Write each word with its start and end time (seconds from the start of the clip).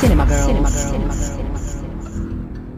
Cinema 0.00 0.24
Girls. 0.26 0.46
Cinema 0.46 0.68
Girls. 0.70 0.90
Cinema 0.90 1.14
Girls. 1.14 2.76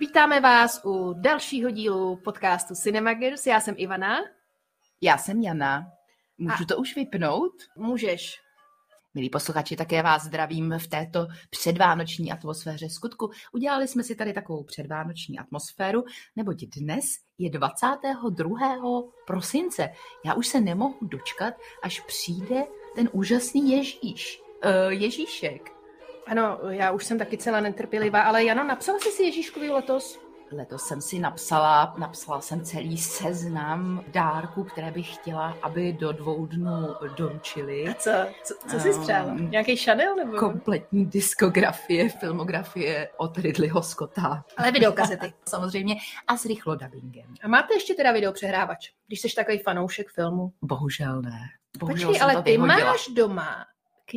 Vítáme 0.00 0.40
vás 0.40 0.80
u 0.84 1.12
dalšího 1.12 1.70
dílu 1.70 2.16
podcastu 2.16 2.74
Cinemagers. 2.74 3.46
Já 3.46 3.60
jsem 3.60 3.74
Ivana. 3.78 4.18
Já 5.00 5.18
jsem 5.18 5.40
Jana. 5.42 5.86
Můžu 6.38 6.62
A- 6.62 6.66
to 6.68 6.76
už 6.76 6.96
vypnout? 6.96 7.52
Můžeš. 7.76 8.40
Milí 9.14 9.30
posluchači, 9.30 9.76
také 9.76 10.02
vás 10.02 10.24
zdravím 10.24 10.74
v 10.78 10.86
této 10.86 11.26
předvánoční 11.50 12.32
atmosféře. 12.32 12.88
Skutku, 12.88 13.30
udělali 13.52 13.88
jsme 13.88 14.02
si 14.02 14.14
tady 14.14 14.32
takovou 14.32 14.64
předvánoční 14.64 15.38
atmosféru, 15.38 16.04
neboť 16.36 16.64
dnes 16.76 17.04
je 17.38 17.50
22. 17.50 19.02
prosince. 19.26 19.88
Já 20.24 20.34
už 20.34 20.46
se 20.46 20.60
nemohu 20.60 20.98
dočkat, 21.02 21.54
až 21.82 22.00
přijde 22.00 22.64
ten 22.94 23.08
úžasný 23.12 23.70
Ježíš. 23.70 24.40
Uh, 24.64 24.92
Ježíšek. 24.92 25.70
Ano, 26.26 26.58
já 26.70 26.90
už 26.90 27.04
jsem 27.04 27.18
taky 27.18 27.38
celá 27.38 27.60
netrpělivá, 27.60 28.22
ale 28.22 28.44
Jano, 28.44 28.64
napsala 28.64 28.98
jsi 28.98 29.10
si 29.10 29.22
Ježíškovi 29.22 29.70
letos? 29.70 30.20
Letos 30.52 30.82
jsem 30.82 31.00
si 31.00 31.18
napsala, 31.18 31.94
napsala 31.98 32.40
jsem 32.40 32.64
celý 32.64 32.98
seznam 32.98 34.04
dárků, 34.08 34.64
které 34.64 34.90
bych 34.90 35.14
chtěla, 35.14 35.56
aby 35.62 35.92
do 35.92 36.12
dvou 36.12 36.46
dnů 36.46 36.88
doručili. 37.16 37.88
A 37.88 37.94
co? 37.94 38.10
Co, 38.42 38.54
co 38.70 38.80
jsi 38.80 38.92
spřála? 38.94 39.32
Um, 39.32 39.50
Nějaký 39.50 39.76
Chanel 39.76 40.16
nebo? 40.16 40.38
kompletní 40.38 41.06
diskografie, 41.06 42.08
filmografie 42.08 43.08
od 43.16 43.38
Ridleyho 43.38 43.82
Scotta. 43.82 44.44
Ale 44.56 44.70
videokazety. 44.72 45.32
Samozřejmě 45.48 45.96
a 46.28 46.36
s 46.36 46.44
rychlodabingem. 46.46 47.34
A 47.42 47.48
máte 47.48 47.74
ještě 47.74 47.94
teda 47.94 48.12
videopřehrávač, 48.12 48.90
když 49.06 49.20
jsi 49.20 49.28
takový 49.36 49.58
fanoušek 49.58 50.10
filmu? 50.10 50.52
Bohužel 50.62 51.22
ne. 51.22 51.40
Bohužel 51.78 52.08
Počkej, 52.08 52.22
ale 52.22 52.42
ty 52.42 52.50
vyhodila. 52.50 52.78
máš 52.92 53.08
doma 53.08 53.66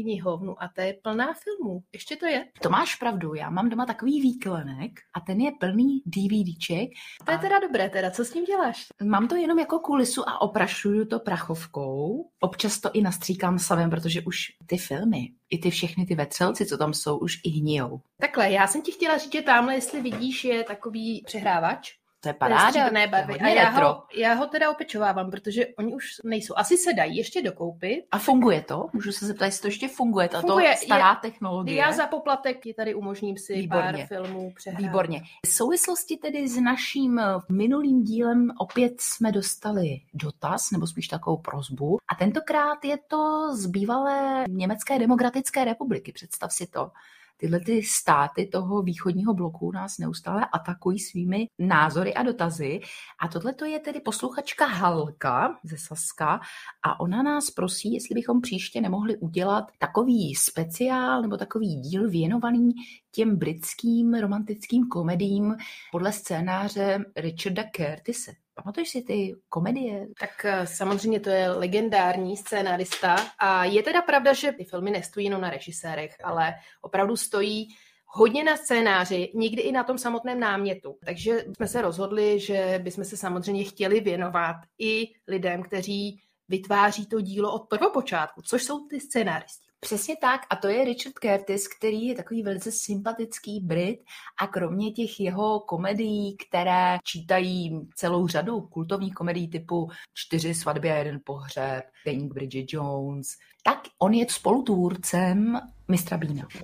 knihovnu 0.03 0.63
a 0.63 0.69
ta 0.75 0.83
je 0.83 0.93
plná 0.93 1.33
filmů. 1.33 1.83
Ještě 1.93 2.15
to 2.15 2.25
je? 2.25 2.45
To 2.61 2.69
máš 2.69 2.95
pravdu, 2.95 3.33
já 3.33 3.49
mám 3.49 3.69
doma 3.69 3.85
takový 3.85 4.21
výklenek 4.21 4.91
a 5.13 5.19
ten 5.19 5.39
je 5.39 5.52
plný 5.59 6.02
DVDček. 6.05 6.89
To 7.25 7.31
je 7.31 7.37
teda 7.37 7.59
dobré 7.59 7.89
teda, 7.89 8.11
co 8.11 8.25
s 8.25 8.33
ním 8.33 8.45
děláš? 8.45 8.87
Mám 9.03 9.27
to 9.27 9.35
jenom 9.35 9.59
jako 9.59 9.79
kulisu 9.79 10.29
a 10.29 10.41
oprašuju 10.41 11.05
to 11.05 11.19
prachovkou. 11.19 12.29
Občas 12.39 12.79
to 12.79 12.89
i 12.93 13.02
nastříkám 13.02 13.59
savem, 13.59 13.89
protože 13.89 14.21
už 14.21 14.45
ty 14.65 14.77
filmy, 14.77 15.29
i 15.49 15.57
ty 15.57 15.69
všechny 15.69 16.05
ty 16.05 16.15
vetřelci, 16.15 16.65
co 16.65 16.77
tam 16.77 16.93
jsou, 16.93 17.17
už 17.17 17.39
i 17.43 17.49
hnijou. 17.49 18.02
Takhle, 18.21 18.52
já 18.52 18.67
jsem 18.67 18.81
ti 18.81 18.91
chtěla 18.91 19.17
říct, 19.17 19.33
že 19.33 19.41
tamhle, 19.41 19.75
jestli 19.75 20.02
vidíš, 20.02 20.43
je 20.43 20.63
takový 20.63 21.23
přehrávač. 21.25 21.93
To 22.25 22.29
je 22.29 22.33
paráda. 22.33 22.67
stříbrné 22.69 23.01
je 23.01 23.07
barvy. 23.07 23.39
A 23.39 23.47
já 23.47 23.69
retro. 23.69 23.87
ho, 23.87 24.03
já 24.17 24.33
ho 24.33 24.47
teda 24.47 24.71
opečovávám, 24.71 25.31
protože 25.31 25.65
oni 25.79 25.95
už 25.95 26.05
nejsou. 26.23 26.53
Asi 26.57 26.77
se 26.77 26.93
dají 26.93 27.17
ještě 27.17 27.41
dokoupit. 27.41 28.05
A 28.11 28.17
funguje 28.19 28.61
to? 28.61 28.85
Můžu 28.93 29.11
se 29.11 29.25
zeptat, 29.25 29.45
jestli 29.45 29.61
to 29.61 29.67
ještě 29.67 29.87
funguje, 29.87 30.29
tato 30.29 30.47
Funguje, 30.47 30.75
stará 30.75 31.09
je- 31.09 31.29
technologie? 31.31 31.77
Já 31.77 31.91
za 31.91 32.07
poplatek 32.07 32.57
tady 32.77 32.95
umožním 32.95 33.37
si 33.37 33.53
Výborně. 33.53 33.91
pár 33.91 34.07
filmů 34.07 34.51
přehrát. 34.55 34.81
Výborně. 34.81 35.21
V 35.45 35.49
souvislosti 35.49 36.17
tedy 36.17 36.47
s 36.47 36.57
naším 36.57 37.19
eh, 37.19 37.23
minulým 37.51 38.03
dílem 38.03 38.51
opět 38.59 39.01
jsme 39.01 39.31
dostali 39.31 39.99
dotaz, 40.13 40.71
nebo 40.71 40.87
spíš 40.87 41.07
takovou 41.07 41.37
prozbu. 41.37 41.97
A 42.11 42.15
tentokrát 42.15 42.85
je 42.85 42.97
to 43.07 43.55
z 43.55 43.65
bývalé 43.65 44.43
Německé 44.49 44.99
demokratické 44.99 45.65
republiky. 45.65 46.11
Představ 46.11 46.53
si 46.53 46.67
to. 46.67 46.91
Tyhle 47.38 47.59
ty 47.59 47.83
státy 47.83 48.45
toho 48.45 48.82
východního 48.82 49.33
bloku 49.33 49.71
nás 49.71 49.98
neustále 49.98 50.48
atakují 50.54 50.99
svými 50.99 51.48
názory 51.59 52.14
a 52.14 52.23
dotazy. 52.23 52.80
A 53.21 53.27
tohle 53.27 53.54
to 53.54 53.65
je 53.65 53.80
tedy 53.80 53.99
posluchačka 53.99 54.65
Halka 54.65 55.59
ze 55.64 55.77
Saska 55.77 56.39
a 56.83 56.99
ona 56.99 57.23
nás 57.23 57.52
prosí, 57.52 57.93
jestli 57.93 58.15
bychom 58.15 58.42
příště 58.42 58.82
nemohli 58.82 59.17
udělat 59.17 59.65
takový 59.80 60.36
speciál 60.36 61.21
nebo 61.21 61.37
takový 61.37 61.76
díl 61.76 62.09
věnovaný 62.09 62.71
těm 63.11 63.38
britským 63.38 64.14
romantickým 64.14 64.88
komediím 64.88 65.55
podle 65.92 66.11
scénáře 66.11 67.05
Richarda 67.15 67.64
Curtise. 67.76 68.45
Pamatuješ 68.55 68.89
si 68.89 69.02
ty 69.02 69.36
komedie? 69.49 70.08
Tak 70.20 70.45
eh, 70.45 70.67
samozřejmě 70.67 71.20
to 71.20 71.30
je 71.30 71.49
legendární 71.49 72.38
scénárista 72.38 73.16
a 73.39 73.66
je 73.66 73.83
teda 73.83 74.02
pravda, 74.02 74.33
že 74.33 74.52
ty 74.52 74.64
filmy 74.64 74.92
nestojí 74.92 75.26
jenom 75.26 75.42
na 75.42 75.49
režisérech, 75.49 76.16
ale 76.23 76.54
opravdu 76.82 77.17
stojí 77.17 77.67
hodně 78.05 78.44
na 78.44 78.58
scénáři, 78.58 79.32
někdy 79.33 79.61
i 79.61 79.71
na 79.71 79.83
tom 79.83 79.98
samotném 79.98 80.39
námětu. 80.39 80.98
Takže 81.05 81.45
jsme 81.55 81.67
se 81.67 81.82
rozhodli, 81.82 82.39
že 82.39 82.80
bychom 82.83 83.04
se 83.05 83.17
samozřejmě 83.17 83.64
chtěli 83.64 83.99
věnovat 83.99 84.55
i 84.80 85.08
lidem, 85.27 85.64
kteří 85.64 86.21
vytváří 86.49 87.05
to 87.05 87.21
dílo 87.21 87.54
od 87.54 87.70
prvopočátku, 87.70 88.42
což 88.42 88.64
jsou 88.64 88.88
ty 88.88 88.99
scénáristi. 88.99 89.67
Přesně 89.85 90.15
tak, 90.21 90.41
a 90.49 90.55
to 90.55 90.67
je 90.67 90.85
Richard 90.85 91.13
Curtis, 91.13 91.67
který 91.67 92.05
je 92.05 92.15
takový 92.15 92.43
velice 92.43 92.71
sympatický 92.71 93.59
Brit 93.59 93.99
a 94.41 94.47
kromě 94.47 94.91
těch 94.91 95.19
jeho 95.19 95.59
komedií, 95.59 96.37
které 96.37 96.97
čítají 97.03 97.79
celou 97.95 98.27
řadu 98.27 98.61
kultovních 98.61 99.13
komedií 99.13 99.49
typu 99.49 99.89
Čtyři 100.13 100.53
svatby 100.55 100.91
a 100.91 100.95
jeden 100.95 101.19
pohřeb, 101.23 101.83
Deník 102.05 102.33
Bridget 102.33 102.73
Jones, 102.73 103.27
tak 103.63 103.79
on 103.99 104.13
je 104.13 104.25
spolutvůrcem 104.29 105.59
Mistra 105.87 106.17
Bína. 106.17 106.47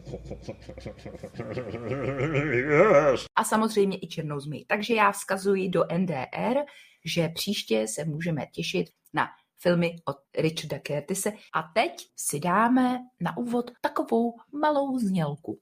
A 3.35 3.43
samozřejmě 3.43 3.97
i 4.01 4.07
Černou 4.07 4.39
zmi. 4.39 4.65
Takže 4.67 4.95
já 4.95 5.11
vzkazuji 5.11 5.69
do 5.69 5.83
NDR, 5.97 6.57
že 7.05 7.29
příště 7.29 7.88
se 7.88 8.05
můžeme 8.05 8.45
těšit 8.51 8.88
na 9.13 9.27
filmy 9.61 9.95
od 10.05 10.17
Richarda 10.38 10.79
Curtise. 10.88 11.31
A 11.53 11.63
teď 11.73 12.07
si 12.16 12.39
dáme 12.39 12.99
na 13.19 13.38
úvod 13.38 13.72
takovou 13.81 14.33
malou 14.51 14.99
znělku. 14.99 15.59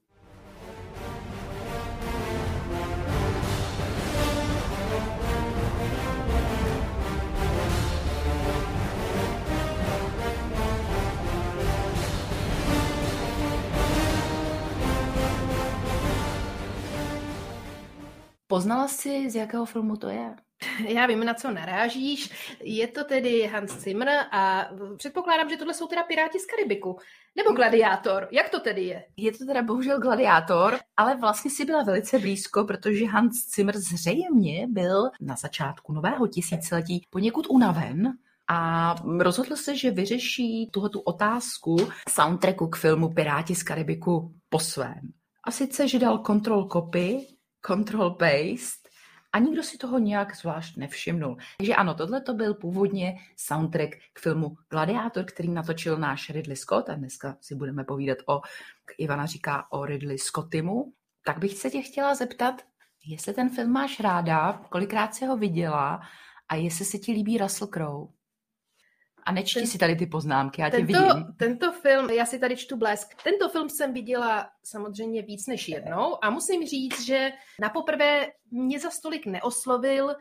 Poznala 18.47 18.87
jsi, 18.87 19.29
z 19.29 19.35
jakého 19.35 19.65
filmu 19.65 19.97
to 19.97 20.09
je? 20.09 20.35
Já 20.87 21.05
vím, 21.05 21.23
na 21.23 21.33
co 21.33 21.51
narážíš. 21.51 22.29
Je 22.63 22.87
to 22.87 23.03
tedy 23.03 23.47
Hans 23.47 23.71
Zimmer 23.71 24.09
a 24.31 24.69
předpokládám, 24.97 25.49
že 25.49 25.57
tohle 25.57 25.73
jsou 25.73 25.87
teda 25.87 26.03
Piráti 26.03 26.39
z 26.39 26.45
Karibiku. 26.45 26.97
Nebo 27.35 27.51
Gladiátor. 27.51 28.27
Jak 28.31 28.49
to 28.49 28.59
tedy 28.59 28.81
je? 28.81 29.03
Je 29.17 29.31
to 29.31 29.45
teda 29.45 29.63
bohužel 29.63 29.99
Gladiátor, 29.99 30.79
ale 30.97 31.17
vlastně 31.17 31.51
si 31.51 31.65
byla 31.65 31.83
velice 31.83 32.19
blízko, 32.19 32.63
protože 32.63 33.05
Hans 33.05 33.35
Zimmer 33.55 33.77
zřejmě 33.77 34.67
byl 34.69 35.09
na 35.21 35.35
začátku 35.35 35.93
nového 35.93 36.27
tisíciletí 36.27 37.05
poněkud 37.09 37.47
unaven 37.49 38.13
a 38.47 38.95
rozhodl 39.19 39.55
se, 39.55 39.75
že 39.75 39.91
vyřeší 39.91 40.69
tuhletu 40.71 40.99
otázku 40.99 41.77
soundtracku 42.09 42.67
k 42.67 42.75
filmu 42.75 43.13
Piráti 43.13 43.55
z 43.55 43.63
Karibiku 43.63 44.33
po 44.49 44.59
svém. 44.59 45.01
A 45.43 45.51
sice, 45.51 45.87
že 45.87 45.99
dal 45.99 46.23
control 46.25 46.67
copy, 46.67 47.27
control 47.67 48.11
paste 48.11 48.78
a 49.33 49.39
nikdo 49.39 49.63
si 49.63 49.77
toho 49.77 49.99
nějak 49.99 50.35
zvlášť 50.35 50.77
nevšimnul. 50.77 51.37
Takže 51.57 51.75
ano, 51.75 51.93
tohle 51.93 52.21
to 52.21 52.33
byl 52.33 52.53
původně 52.53 53.15
soundtrack 53.35 53.95
k 54.13 54.19
filmu 54.19 54.57
Gladiátor, 54.69 55.25
který 55.25 55.49
natočil 55.49 55.97
náš 55.97 56.29
Ridley 56.29 56.55
Scott 56.55 56.89
a 56.89 56.95
dneska 56.95 57.37
si 57.41 57.55
budeme 57.55 57.83
povídat 57.83 58.17
o, 58.25 58.41
Ivana 58.97 59.25
říká 59.25 59.71
o 59.71 59.85
Ridley 59.85 60.17
Scottimu. 60.17 60.93
Tak 61.25 61.37
bych 61.39 61.57
se 61.57 61.69
tě 61.69 61.81
chtěla 61.81 62.15
zeptat, 62.15 62.61
jestli 63.05 63.33
ten 63.33 63.49
film 63.49 63.71
máš 63.71 63.99
ráda, 63.99 64.53
kolikrát 64.69 65.15
jsi 65.15 65.25
ho 65.25 65.37
viděla 65.37 66.01
a 66.49 66.55
jestli 66.55 66.85
se 66.85 66.97
ti 66.97 67.11
líbí 67.11 67.37
Russell 67.37 67.67
Crowe. 67.67 68.18
A 69.29 69.31
nečti 69.31 69.59
Ten- 69.59 69.67
si 69.67 69.77
tady 69.77 69.95
ty 69.95 70.05
poznámky, 70.05 70.61
já 70.61 70.69
tě 70.69 70.77
Tento, 70.77 70.93
vidím. 70.93 71.33
tento 71.37 71.71
film, 71.71 72.09
já 72.09 72.25
si 72.25 72.39
tady 72.39 72.57
čtu 72.57 72.77
blesk, 72.77 73.23
tento 73.23 73.49
film 73.49 73.69
jsem 73.69 73.93
viděla 73.93 74.49
samozřejmě 74.63 75.21
víc 75.21 75.47
než 75.47 75.67
jednou 75.69 76.23
a 76.25 76.29
musím 76.29 76.65
říct, 76.67 77.01
že 77.05 77.31
na 77.61 77.69
poprvé 77.69 78.27
mě 78.51 78.79
za 78.79 78.89
stolik 78.89 79.25
neoslovil, 79.25 80.15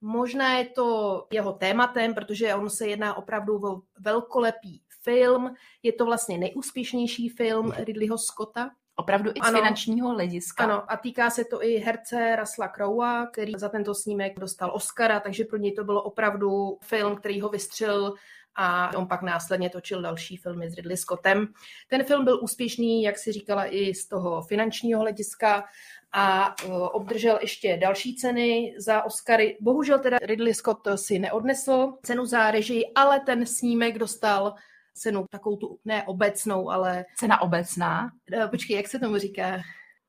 možná 0.00 0.58
je 0.58 0.64
to 0.64 1.26
jeho 1.32 1.52
tématem, 1.52 2.14
protože 2.14 2.54
on 2.54 2.70
se 2.70 2.86
jedná 2.88 3.14
opravdu 3.16 3.66
o 3.66 3.82
velkolepý 4.00 4.82
film, 5.02 5.54
je 5.82 5.92
to 5.92 6.04
vlastně 6.04 6.38
nejúspěšnější 6.38 7.28
film 7.28 7.72
Ridleyho 7.76 8.18
Scotta, 8.18 8.70
Opravdu 8.96 9.30
i 9.30 9.40
z 9.40 9.46
Ano. 9.48 9.58
finančního 9.58 10.08
hlediska. 10.08 10.64
Ano, 10.64 10.92
a 10.92 10.96
týká 10.96 11.30
se 11.30 11.44
to 11.44 11.64
i 11.64 11.76
herce 11.76 12.36
Rasla 12.36 12.68
Crowa, 12.68 13.26
který 13.26 13.52
za 13.56 13.68
tento 13.68 13.94
snímek 13.94 14.38
dostal 14.40 14.70
Oscara, 14.74 15.20
takže 15.20 15.44
pro 15.44 15.58
něj 15.58 15.72
to 15.72 15.84
bylo 15.84 16.02
opravdu 16.02 16.78
film, 16.84 17.16
který 17.16 17.40
ho 17.40 17.48
vystřelil 17.48 18.14
a 18.56 18.96
on 18.96 19.06
pak 19.06 19.22
následně 19.22 19.70
točil 19.70 20.02
další 20.02 20.36
filmy 20.36 20.70
s 20.70 20.74
Ridley 20.74 20.96
Scottem. 20.96 21.46
Ten 21.88 22.04
film 22.04 22.24
byl 22.24 22.40
úspěšný, 22.42 23.02
jak 23.02 23.18
si 23.18 23.32
říkala, 23.32 23.66
i 23.66 23.94
z 23.94 24.08
toho 24.08 24.42
finančního 24.42 25.00
hlediska 25.00 25.64
a 26.12 26.54
e, 26.62 26.72
obdržel 26.72 27.38
ještě 27.42 27.76
další 27.76 28.16
ceny 28.16 28.74
za 28.78 29.02
Oscary. 29.02 29.58
Bohužel 29.60 29.98
teda 29.98 30.18
Ridley 30.22 30.54
Scott 30.54 30.88
si 30.94 31.18
neodnesl 31.18 31.92
cenu 32.02 32.26
za 32.26 32.50
režii, 32.50 32.84
ale 32.94 33.20
ten 33.20 33.46
snímek 33.46 33.98
dostal 33.98 34.54
cenu 34.94 35.26
takovou 35.30 35.56
tu, 35.56 35.78
ne 35.84 36.02
obecnou, 36.02 36.70
ale... 36.70 37.04
Cena 37.16 37.40
obecná? 37.40 38.10
E, 38.32 38.48
počkej, 38.48 38.76
jak 38.76 38.88
se 38.88 38.98
tomu 38.98 39.18
říká? 39.18 39.60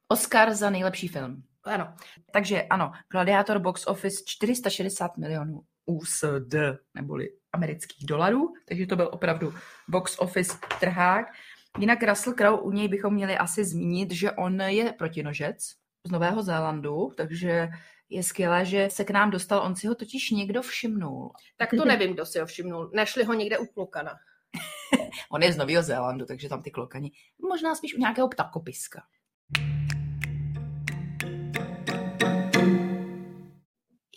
Oscar 0.07 0.53
za 0.53 0.69
nejlepší 0.69 1.07
film. 1.07 1.43
Ano. 1.63 1.93
Takže 2.31 2.63
ano, 2.63 2.91
Gladiator 3.11 3.59
box 3.59 3.87
office 3.87 4.23
460 4.25 5.17
milionů 5.17 5.61
USD, 5.85 6.55
neboli 6.93 7.29
amerických 7.53 8.05
dolarů, 8.05 8.53
takže 8.67 8.85
to 8.85 8.95
byl 8.95 9.09
opravdu 9.11 9.53
box 9.87 10.19
office 10.19 10.57
trhák. 10.79 11.25
Jinak 11.79 12.03
Russell 12.03 12.35
Crowe, 12.35 12.61
u 12.61 12.71
něj 12.71 12.87
bychom 12.87 13.13
měli 13.13 13.37
asi 13.37 13.65
zmínit, 13.65 14.11
že 14.11 14.31
on 14.31 14.61
je 14.61 14.93
protinožec 14.93 15.57
z 16.03 16.11
Nového 16.11 16.43
Zélandu, 16.43 17.11
takže 17.17 17.69
je 18.09 18.23
skvělé, 18.23 18.65
že 18.65 18.87
se 18.91 19.03
k 19.03 19.09
nám 19.09 19.31
dostal, 19.31 19.61
on 19.61 19.75
si 19.75 19.87
ho 19.87 19.95
totiž 19.95 20.31
někdo 20.31 20.61
všimnul. 20.61 21.31
Tak 21.57 21.69
to 21.69 21.85
nevím, 21.85 22.13
kdo 22.13 22.25
si 22.25 22.39
ho 22.39 22.45
všimnul. 22.45 22.91
Našli 22.93 23.23
ho 23.23 23.33
někde 23.33 23.57
u 23.57 23.65
klokana. 23.65 24.11
on 25.31 25.43
je 25.43 25.53
z 25.53 25.57
Nového 25.57 25.83
Zélandu, 25.83 26.25
takže 26.25 26.49
tam 26.49 26.61
ty 26.61 26.71
klokani. 26.71 27.11
Možná 27.49 27.75
spíš 27.75 27.95
u 27.95 27.99
nějakého 27.99 28.29
ptakopiska. 28.29 29.01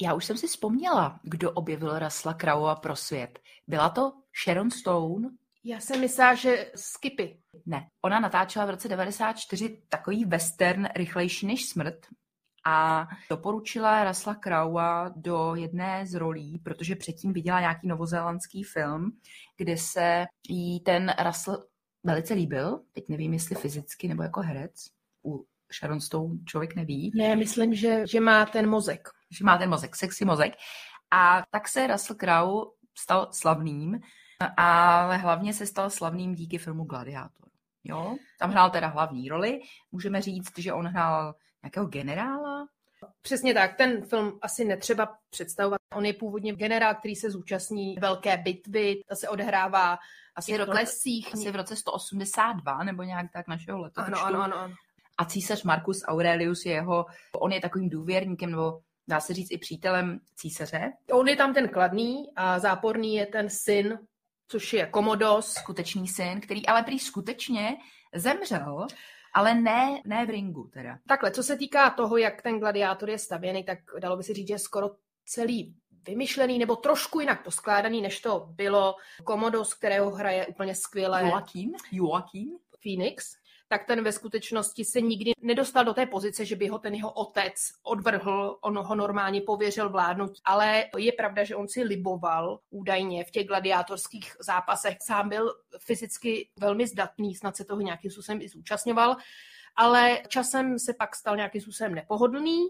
Já 0.01 0.15
už 0.15 0.25
jsem 0.25 0.37
si 0.37 0.47
vzpomněla, 0.47 1.21
kdo 1.23 1.53
objevil 1.53 1.99
Rasla 1.99 2.35
Kraua 2.35 2.75
pro 2.75 2.97
svět. 2.97 3.39
Byla 3.67 3.89
to 3.89 4.13
Sharon 4.45 4.71
Stone? 4.71 5.29
Já 5.65 5.81
jsem 5.81 6.01
myslela, 6.01 6.35
že 6.35 6.71
Skippy. 6.75 7.41
Ne, 7.67 7.89
ona 8.05 8.21
natáčela 8.21 8.65
v 8.65 8.71
roce 8.71 8.89
94 8.89 9.83
takový 9.89 10.25
western 10.25 10.87
rychlejší 10.97 11.47
než 11.47 11.69
smrt 11.69 12.07
a 12.67 13.07
doporučila 13.31 14.05
Rasla 14.05 14.35
Kraua 14.35 15.13
do 15.17 15.55
jedné 15.55 16.07
z 16.07 16.15
rolí, 16.15 16.59
protože 16.59 16.97
předtím 16.97 17.33
viděla 17.33 17.61
nějaký 17.61 17.89
novozélandský 17.89 18.63
film, 18.63 19.13
kde 19.57 19.77
se 19.77 20.25
jí 20.49 20.81
ten 20.81 21.15
Russell 21.27 21.65
velice 22.05 22.35
líbil, 22.35 22.81
teď 22.93 23.05
nevím, 23.09 23.33
jestli 23.33 23.57
fyzicky 23.57 24.09
nebo 24.09 24.23
jako 24.23 24.41
herec. 24.41 24.73
U 25.27 25.45
Sharon 25.73 26.01
Stone 26.01 26.39
člověk 26.47 26.75
neví. 26.75 27.13
Ne, 27.15 27.37
myslím, 27.37 27.75
že, 27.75 28.07
že 28.07 28.21
má 28.21 28.47
ten 28.47 28.71
mozek 28.71 29.09
že 29.31 29.45
má 29.45 29.59
ten 29.59 29.71
mozek, 29.71 29.97
sexy 29.97 30.25
mozek. 30.25 30.53
A 31.11 31.43
tak 31.51 31.69
se 31.69 31.87
Russell 31.87 32.17
Crowe 32.17 32.71
stal 32.99 33.29
slavným, 33.33 34.01
ale 34.57 35.17
hlavně 35.17 35.55
se 35.55 35.67
stal 35.67 35.91
slavným 35.91 36.35
díky 36.35 36.59
filmu 36.59 36.85
Gladiátor. 36.85 37.49
Jo? 37.85 38.17
Tam 38.39 38.51
hrál 38.51 38.71
teda 38.71 38.87
hlavní 38.87 39.29
roli. 39.29 39.61
Můžeme 39.93 40.23
říct, 40.23 40.59
že 40.59 40.73
on 40.73 40.87
hrál 40.87 41.35
nějakého 41.63 41.87
generála, 41.87 42.67
Přesně 43.23 43.55
tak, 43.55 43.77
ten 43.77 44.07
film 44.07 44.39
asi 44.43 44.65
netřeba 44.65 45.19
představovat. 45.31 45.81
On 45.95 46.07
je 46.07 46.13
původně 46.13 46.53
generál, 46.53 46.95
který 46.95 47.17
se 47.17 47.31
zúčastní 47.31 47.97
velké 47.97 48.37
bitvy, 48.37 49.03
ta 49.09 49.15
se 49.17 49.29
odehrává 49.29 49.99
asi 50.37 50.59
v, 50.59 50.69
lesích. 50.69 51.35
Asi 51.35 51.51
v 51.51 51.57
roce 51.57 51.77
182 51.77 52.85
nebo 52.85 53.03
nějak 53.03 53.27
tak 53.33 53.49
našeho 53.49 53.79
letopočtu. 53.79 54.25
Ano, 54.25 54.43
ano, 54.43 54.57
ano. 54.57 54.75
A 55.19 55.25
císař 55.25 55.63
Marcus 55.63 56.03
Aurelius 56.07 56.65
je 56.65 56.73
jeho, 56.73 57.07
on 57.41 57.53
je 57.53 57.61
takovým 57.61 57.89
důvěrníkem 57.89 58.51
nebo 58.51 58.81
dá 59.09 59.21
se 59.21 59.35
říct 59.35 59.51
i 59.51 59.59
přítelem 59.59 60.21
císaře. 60.35 60.93
On 61.13 61.29
je 61.29 61.37
tam 61.37 61.55
ten 61.55 61.69
kladný 61.69 62.27
a 62.37 62.59
záporný 62.59 63.15
je 63.15 63.27
ten 63.27 63.51
syn, 63.51 63.99
což 64.49 64.73
je 64.73 64.87
Komodos. 64.87 65.53
Skutečný 65.53 66.09
syn, 66.09 66.41
který 66.41 66.67
ale 66.67 66.83
prý 66.83 66.99
skutečně 66.99 67.77
zemřel, 68.15 68.87
ale 69.35 69.55
ne, 69.55 70.03
ne 70.07 70.27
v 70.27 70.31
ringu 70.31 70.71
teda. 70.73 70.99
Takhle, 71.09 71.31
co 71.31 71.43
se 71.43 71.57
týká 71.57 71.91
toho, 71.91 72.17
jak 72.17 72.43
ten 72.43 72.59
gladiátor 72.59 73.11
je 73.11 73.19
stavěný, 73.19 73.65
tak 73.65 73.79
dalo 74.01 74.17
by 74.17 74.23
se 74.23 74.35
říct, 74.35 74.49
že 74.49 74.55
je 74.55 74.59
skoro 74.59 74.91
celý 75.25 75.75
vymyšlený 76.07 76.59
nebo 76.59 76.77
trošku 76.77 77.21
jinak 77.21 77.45
poskládaný, 77.45 78.03
než 78.03 78.21
to 78.21 78.47
bylo 78.51 78.95
Komodos, 79.25 79.75
kterého 79.75 80.11
hraje 80.11 80.47
úplně 80.47 80.75
skvěle. 80.75 81.23
Joaquin? 81.23 81.73
Joaquin? 81.93 82.49
Phoenix 82.83 83.37
tak 83.69 83.85
ten 83.85 84.05
ve 84.05 84.13
skutečnosti 84.13 84.85
se 84.85 85.01
nikdy 85.01 85.33
nedostal 85.41 85.85
do 85.85 85.95
té 85.95 86.07
pozice, 86.07 86.45
že 86.45 86.57
by 86.57 86.69
ho 86.69 86.79
ten 86.79 86.95
jeho 86.95 87.13
otec 87.13 87.55
odvrhl, 87.83 88.59
on 88.61 88.79
ho 88.79 88.95
normálně 88.95 89.41
pověřil 89.41 89.91
vládnout. 89.91 90.33
Ale 90.45 90.85
je 90.97 91.13
pravda, 91.13 91.45
že 91.45 91.57
on 91.57 91.69
si 91.69 91.83
liboval 91.83 92.61
údajně 92.71 93.25
v 93.25 93.31
těch 93.31 93.47
gladiátorských 93.47 94.37
zápasech. 94.41 94.97
Sám 95.03 95.29
byl 95.29 95.55
fyzicky 95.79 96.49
velmi 96.57 96.87
zdatný, 96.87 97.35
snad 97.35 97.57
se 97.57 97.65
toho 97.65 97.81
nějakým 97.81 98.11
způsobem 98.11 98.43
i 98.43 98.49
zúčastňoval 98.49 99.17
ale 99.79 100.23
časem 100.29 100.79
se 100.79 100.95
pak 100.95 101.17
stal 101.17 101.37
nějakým 101.37 101.61
způsobem 101.61 101.95
nepohodlný 101.95 102.69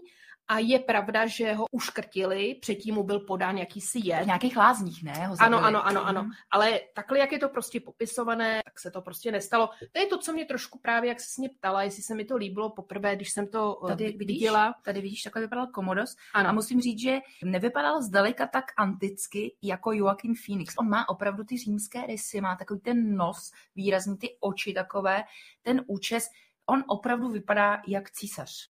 a 0.49 0.59
je 0.59 0.79
pravda, 0.79 1.27
že 1.27 1.53
ho 1.53 1.65
uškrtili, 1.71 2.55
předtím 2.61 2.95
mu 2.95 3.03
byl 3.03 3.19
podán 3.19 3.57
jakýsi 3.57 3.99
jed. 4.03 4.23
V 4.23 4.25
nějakých 4.25 4.57
lázních, 4.57 5.03
ne? 5.03 5.27
Ho 5.27 5.35
ano, 5.39 5.63
ano, 5.63 5.85
ano, 5.85 6.05
ano. 6.05 6.29
Ale 6.51 6.79
takhle, 6.95 7.19
jak 7.19 7.31
je 7.31 7.39
to 7.39 7.49
prostě 7.49 7.79
popisované, 7.79 8.61
tak 8.65 8.79
se 8.79 8.91
to 8.91 9.01
prostě 9.01 9.31
nestalo. 9.31 9.69
To 9.91 9.99
je 9.99 10.05
to, 10.05 10.17
co 10.17 10.33
mě 10.33 10.45
trošku 10.45 10.79
právě, 10.79 11.09
jak 11.09 11.19
se 11.19 11.41
mě 11.41 11.49
ptala, 11.49 11.83
jestli 11.83 12.03
se 12.03 12.15
mi 12.15 12.25
to 12.25 12.37
líbilo 12.37 12.69
poprvé, 12.69 13.15
když 13.15 13.31
jsem 13.31 13.47
to 13.47 13.79
eh, 13.85 13.87
tady 13.87 14.11
viděla. 14.11 14.73
Tady 14.83 15.01
vidíš, 15.01 15.21
takhle 15.21 15.41
vypadal 15.41 15.67
Komodos. 15.67 16.15
Ano. 16.33 16.49
A 16.49 16.51
musím 16.51 16.81
říct, 16.81 16.99
že 16.99 17.19
nevypadal 17.43 18.01
zdaleka 18.01 18.47
tak 18.47 18.65
anticky 18.77 19.55
jako 19.61 19.91
Joaquin 19.91 20.33
Phoenix. 20.45 20.73
On 20.79 20.89
má 20.89 21.09
opravdu 21.09 21.43
ty 21.43 21.57
římské 21.57 22.05
rysy, 22.05 22.41
má 22.41 22.55
takový 22.55 22.79
ten 22.79 23.15
nos, 23.15 23.51
výrazný 23.75 24.17
ty 24.17 24.37
oči 24.39 24.73
takové, 24.73 25.23
ten 25.61 25.81
účes. 25.87 26.27
On 26.65 26.83
opravdu 26.87 27.29
vypadá 27.29 27.81
jak 27.87 28.11
císař. 28.11 28.69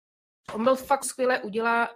On 0.54 0.64
byl 0.64 0.76
fakt 0.76 1.04
skvěle 1.04 1.40
udělá, 1.40 1.88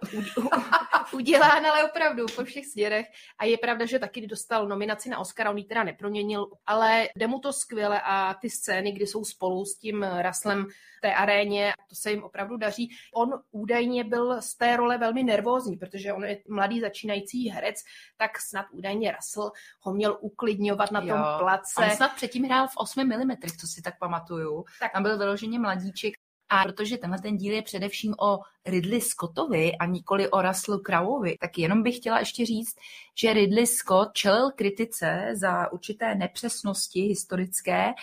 udělán, 1.13 1.65
ale 1.65 1.83
opravdu 1.83 2.25
po 2.35 2.43
všech 2.43 2.65
směrech. 2.65 3.05
A 3.39 3.45
je 3.45 3.57
pravda, 3.57 3.85
že 3.85 3.99
taky 3.99 4.27
dostal 4.27 4.67
nominaci 4.67 5.09
na 5.09 5.19
Oscar, 5.19 5.47
on 5.47 5.57
ji 5.57 5.63
teda 5.63 5.83
neproměnil, 5.83 6.47
ale 6.65 7.07
jde 7.15 7.27
mu 7.27 7.39
to 7.39 7.53
skvěle 7.53 8.01
a 8.01 8.33
ty 8.33 8.49
scény, 8.49 8.91
kdy 8.91 9.07
jsou 9.07 9.25
spolu 9.25 9.65
s 9.65 9.77
tím 9.77 10.03
Raslem 10.03 10.65
v 10.97 11.01
té 11.01 11.13
aréně, 11.13 11.73
to 11.89 11.95
se 11.95 12.11
jim 12.11 12.23
opravdu 12.23 12.57
daří. 12.57 12.89
On 13.15 13.33
údajně 13.51 14.03
byl 14.03 14.41
z 14.41 14.55
té 14.55 14.77
role 14.77 14.97
velmi 14.97 15.23
nervózní, 15.23 15.77
protože 15.77 16.13
on 16.13 16.23
je 16.23 16.39
mladý 16.49 16.79
začínající 16.79 17.49
herec, 17.49 17.75
tak 18.17 18.39
snad 18.39 18.65
údajně 18.71 19.11
Russell 19.11 19.51
ho 19.79 19.93
měl 19.93 20.17
uklidňovat 20.21 20.91
na 20.91 20.99
tom 20.99 21.09
jo. 21.09 21.25
place. 21.39 21.73
On 21.77 21.89
snad 21.89 22.15
předtím 22.15 22.43
hrál 22.43 22.67
v 22.67 22.77
8 22.77 23.03
mm, 23.03 23.31
co 23.59 23.67
si 23.67 23.81
tak 23.81 23.99
pamatuju. 23.99 24.65
Tak. 24.79 24.91
Tam 24.91 25.03
byl 25.03 25.17
vyloženě 25.17 25.59
mladíček 25.59 26.13
a 26.53 26.63
protože 26.63 26.97
tenhle 26.97 27.19
ten 27.21 27.37
díl 27.37 27.53
je 27.53 27.61
především 27.61 28.13
o 28.21 28.39
Ridley 28.65 29.01
Scottovi 29.01 29.77
a 29.77 29.85
nikoli 29.85 30.29
o 30.29 30.41
Russellu 30.41 30.79
Croweovi, 30.79 31.37
tak 31.41 31.57
jenom 31.57 31.83
bych 31.83 31.97
chtěla 31.97 32.19
ještě 32.19 32.45
říct, 32.45 32.75
že 33.15 33.33
Ridley 33.33 33.67
Scott 33.67 34.13
čelil 34.13 34.51
kritice 34.51 35.29
za 35.33 35.71
určité 35.71 36.15
nepřesnosti 36.15 37.01
historické, 37.01 37.93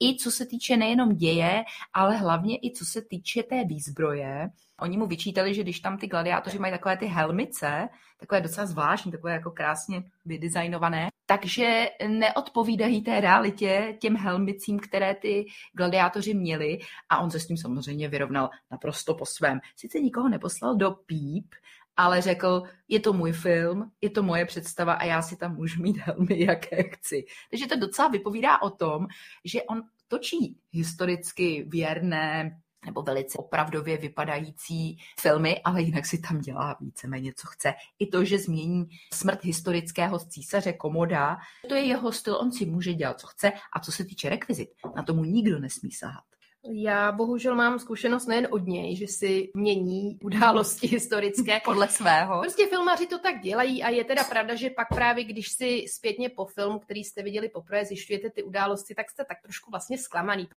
i 0.00 0.16
co 0.16 0.30
se 0.30 0.46
týče 0.46 0.76
nejenom 0.76 1.16
děje, 1.16 1.64
ale 1.92 2.16
hlavně 2.16 2.56
i 2.56 2.72
co 2.76 2.84
se 2.84 3.02
týče 3.02 3.42
té 3.42 3.64
výzbroje. 3.64 4.48
Oni 4.84 4.96
mu 4.98 5.06
vyčítali, 5.06 5.54
že 5.54 5.62
když 5.62 5.80
tam 5.80 5.98
ty 5.98 6.06
gladiátoři 6.06 6.58
mají 6.58 6.72
takové 6.72 6.96
ty 6.96 7.06
helmice, 7.06 7.88
takové 8.20 8.40
docela 8.40 8.66
zvláštní, 8.66 9.12
takové 9.12 9.32
jako 9.32 9.50
krásně 9.50 10.02
vydesignované, 10.24 11.08
takže 11.26 11.88
neodpovídají 12.08 13.02
té 13.02 13.20
realitě 13.20 13.96
těm 14.00 14.16
helmicím, 14.16 14.78
které 14.78 15.14
ty 15.14 15.46
gladiátoři 15.72 16.34
měli 16.34 16.78
a 17.08 17.18
on 17.18 17.30
se 17.30 17.40
s 17.40 17.46
tím 17.46 17.56
samozřejmě 17.56 18.08
vyrovnal 18.08 18.50
naprosto 18.70 19.14
po 19.14 19.26
svém. 19.26 19.60
Sice 19.76 20.00
nikoho 20.00 20.28
neposlal 20.28 20.76
do 20.76 20.90
píp, 20.90 21.54
ale 21.96 22.20
řekl, 22.20 22.62
je 22.88 23.00
to 23.00 23.12
můj 23.12 23.32
film, 23.32 23.90
je 24.00 24.10
to 24.10 24.22
moje 24.22 24.44
představa 24.44 24.92
a 24.92 25.04
já 25.04 25.22
si 25.22 25.36
tam 25.36 25.54
můžu 25.54 25.82
mít 25.82 25.96
helmy, 25.96 26.44
jaké 26.44 26.82
chci. 26.82 27.24
Takže 27.50 27.66
to 27.66 27.76
docela 27.76 28.08
vypovídá 28.08 28.62
o 28.62 28.70
tom, 28.70 29.06
že 29.44 29.62
on 29.62 29.82
točí 30.08 30.58
historicky 30.72 31.64
věrné 31.68 32.60
nebo 32.86 33.02
velice 33.02 33.38
opravdově 33.38 33.96
vypadající 33.96 34.98
filmy, 35.20 35.60
ale 35.64 35.82
jinak 35.82 36.06
si 36.06 36.18
tam 36.18 36.40
dělá 36.40 36.76
víceméně, 36.80 37.32
co 37.36 37.46
chce. 37.46 37.74
I 37.98 38.06
to, 38.06 38.24
že 38.24 38.38
změní 38.38 38.84
smrt 39.14 39.44
historického 39.44 40.18
císaře 40.18 40.72
Komoda, 40.72 41.36
to 41.68 41.74
je 41.74 41.84
jeho 41.84 42.12
styl, 42.12 42.36
on 42.36 42.52
si 42.52 42.66
může 42.66 42.94
dělat, 42.94 43.20
co 43.20 43.26
chce 43.26 43.52
a 43.76 43.80
co 43.80 43.92
se 43.92 44.04
týče 44.04 44.28
rekvizit, 44.28 44.68
na 44.96 45.02
tomu 45.02 45.24
nikdo 45.24 45.58
nesmí 45.58 45.90
sahat. 45.90 46.24
Já 46.72 47.12
bohužel 47.12 47.54
mám 47.54 47.78
zkušenost 47.78 48.26
nejen 48.26 48.48
od 48.50 48.66
něj, 48.66 48.96
že 48.96 49.06
si 49.06 49.50
mění 49.54 50.18
události 50.22 50.86
historické. 50.86 51.60
Podle 51.64 51.88
svého. 51.88 52.40
Prostě 52.40 52.66
filmaři 52.66 53.06
to 53.06 53.18
tak 53.18 53.40
dělají 53.40 53.82
a 53.82 53.88
je 53.88 54.04
teda 54.04 54.24
pravda, 54.24 54.54
že 54.54 54.70
pak 54.70 54.88
právě, 54.88 55.24
když 55.24 55.48
si 55.48 55.84
zpětně 55.88 56.28
po 56.28 56.44
filmu, 56.44 56.78
který 56.78 57.04
jste 57.04 57.22
viděli 57.22 57.48
poprvé, 57.48 57.84
zjišťujete 57.84 58.30
ty 58.30 58.42
události, 58.42 58.94
tak 58.94 59.10
jste 59.10 59.24
tak 59.24 59.42
trošku 59.42 59.70
vlastně 59.70 59.98
zklamaný. 59.98 60.48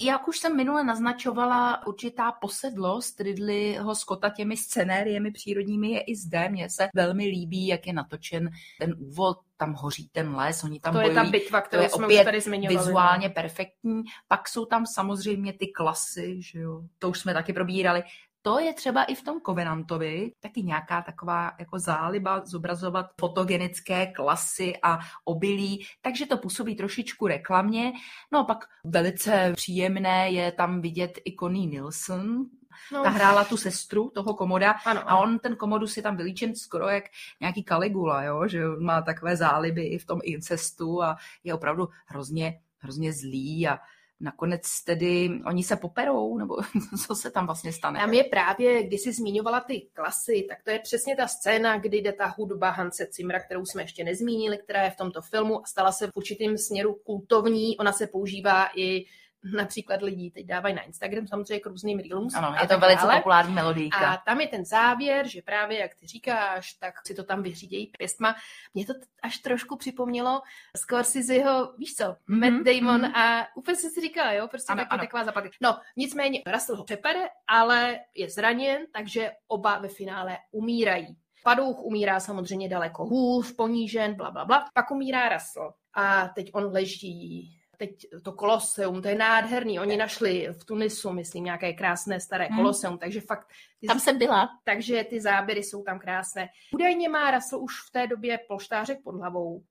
Jak 0.00 0.28
už 0.28 0.38
jsem 0.38 0.56
minule 0.56 0.84
naznačovala, 0.84 1.86
určitá 1.86 2.32
posedlost 2.32 3.20
Ridleyho 3.20 3.94
Scotta 3.94 4.30
těmi 4.30 4.56
scenériemi 4.56 5.30
přírodními 5.30 5.90
je 5.90 6.00
i 6.00 6.16
zde. 6.16 6.48
Mně 6.48 6.70
se 6.70 6.88
velmi 6.94 7.24
líbí, 7.24 7.66
jak 7.66 7.86
je 7.86 7.92
natočen 7.92 8.50
ten 8.78 8.94
úvod, 8.98 9.38
tam 9.56 9.74
hoří 9.74 10.08
ten 10.12 10.34
les, 10.34 10.64
oni 10.64 10.80
tam 10.80 10.92
to 10.92 10.98
bojují. 10.98 11.16
je 11.16 11.24
ta 11.24 11.30
bitva, 11.30 11.60
kterou 11.60 11.80
to 11.80 11.84
je 11.84 11.90
jsme 11.90 12.06
opět 12.06 12.20
už 12.20 12.24
tady 12.24 12.40
zmiňovali. 12.40 12.74
no. 12.74 12.82
vizuálně 12.82 13.28
perfektní. 13.28 14.02
Pak 14.28 14.48
jsou 14.48 14.66
tam 14.66 14.86
samozřejmě 14.86 15.52
ty 15.52 15.66
klasy, 15.66 16.36
že 16.42 16.58
jo, 16.58 16.82
to 16.98 17.10
už 17.10 17.18
jsme 17.18 17.34
taky 17.34 17.52
probírali. 17.52 18.02
To 18.42 18.58
je 18.58 18.74
třeba 18.74 19.04
i 19.04 19.14
v 19.14 19.22
tom 19.22 19.40
Covenantovi 19.46 20.32
taky 20.40 20.62
nějaká 20.62 21.02
taková 21.02 21.52
jako 21.58 21.78
záliba 21.78 22.42
zobrazovat 22.44 23.06
fotogenické 23.20 24.06
klasy 24.06 24.72
a 24.82 24.98
obilí, 25.24 25.86
takže 26.02 26.26
to 26.26 26.36
působí 26.36 26.76
trošičku 26.76 27.26
reklamně. 27.26 27.92
No 28.32 28.38
a 28.38 28.44
pak 28.44 28.64
velice 28.84 29.52
příjemné 29.56 30.30
je 30.30 30.52
tam 30.52 30.80
vidět 30.80 31.18
i 31.24 31.36
Connie 31.36 31.66
Nielsen, 31.66 32.46
No, 32.92 33.02
ta 33.02 33.08
hrála 33.08 33.44
tu 33.44 33.56
sestru 33.56 34.10
toho 34.14 34.34
komoda 34.34 34.72
ano, 34.72 35.10
a 35.10 35.16
on 35.18 35.38
ten 35.38 35.56
komodus 35.56 35.96
je 35.96 36.02
tam 36.02 36.16
vylíčen 36.16 36.56
skoro 36.56 36.88
jak 36.88 37.04
nějaký 37.40 37.64
Caligula, 37.64 38.22
jo? 38.22 38.48
že 38.48 38.68
on 38.68 38.84
má 38.84 39.02
takové 39.02 39.36
záliby 39.36 39.82
i 39.82 39.98
v 39.98 40.06
tom 40.06 40.20
incestu 40.22 41.02
a 41.02 41.16
je 41.44 41.54
opravdu 41.54 41.88
hrozně, 42.06 42.60
hrozně 42.78 43.12
zlý 43.12 43.68
a 43.68 43.78
nakonec 44.20 44.62
tedy 44.84 45.30
oni 45.46 45.62
se 45.62 45.76
poperou, 45.76 46.38
nebo 46.38 46.56
co 47.06 47.14
se 47.14 47.30
tam 47.30 47.46
vlastně 47.46 47.72
stane? 47.72 48.00
Tam 48.00 48.12
je 48.12 48.24
právě, 48.24 48.82
když 48.82 49.00
jsi 49.00 49.12
zmiňovala 49.12 49.60
ty 49.60 49.80
klasy, 49.92 50.46
tak 50.48 50.58
to 50.64 50.70
je 50.70 50.78
přesně 50.78 51.16
ta 51.16 51.28
scéna, 51.28 51.78
kdy 51.78 51.98
jde 51.98 52.12
ta 52.12 52.34
hudba 52.38 52.70
Hanse 52.70 53.06
Cimra, 53.06 53.40
kterou 53.40 53.64
jsme 53.64 53.82
ještě 53.82 54.04
nezmínili, 54.04 54.58
která 54.58 54.84
je 54.84 54.90
v 54.90 54.96
tomto 54.96 55.22
filmu 55.22 55.60
a 55.60 55.66
stala 55.66 55.92
se 55.92 56.06
v 56.06 56.10
určitým 56.14 56.58
směru 56.58 56.94
kultovní. 56.94 57.78
Ona 57.78 57.92
se 57.92 58.06
používá 58.06 58.68
i 58.76 59.04
například 59.44 60.02
lidí 60.02 60.30
teď 60.30 60.46
dávají 60.46 60.74
na 60.74 60.82
Instagram 60.82 61.26
samozřejmě 61.26 61.60
k 61.60 61.66
různým 61.66 61.98
reelům. 61.98 62.28
Ano, 62.34 62.54
je 62.62 62.68
to 62.68 62.78
velice 62.78 63.02
dále. 63.02 63.16
populární 63.16 63.54
melodijka. 63.54 64.12
A 64.12 64.16
tam 64.16 64.40
je 64.40 64.48
ten 64.48 64.64
závěr, 64.64 65.28
že 65.28 65.42
právě, 65.42 65.78
jak 65.78 65.94
ty 65.94 66.06
říkáš, 66.06 66.72
tak 66.72 66.94
si 67.06 67.14
to 67.14 67.24
tam 67.24 67.42
vyřídějí 67.42 67.86
pěstma. 67.98 68.34
Mě 68.74 68.86
to 68.86 68.92
až 69.22 69.38
trošku 69.38 69.76
připomnělo 69.76 70.42
Scorseseho, 70.76 71.72
víš 71.78 71.94
co, 71.94 72.16
Mhm, 72.26 72.40
Matt 72.40 72.64
Damon 72.66 73.00
mhm. 73.00 73.14
a 73.16 73.46
úplně 73.56 73.76
jsem 73.76 73.90
si 73.90 74.00
říkala, 74.00 74.32
jo, 74.32 74.48
prostě 74.48 74.72
Ano, 74.72 74.80
taky 74.82 74.90
ano. 74.90 75.02
taková 75.02 75.24
zapadla. 75.24 75.50
No, 75.60 75.78
nicméně 75.96 76.42
Russell 76.52 76.76
ho 76.78 76.84
přepere, 76.84 77.28
ale 77.48 77.98
je 78.14 78.30
zraněn, 78.30 78.82
takže 78.92 79.30
oba 79.48 79.78
ve 79.78 79.88
finále 79.88 80.38
umírají. 80.50 81.16
Padouch 81.44 81.78
umírá 81.82 82.20
samozřejmě 82.20 82.68
daleko 82.68 83.04
hůř, 83.06 83.52
ponížen, 83.52 84.14
bla, 84.14 84.30
bla, 84.30 84.44
bla. 84.44 84.64
Pak 84.74 84.90
umírá 84.90 85.28
Russell. 85.28 85.72
A 85.94 86.28
teď 86.28 86.50
on 86.54 86.64
leží 86.72 87.59
teď 87.80 88.06
to 88.22 88.32
koloseum, 88.32 89.02
to 89.02 89.08
je 89.08 89.14
nádherný. 89.14 89.80
Oni 89.80 89.96
našli 89.96 90.48
v 90.52 90.64
Tunisu, 90.64 91.12
myslím, 91.12 91.44
nějaké 91.44 91.72
krásné 91.72 92.20
staré 92.20 92.46
Hmm. 92.46 92.56
koloseum, 92.56 92.98
takže 92.98 93.20
fakt 93.20 93.46
ty 93.80 93.86
Tam 93.86 94.00
jsem 94.00 94.18
byla. 94.18 94.48
takže 94.64 95.04
ty 95.10 95.20
záběry 95.20 95.62
jsou 95.62 95.82
tam 95.82 95.98
krásné. 95.98 96.48
Údajně 96.74 97.08
má 97.08 97.30
Russell 97.30 97.62
už 97.62 97.72
v 97.88 97.92
té 97.92 98.06
době 98.06 98.38
polštářek 98.48 98.98
pod 99.04 99.14
hlavou. 99.16 99.62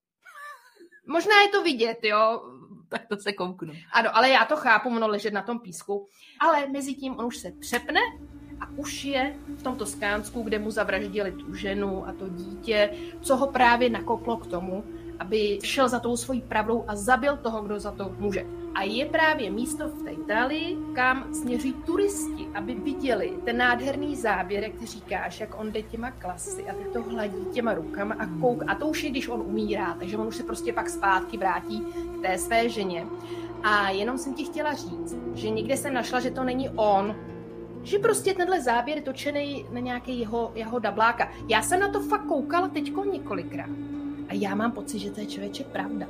Možná 1.08 1.42
je 1.42 1.48
to 1.50 1.64
vidět, 1.64 1.98
jo. 2.04 2.42
Tak 2.90 3.08
to 3.08 3.18
se 3.18 3.34
kouknu. 3.34 3.74
Ano, 3.92 4.18
ale 4.18 4.30
já 4.30 4.46
to 4.46 4.56
chápu, 4.56 4.90
ono 4.90 5.08
ležet 5.08 5.34
na 5.34 5.42
tom 5.42 5.60
písku. 5.60 6.08
Ale 6.40 6.68
mezi 6.68 6.94
tím 6.94 7.18
on 7.20 7.26
už 7.26 7.38
se 7.38 7.52
přepne 7.60 8.00
a 8.62 8.70
už 8.78 9.04
je 9.04 9.36
v 9.58 9.64
tom 9.64 9.76
Toskánsku, 9.78 10.42
kde 10.44 10.60
mu 10.60 10.72
zavraždili 10.72 11.32
tu 11.32 11.54
ženu 11.54 12.08
a 12.08 12.14
to 12.14 12.30
dítě, 12.30 12.94
co 13.22 13.36
ho 13.38 13.48
právě 13.52 13.90
nakoplo 13.90 14.38
k 14.38 14.48
tomu, 14.48 14.84
aby 15.20 15.60
šel 15.64 15.90
za 15.90 16.00
tou 16.00 16.18
svojí 16.18 16.42
pravdou 16.42 16.84
a 16.88 16.96
zabil 16.96 17.38
toho, 17.38 17.62
kdo 17.62 17.80
za 17.80 17.92
to 17.92 18.12
může. 18.18 18.46
A 18.76 18.84
je 18.84 19.06
právě 19.06 19.52
místo 19.52 19.88
v 19.88 20.04
té 20.04 20.10
Itálii, 20.10 20.78
kam 20.94 21.34
směří 21.34 21.74
turisti, 21.74 22.48
aby 22.54 22.76
viděli 22.76 23.34
ten 23.46 23.58
nádherný 23.58 24.16
záběr, 24.16 24.64
jak 24.64 24.74
ty 24.74 24.86
říkáš, 24.86 25.40
jak 25.40 25.60
on 25.60 25.72
jde 25.72 25.82
těma 25.82 26.12
klasy 26.12 26.70
a 26.70 26.74
ty 26.74 26.84
to 26.94 27.04
hladí 27.04 27.46
těma 27.54 27.74
rukama 27.74 28.16
a 28.20 28.26
kouk. 28.26 28.64
A 28.68 28.76
to 28.76 28.88
už 28.88 29.04
je, 29.04 29.10
když 29.10 29.28
on 29.28 29.42
umírá, 29.42 29.96
takže 30.00 30.18
on 30.18 30.28
už 30.28 30.36
se 30.36 30.44
prostě 30.44 30.74
pak 30.74 30.90
zpátky 30.90 31.38
vrátí 31.38 31.86
k 32.20 32.22
té 32.22 32.38
své 32.38 32.70
ženě. 32.70 33.06
A 33.64 33.90
jenom 33.90 34.18
jsem 34.18 34.34
ti 34.34 34.46
chtěla 34.46 34.74
říct, 34.74 35.18
že 35.34 35.50
někde 35.50 35.78
jsem 35.78 35.94
našla, 35.94 36.20
že 36.20 36.32
to 36.32 36.44
není 36.44 36.70
on, 36.70 37.16
že 37.84 38.00
prostě 38.00 38.34
tenhle 38.34 38.62
záběr 38.62 38.98
je 38.98 39.04
točený 39.04 39.66
na 39.72 39.80
nějaký 39.80 40.20
jeho, 40.20 40.52
jeho 40.56 40.80
dabláka. 40.80 41.32
Já 41.48 41.62
jsem 41.62 41.80
na 41.80 41.88
to 41.88 42.00
fakt 42.00 42.26
koukala 42.26 42.68
teďko 42.68 43.06
několikrát. 43.06 43.70
A 44.30 44.34
já 44.34 44.56
mám 44.56 44.72
pocit, 44.72 45.00
že 45.00 45.12
to 45.12 45.20
je 45.20 45.26
člověče 45.26 45.64
pravda. 45.64 46.08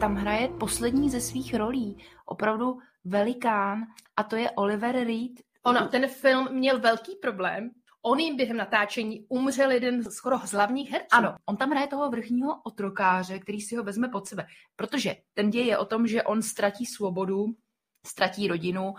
Tam 0.00 0.14
hraje 0.14 0.48
poslední 0.48 1.10
ze 1.10 1.20
svých 1.20 1.54
rolí. 1.54 1.98
Opravdu 2.24 2.78
velikán 3.04 3.86
a 4.16 4.22
to 4.22 4.36
je 4.36 4.50
Oliver 4.50 4.94
Reed. 4.94 5.32
Ona, 5.62 5.88
ten 5.88 6.08
film 6.08 6.48
měl 6.52 6.80
velký 6.80 7.16
problém. 7.16 7.70
On 8.06 8.18
jim 8.18 8.36
během 8.36 8.56
natáčení 8.56 9.26
umřel 9.28 9.70
jeden 9.70 10.02
z 10.02 10.10
skoro 10.10 10.38
z 10.38 10.52
hlavních 10.52 10.90
herců. 10.90 11.08
Ano, 11.12 11.36
on 11.46 11.56
tam 11.56 11.70
hraje 11.70 11.86
toho 11.86 12.10
vrchního 12.10 12.60
otrokáře, 12.64 13.38
který 13.38 13.60
si 13.60 13.76
ho 13.76 13.84
vezme 13.84 14.08
pod 14.08 14.26
sebe. 14.26 14.46
Protože 14.76 15.16
ten 15.34 15.50
děj 15.50 15.66
je 15.66 15.78
o 15.78 15.84
tom, 15.84 16.06
že 16.06 16.22
on 16.22 16.42
ztratí 16.42 16.86
svobodu, 16.86 17.46
ztratí 18.06 18.48
rodinu, 18.48 18.94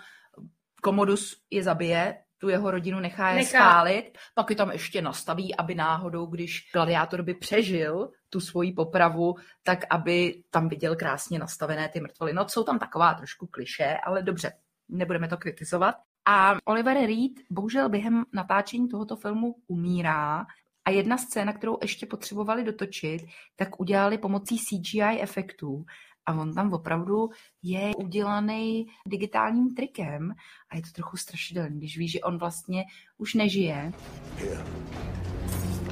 Komodus 0.82 1.42
je 1.52 1.64
zabije, 1.64 2.24
tu 2.38 2.50
jeho 2.50 2.72
rodinu 2.72 3.00
nechá 3.00 3.30
je 3.30 3.36
Nechá. 3.36 3.50
spálit, 3.50 4.18
pak 4.36 4.50
je 4.50 4.56
tam 4.56 4.72
ještě 4.72 5.02
nastaví, 5.02 5.56
aby 5.56 5.76
náhodou, 5.76 6.26
když 6.26 6.70
gladiátor 6.74 7.22
by 7.24 7.34
přežil 7.34 8.12
tu 8.30 8.40
svoji 8.40 8.72
popravu, 8.72 9.36
tak 9.64 9.80
aby 9.90 10.44
tam 10.50 10.70
viděl 10.70 10.96
krásně 10.96 11.40
nastavené 11.40 11.90
ty 11.90 12.00
mrtvoly. 12.00 12.34
No, 12.34 12.50
jsou 12.50 12.64
tam 12.64 12.80
taková 12.80 13.14
trošku 13.14 13.48
kliše, 13.48 13.98
ale 14.04 14.24
dobře, 14.24 14.54
nebudeme 14.90 15.28
to 15.28 15.38
kritizovat. 15.38 15.96
A 16.30 16.56
Oliver 16.66 16.98
Reed 16.98 17.32
bohužel 17.50 17.90
během 17.90 18.26
natáčení 18.34 18.88
tohoto 18.88 19.16
filmu 19.16 19.56
umírá 19.68 20.46
a 20.86 20.90
jedna 20.90 21.18
scéna, 21.18 21.54
kterou 21.54 21.78
ještě 21.82 22.06
potřebovali 22.06 22.64
dotočit, 22.64 23.22
tak 23.56 23.80
udělali 23.80 24.18
pomocí 24.18 24.58
CGI 24.58 25.22
efektů. 25.22 25.86
A 26.26 26.34
on 26.34 26.54
tam 26.54 26.74
opravdu 26.74 27.30
je 27.64 27.96
udělaný 27.96 28.88
digitálním 29.08 29.76
trikem 29.76 30.32
a 30.70 30.76
je 30.76 30.82
to 30.82 30.92
trochu 30.92 31.18
strašidelný, 31.18 31.78
když 31.78 31.98
víš, 31.98 32.12
že 32.12 32.20
on 32.20 32.38
vlastně 32.38 32.84
už 33.18 33.34
nežije. 33.34 33.92
Here. 34.38 34.64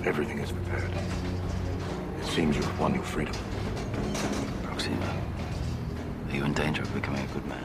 Everything 0.04 0.44
is 0.44 0.51
prepared. 0.51 0.92
It 2.20 2.25
seems 2.25 2.58
you 2.58 2.63
have 2.63 2.77
won 2.77 2.96
your 2.96 3.06
freedom. 3.06 3.36
Proxima, 4.62 5.06
are 6.25 6.38
you 6.38 6.46
in 6.46 6.54
danger 6.54 6.84
of 6.84 6.94
becoming 6.94 7.30
a 7.30 7.34
good 7.34 7.46
man? 7.46 7.63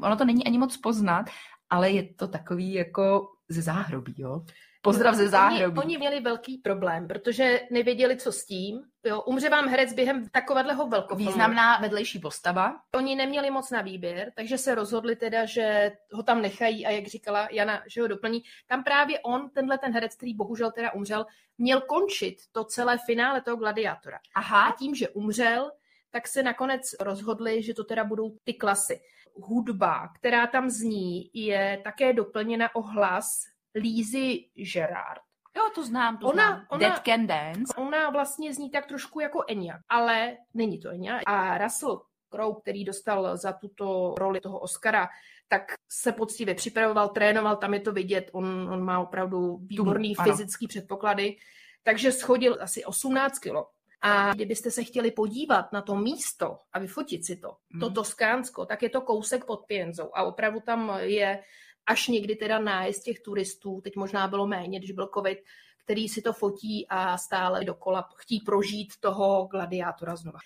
Ono 0.00 0.16
to 0.16 0.24
není 0.24 0.46
ani 0.46 0.58
moc 0.58 0.76
poznat, 0.76 1.30
ale 1.70 1.90
je 1.90 2.14
to 2.14 2.28
takový 2.28 2.72
jako 2.72 3.28
ze 3.48 3.62
záhrobí, 3.62 4.14
jo? 4.18 4.42
Pozdrav 4.82 5.14
ze 5.14 5.28
záhrobí. 5.28 5.78
Oni, 5.78 5.86
oni 5.86 5.98
měli 5.98 6.20
velký 6.20 6.58
problém, 6.58 7.08
protože 7.08 7.60
nevěděli, 7.70 8.16
co 8.16 8.32
s 8.32 8.44
tím. 8.44 8.80
Jo, 9.04 9.22
umře 9.22 9.48
vám 9.48 9.68
herec 9.68 9.92
během 9.92 10.28
takového 10.28 10.88
velkofilmu. 10.88 11.30
Významná 11.30 11.78
vedlejší 11.78 12.18
postava. 12.18 12.76
Oni 12.94 13.16
neměli 13.16 13.50
moc 13.50 13.70
na 13.70 13.82
výběr, 13.82 14.32
takže 14.36 14.58
se 14.58 14.74
rozhodli 14.74 15.16
teda, 15.16 15.44
že 15.44 15.92
ho 16.12 16.22
tam 16.22 16.42
nechají 16.42 16.86
a 16.86 16.90
jak 16.90 17.06
říkala 17.06 17.48
Jana, 17.52 17.82
že 17.88 18.00
ho 18.00 18.08
doplní. 18.08 18.42
Tam 18.66 18.84
právě 18.84 19.20
on, 19.20 19.50
tenhle 19.50 19.78
ten 19.78 19.92
herec, 19.92 20.16
který 20.16 20.34
bohužel 20.34 20.70
teda 20.72 20.92
umřel, 20.92 21.26
měl 21.58 21.80
končit 21.80 22.36
to 22.52 22.64
celé 22.64 22.98
finále 23.06 23.40
toho 23.40 23.56
gladiátora. 23.56 24.16
A 24.16 24.40
Aha, 24.40 24.76
tím, 24.78 24.94
že 24.94 25.08
umřel, 25.08 25.70
tak 26.10 26.28
se 26.28 26.42
nakonec 26.42 26.82
rozhodli, 27.00 27.62
že 27.62 27.74
to 27.74 27.84
teda 27.84 28.04
budou 28.04 28.36
ty 28.44 28.54
klasy. 28.54 29.00
Hudba, 29.42 30.08
která 30.18 30.46
tam 30.46 30.70
zní, 30.70 31.30
je 31.34 31.80
také 31.84 32.12
doplněna 32.12 32.74
o 32.76 32.82
hlas 32.82 33.42
Lízy 33.74 34.44
Gerard. 34.72 35.20
jo, 35.56 35.64
to 35.74 35.84
znám, 35.86 36.18
to 36.18 36.26
Ona- 36.26 36.46
znám. 36.46 36.66
ona- 36.70 36.78
Dead 36.88 37.02
Can 37.04 37.26
Dance. 37.26 37.74
Ona 37.76 38.10
vlastně 38.10 38.54
zní 38.54 38.70
tak 38.70 38.86
trošku 38.86 39.20
jako 39.20 39.44
Enya, 39.48 39.78
ale 39.88 40.36
není 40.54 40.78
to 40.80 40.88
Enya. 40.90 41.20
A 41.26 41.58
Russell 41.58 42.02
Crowe, 42.30 42.60
který 42.62 42.84
dostal 42.84 43.36
za 43.36 43.52
tuto 43.52 44.14
roli 44.18 44.40
toho 44.40 44.58
Oscara, 44.58 45.08
tak 45.48 45.62
se 45.92 46.12
poctivě 46.12 46.54
připravoval, 46.54 47.08
trénoval, 47.08 47.56
tam 47.56 47.74
je 47.74 47.80
to 47.80 47.92
vidět, 47.92 48.30
on, 48.32 48.44
on 48.72 48.82
má 48.84 49.00
opravdu 49.00 49.56
výborný 49.62 50.16
ano. 50.16 50.30
fyzický 50.32 50.66
předpoklady, 50.68 51.36
takže 51.82 52.12
schodil 52.12 52.58
asi 52.60 52.84
18 52.84 53.38
kilo. 53.38 53.66
A 54.02 54.34
kdybyste 54.34 54.70
se 54.70 54.84
chtěli 54.84 55.10
podívat 55.10 55.72
na 55.72 55.82
to 55.82 55.96
místo 55.96 56.58
a 56.72 56.78
vyfotit 56.78 57.26
si 57.26 57.36
to, 57.36 57.48
to 57.80 57.86
Mhm. 57.86 57.94
Toskánsko, 57.94 58.66
tak 58.66 58.82
je 58.82 58.90
to 58.90 59.00
kousek 59.00 59.44
pod 59.44 59.66
Pienzou 59.66 60.10
a 60.14 60.22
opravdu 60.22 60.60
tam 60.60 60.98
je 61.00 61.42
až 61.86 62.08
někdy 62.08 62.36
teda 62.36 62.58
nájezd 62.58 63.02
těch 63.02 63.20
turistů, 63.20 63.80
teď 63.80 63.96
možná 63.96 64.28
bylo 64.28 64.46
méně, 64.46 64.78
když 64.78 64.92
byl 64.92 65.10
covid, 65.14 65.38
který 65.84 66.08
si 66.08 66.22
to 66.22 66.32
fotí 66.32 66.86
a 66.88 67.18
stále 67.18 67.64
dokola 67.64 68.08
chtí 68.16 68.40
prožít 68.40 68.92
toho 69.00 69.46
gladiátora 69.50 70.16
znova. 70.16 70.38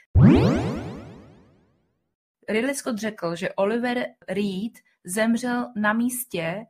Ridley 2.49 2.75
Scott 2.75 2.99
řekl, 2.99 3.37
že 3.37 3.53
Oliver 3.53 4.07
Reed 4.29 4.73
zemřel 5.05 5.73
na 5.77 5.93
místě 5.93 6.67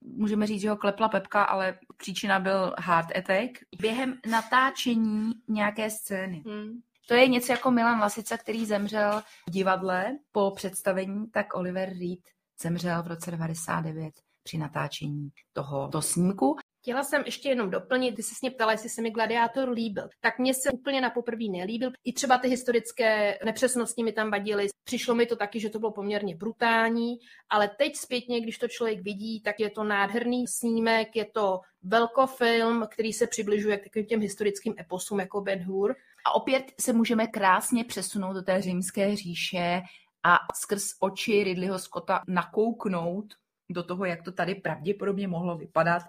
můžeme 0.00 0.46
říct, 0.46 0.60
že 0.60 0.70
ho 0.70 0.76
klepla 0.76 1.08
pepka, 1.08 1.44
ale 1.44 1.78
příčina 2.00 2.40
byl 2.40 2.74
heart 2.78 3.16
attack. 3.16 3.58
Během 3.80 4.18
natáčení 4.30 5.32
nějaké 5.48 5.90
scény. 5.90 6.42
Hmm. 6.46 6.80
To 7.08 7.14
je 7.14 7.28
něco 7.28 7.52
jako 7.52 7.70
Milan 7.70 8.00
Lasica, 8.00 8.36
který 8.36 8.66
zemřel 8.66 9.22
v 9.48 9.50
divadle 9.50 10.18
po 10.32 10.50
představení, 10.50 11.30
tak 11.30 11.54
Oliver 11.54 11.88
Reed 11.88 12.20
zemřel 12.62 13.02
v 13.02 13.06
roce 13.06 13.30
99 13.30 14.14
při 14.42 14.58
natáčení 14.58 15.30
toho 15.52 16.02
snímku. 16.02 16.56
Chtěla 16.82 17.04
jsem 17.04 17.22
ještě 17.26 17.48
jenom 17.48 17.70
doplnit, 17.70 18.14
ty 18.14 18.22
jsi 18.22 18.34
mě 18.42 18.50
ptala, 18.50 18.72
jestli 18.72 18.88
se 18.88 19.02
mi 19.02 19.10
Gladiátor 19.10 19.68
líbil. 19.68 20.08
Tak 20.20 20.38
mně 20.38 20.54
se 20.54 20.70
úplně 20.70 21.00
na 21.00 21.10
poprvé 21.10 21.44
nelíbil. 21.50 21.90
I 22.04 22.12
třeba 22.12 22.38
ty 22.38 22.48
historické 22.48 23.38
nepřesnosti 23.44 24.02
mi 24.02 24.12
tam 24.12 24.30
vadily. 24.30 24.66
Přišlo 24.84 25.14
mi 25.14 25.26
to 25.26 25.36
taky, 25.36 25.60
že 25.60 25.70
to 25.70 25.78
bylo 25.78 25.92
poměrně 25.92 26.36
brutální, 26.36 27.18
ale 27.50 27.70
teď 27.78 27.96
zpětně, 27.96 28.40
když 28.40 28.58
to 28.58 28.68
člověk 28.68 29.02
vidí, 29.02 29.40
tak 29.40 29.60
je 29.60 29.70
to 29.70 29.84
nádherný 29.84 30.46
snímek, 30.46 31.16
je 31.16 31.24
to 31.24 31.60
velkofilm, 31.82 32.86
který 32.90 33.12
se 33.12 33.26
přibližuje 33.26 33.78
k 33.78 33.84
takovým 33.84 34.06
těm 34.06 34.20
historickým 34.20 34.74
eposům 34.78 35.20
jako 35.20 35.40
Ben 35.40 35.62
Hur. 35.62 35.96
A 36.26 36.34
opět 36.34 36.64
se 36.80 36.92
můžeme 36.92 37.26
krásně 37.26 37.84
přesunout 37.84 38.32
do 38.32 38.42
té 38.42 38.62
římské 38.62 39.16
říše 39.16 39.82
a 40.22 40.36
skrz 40.54 40.84
oči 41.00 41.44
Ridleyho 41.44 41.78
Scotta 41.78 42.22
nakouknout 42.28 43.34
do 43.70 43.82
toho, 43.82 44.04
jak 44.04 44.22
to 44.22 44.32
tady 44.32 44.54
pravděpodobně 44.54 45.28
mohlo 45.28 45.56
vypadat 45.56 46.02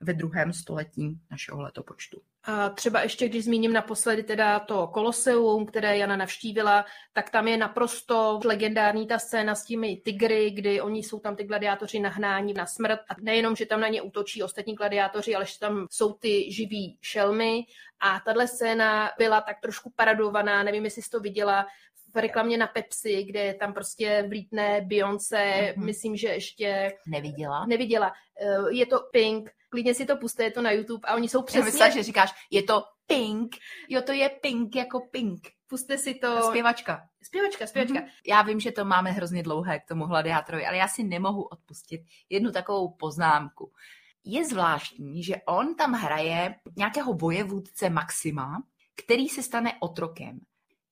ve 0.00 0.14
druhém 0.14 0.52
století 0.52 1.18
našeho 1.30 1.62
letopočtu. 1.62 2.20
A 2.44 2.68
třeba 2.68 3.02
ještě, 3.02 3.28
když 3.28 3.44
zmíním 3.44 3.72
naposledy 3.72 4.22
teda 4.22 4.60
to 4.60 4.86
Koloseum, 4.86 5.66
které 5.66 5.98
Jana 5.98 6.16
navštívila, 6.16 6.84
tak 7.12 7.30
tam 7.30 7.48
je 7.48 7.56
naprosto 7.56 8.40
legendární 8.44 9.06
ta 9.06 9.18
scéna 9.18 9.54
s 9.54 9.64
těmi 9.64 9.96
tygry, 9.96 10.50
kdy 10.50 10.80
oni 10.80 11.02
jsou 11.02 11.20
tam 11.20 11.36
ty 11.36 11.44
gladiátoři 11.44 12.00
nahnáni 12.00 12.54
na 12.54 12.66
smrt. 12.66 13.00
A 13.08 13.14
nejenom, 13.20 13.56
že 13.56 13.66
tam 13.66 13.80
na 13.80 13.88
ně 13.88 14.02
útočí 14.02 14.42
ostatní 14.42 14.74
gladiátoři, 14.74 15.34
ale 15.34 15.46
že 15.46 15.58
tam 15.58 15.86
jsou 15.90 16.12
ty 16.12 16.52
živí 16.52 16.98
šelmy. 17.00 17.64
A 18.00 18.20
tahle 18.20 18.48
scéna 18.48 19.10
byla 19.18 19.40
tak 19.40 19.60
trošku 19.60 19.92
paradovaná, 19.96 20.62
nevím, 20.62 20.84
jestli 20.84 21.02
jsi 21.02 21.10
to 21.10 21.20
viděla, 21.20 21.66
v 22.14 22.16
reklamě 22.16 22.58
na 22.58 22.66
Pepsi, 22.66 23.24
kde 23.24 23.40
je 23.40 23.54
tam 23.54 23.74
prostě 23.74 24.24
vlítne 24.28 24.80
Beyoncé, 24.80 25.36
mm-hmm. 25.36 25.84
myslím, 25.84 26.16
že 26.16 26.28
ještě... 26.28 26.92
Neviděla. 27.06 27.66
Neviděla. 27.66 28.12
Eh, 28.40 28.74
je 28.74 28.86
to 28.86 29.00
Pink, 29.12 29.50
klidně 29.70 29.94
si 29.94 30.06
to 30.06 30.16
puste, 30.16 30.44
je 30.44 30.50
to 30.50 30.62
na 30.62 30.70
YouTube 30.70 31.08
a 31.08 31.14
oni 31.14 31.28
jsou 31.28 31.42
přesně... 31.42 31.64
Myslím, 31.64 31.92
že 31.92 32.02
říkáš, 32.02 32.30
je 32.50 32.62
to 32.62 32.82
Pink. 33.06 33.56
Jo, 33.88 34.02
to 34.02 34.12
je 34.12 34.28
Pink 34.28 34.76
jako 34.76 35.00
Pink. 35.00 35.48
Puste 35.66 35.98
si 35.98 36.14
to... 36.14 36.42
Zpěvačka. 36.42 37.08
Zpěvačka, 37.22 37.66
zpěvačka. 37.66 38.00
Mm-hmm. 38.00 38.10
Já 38.26 38.42
vím, 38.42 38.60
že 38.60 38.72
to 38.72 38.84
máme 38.84 39.10
hrozně 39.10 39.42
dlouhé 39.42 39.78
k 39.78 39.84
tomu 39.88 40.06
gladiátorovi, 40.06 40.66
ale 40.66 40.76
já 40.76 40.88
si 40.88 41.02
nemohu 41.02 41.42
odpustit 41.42 42.00
jednu 42.30 42.50
takovou 42.50 42.88
poznámku. 42.88 43.72
Je 44.24 44.44
zvláštní, 44.44 45.22
že 45.22 45.36
on 45.46 45.74
tam 45.74 45.92
hraje 45.92 46.54
nějakého 46.76 47.12
vojevůdce 47.12 47.90
Maxima, 47.90 48.62
který 49.04 49.28
se 49.28 49.42
stane 49.42 49.72
otrokem. 49.80 50.40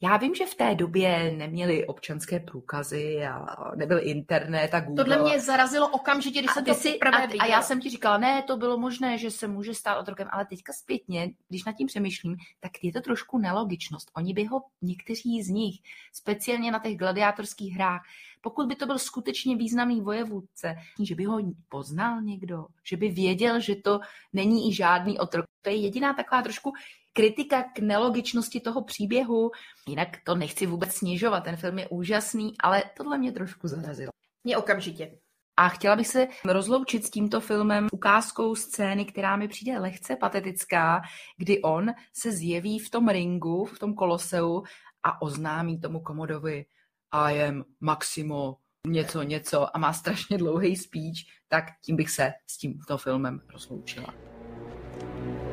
Já 0.00 0.16
vím, 0.16 0.34
že 0.34 0.46
v 0.46 0.54
té 0.54 0.74
době 0.74 1.32
neměli 1.36 1.86
občanské 1.86 2.40
průkazy 2.40 3.26
a 3.26 3.56
nebyl 3.76 4.00
internet 4.02 4.74
a 4.74 4.80
Google. 4.80 5.04
Tohle 5.04 5.22
mě 5.22 5.40
zarazilo 5.40 5.88
okamžitě, 5.88 6.38
když 6.38 6.50
a 6.50 6.54
jsem 6.54 6.64
to 6.64 6.74
si, 6.74 6.98
a, 7.00 7.16
a 7.40 7.46
já 7.46 7.62
jsem 7.62 7.80
ti 7.80 7.90
říkala, 7.90 8.18
ne, 8.18 8.42
to 8.42 8.56
bylo 8.56 8.78
možné, 8.78 9.18
že 9.18 9.30
se 9.30 9.48
může 9.48 9.74
stát 9.74 10.00
otrokem, 10.00 10.28
ale 10.30 10.46
teďka 10.46 10.72
zpětně, 10.72 11.30
když 11.48 11.64
nad 11.64 11.72
tím 11.72 11.86
přemýšlím, 11.86 12.36
tak 12.60 12.72
je 12.82 12.92
to 12.92 13.00
trošku 13.00 13.38
nelogičnost. 13.38 14.10
Oni 14.16 14.34
by 14.34 14.44
ho, 14.44 14.62
někteří 14.82 15.42
z 15.42 15.48
nich, 15.48 15.74
speciálně 16.12 16.70
na 16.70 16.78
těch 16.78 16.96
gladiátorských 16.96 17.74
hrách, 17.74 18.02
pokud 18.40 18.66
by 18.66 18.76
to 18.76 18.86
byl 18.86 18.98
skutečně 18.98 19.56
významný 19.56 20.00
vojevůdce, 20.00 20.76
že 21.02 21.14
by 21.14 21.24
ho 21.24 21.38
poznal 21.68 22.22
někdo, 22.22 22.66
že 22.84 22.96
by 22.96 23.08
věděl, 23.08 23.60
že 23.60 23.76
to 23.76 24.00
není 24.32 24.68
i 24.68 24.74
žádný 24.74 25.18
otrok. 25.18 25.46
To 25.62 25.70
je 25.70 25.76
jediná 25.76 26.14
taková 26.14 26.42
trošku 26.42 26.72
kritika 27.16 27.62
k 27.62 27.78
nelogičnosti 27.78 28.60
toho 28.60 28.84
příběhu. 28.84 29.50
Jinak 29.88 30.08
to 30.24 30.34
nechci 30.34 30.66
vůbec 30.66 30.92
snižovat, 30.92 31.44
ten 31.44 31.56
film 31.56 31.78
je 31.78 31.88
úžasný, 31.88 32.54
ale 32.60 32.82
tohle 32.96 33.18
mě 33.18 33.32
trošku 33.32 33.68
zarazilo. 33.68 34.10
Mě 34.44 34.56
okamžitě. 34.56 35.18
A 35.56 35.68
chtěla 35.68 35.96
bych 35.96 36.08
se 36.08 36.28
rozloučit 36.44 37.04
s 37.04 37.10
tímto 37.10 37.40
filmem 37.40 37.86
ukázkou 37.92 38.54
scény, 38.54 39.04
která 39.04 39.36
mi 39.36 39.48
přijde 39.48 39.78
lehce 39.78 40.16
patetická, 40.16 41.02
kdy 41.36 41.62
on 41.62 41.86
se 42.12 42.32
zjeví 42.32 42.78
v 42.78 42.90
tom 42.90 43.08
ringu, 43.08 43.64
v 43.64 43.78
tom 43.78 43.94
koloseu 43.94 44.62
a 45.02 45.22
oznámí 45.22 45.80
tomu 45.80 46.00
komodovi 46.00 46.64
I 47.12 47.42
am 47.42 47.64
Maximo, 47.80 48.56
něco, 48.86 49.22
něco 49.22 49.76
a 49.76 49.78
má 49.78 49.92
strašně 49.92 50.38
dlouhý 50.38 50.76
speech, 50.76 51.16
tak 51.48 51.64
tím 51.84 51.96
bych 51.96 52.10
se 52.10 52.32
s 52.46 52.58
tímto 52.58 52.98
filmem 52.98 53.40
rozloučila. 53.52 54.35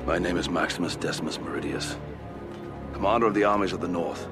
My 0.06 0.20
name 0.20 0.36
is 0.36 0.50
Maximus 0.50 0.98
Decimus 0.98 1.38
Meridius, 1.38 1.96
commander 2.92 3.26
of 3.26 3.34
the 3.34 3.46
armies 3.46 3.72
of 3.72 3.80
the 3.80 3.88
North, 3.88 4.28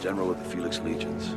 general 0.00 0.30
of 0.30 0.38
the 0.38 0.44
Felix 0.46 0.78
Legions, 0.78 1.36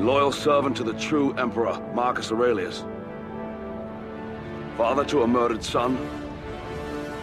loyal 0.00 0.30
servant 0.30 0.76
to 0.76 0.84
the 0.84 0.92
true 0.92 1.32
Emperor 1.32 1.76
Marcus 1.92 2.30
Aurelius, 2.30 2.84
father 4.76 5.04
to 5.06 5.22
a 5.22 5.26
murdered 5.26 5.64
son, 5.64 5.96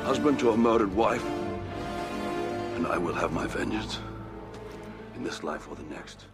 husband 0.03 0.37
to 0.39 0.49
a 0.49 0.57
murdered 0.57 0.93
wife, 0.93 1.23
and 2.75 2.85
I 2.85 2.97
will 2.97 3.13
have 3.13 3.31
my 3.31 3.47
vengeance 3.47 3.99
in 5.15 5.23
this 5.23 5.41
life 5.41 5.69
or 5.69 5.75
the 5.75 5.83
next. 5.83 6.25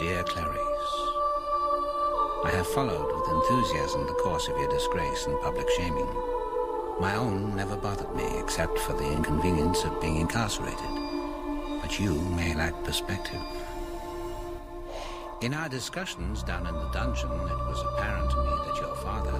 Dear 0.00 0.24
Clarice, 0.24 0.63
I 2.44 2.50
have 2.50 2.66
followed 2.66 3.08
with 3.14 3.26
enthusiasm 3.36 4.06
the 4.06 4.12
course 4.14 4.48
of 4.48 4.58
your 4.58 4.68
disgrace 4.68 5.26
and 5.26 5.40
public 5.40 5.68
shaming. 5.70 6.08
My 7.00 7.16
own 7.16 7.56
never 7.56 7.74
bothered 7.74 8.14
me 8.14 8.38
except 8.38 8.78
for 8.78 8.92
the 8.92 9.10
inconvenience 9.10 9.82
of 9.84 9.98
being 10.00 10.16
incarcerated. 10.16 10.92
But 11.80 11.98
you 11.98 12.12
may 12.36 12.54
lack 12.54 12.74
perspective. 12.84 13.40
In 15.40 15.54
our 15.54 15.70
discussions 15.70 16.42
down 16.42 16.66
in 16.66 16.74
the 16.74 16.90
dungeon, 16.92 17.30
it 17.30 17.60
was 17.70 17.80
apparent 17.90 18.30
to 18.30 18.36
me 18.36 18.54
that 18.66 18.76
your 18.80 18.94
father, 18.96 19.38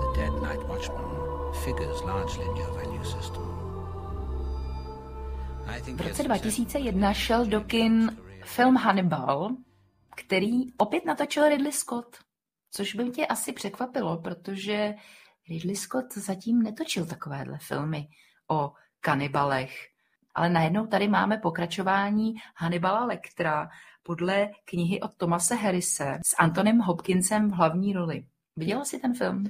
the 0.00 0.12
dead 0.16 0.32
night 0.42 0.62
watchman, 0.66 1.08
figures 1.64 2.00
largely 2.02 2.44
in 2.44 2.56
your 2.56 2.72
value 2.72 3.04
system. 3.04 3.46
V 5.84 6.02
roce 6.02 6.22
2001 6.22 7.14
šel 7.14 7.46
do 7.46 7.60
kin 7.60 8.16
film 8.44 8.76
Hannibal, 8.76 9.50
který 10.16 10.72
opět 10.76 11.04
natočil 11.04 11.48
Ridley 11.48 11.72
Scott. 11.72 12.16
Což 12.70 12.94
by 12.94 13.10
tě 13.10 13.26
asi 13.26 13.52
překvapilo, 13.52 14.18
protože 14.18 14.94
Ridley 15.48 15.76
Scott 15.76 16.14
zatím 16.14 16.62
netočil 16.62 17.06
takovéhle 17.06 17.58
filmy 17.58 18.08
o 18.50 18.72
kanibalech. 19.00 19.86
Ale 20.34 20.48
najednou 20.50 20.86
tady 20.86 21.08
máme 21.08 21.38
pokračování 21.38 22.34
Hannibala 22.56 23.04
Lectra 23.04 23.68
podle 24.02 24.50
knihy 24.64 25.00
od 25.00 25.10
Tomase 25.16 25.54
Harrise 25.54 26.18
s 26.26 26.36
Antonem 26.38 26.78
Hopkinsem 26.78 27.50
v 27.50 27.54
hlavní 27.54 27.92
roli. 27.92 28.24
Viděla 28.56 28.84
jsi 28.84 28.98
ten 28.98 29.14
film? 29.14 29.44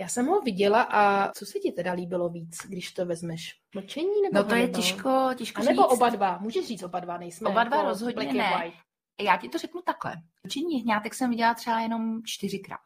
Já 0.00 0.08
jsem 0.08 0.26
ho 0.26 0.40
viděla 0.40 0.82
a 0.82 1.32
co 1.32 1.46
se 1.46 1.58
ti 1.58 1.72
teda 1.72 1.92
líbilo 1.92 2.28
víc, 2.28 2.56
když 2.68 2.92
to 2.92 3.06
vezmeš? 3.06 3.54
Mlčení 3.74 4.22
nebo 4.22 4.38
No 4.38 4.44
to 4.44 4.54
je 4.54 4.68
těžko, 4.68 5.30
těžko 5.36 5.60
a 5.60 5.64
nebo 5.64 5.82
říct. 5.82 5.92
oba 5.92 6.08
dva, 6.08 6.38
můžeš 6.38 6.66
říct 6.66 6.82
oba 6.82 7.00
dva, 7.00 7.18
nejsme 7.18 7.50
Oba 7.50 7.64
dva 7.64 7.76
jako 7.76 7.88
rozhodně 7.88 8.32
ne. 8.32 8.72
Já 9.20 9.36
ti 9.36 9.48
to 9.48 9.58
řeknu 9.58 9.80
takhle. 9.82 10.16
Učení 10.44 10.82
hňátek 10.82 11.14
jsem 11.14 11.30
viděla 11.30 11.54
třeba 11.54 11.80
jenom 11.80 12.22
čtyřikrát. 12.24 12.80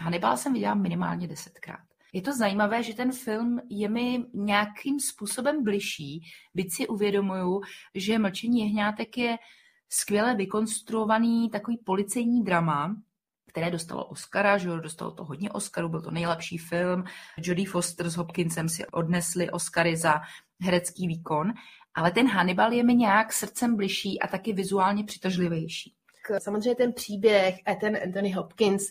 Hannibal 0.00 0.36
jsem 0.36 0.52
viděla 0.52 0.74
minimálně 0.74 1.28
desetkrát. 1.28 1.80
Je 2.12 2.22
to 2.22 2.32
zajímavé, 2.32 2.82
že 2.82 2.94
ten 2.94 3.12
film 3.12 3.60
je 3.70 3.88
mi 3.88 4.24
nějakým 4.34 5.00
způsobem 5.00 5.64
bližší, 5.64 6.22
byť 6.54 6.72
si 6.72 6.88
uvědomuju, 6.88 7.60
že 7.94 8.18
Mlčení 8.18 8.60
jehňátek 8.60 9.18
je 9.18 9.36
skvěle 9.88 10.34
vykonstruovaný 10.34 11.50
takový 11.50 11.76
policejní 11.76 12.44
drama, 12.44 12.96
které 13.48 13.70
dostalo 13.70 14.04
Oscara, 14.04 14.58
že 14.58 14.68
dostalo 14.68 15.10
to 15.10 15.24
hodně 15.24 15.50
Oscarů, 15.50 15.88
byl 15.88 16.02
to 16.02 16.10
nejlepší 16.10 16.58
film. 16.58 17.04
Jodie 17.38 17.68
Foster 17.68 18.10
s 18.10 18.16
Hopkinsem 18.16 18.68
si 18.68 18.86
odnesli 18.86 19.50
Oscary 19.50 19.96
za 19.96 20.20
herecký 20.60 21.06
výkon, 21.06 21.52
ale 21.98 22.10
ten 22.10 22.28
Hannibal 22.28 22.72
je 22.72 22.82
mi 22.82 22.94
nějak 22.94 23.32
srdcem 23.32 23.76
bližší 23.76 24.20
a 24.20 24.28
taky 24.28 24.52
vizuálně 24.52 25.04
přitažlivější. 25.04 25.94
Samozřejmě 26.38 26.74
ten 26.74 26.92
příběh 26.92 27.54
a 27.66 27.74
ten 27.74 27.98
Anthony 28.04 28.32
Hopkins 28.32 28.82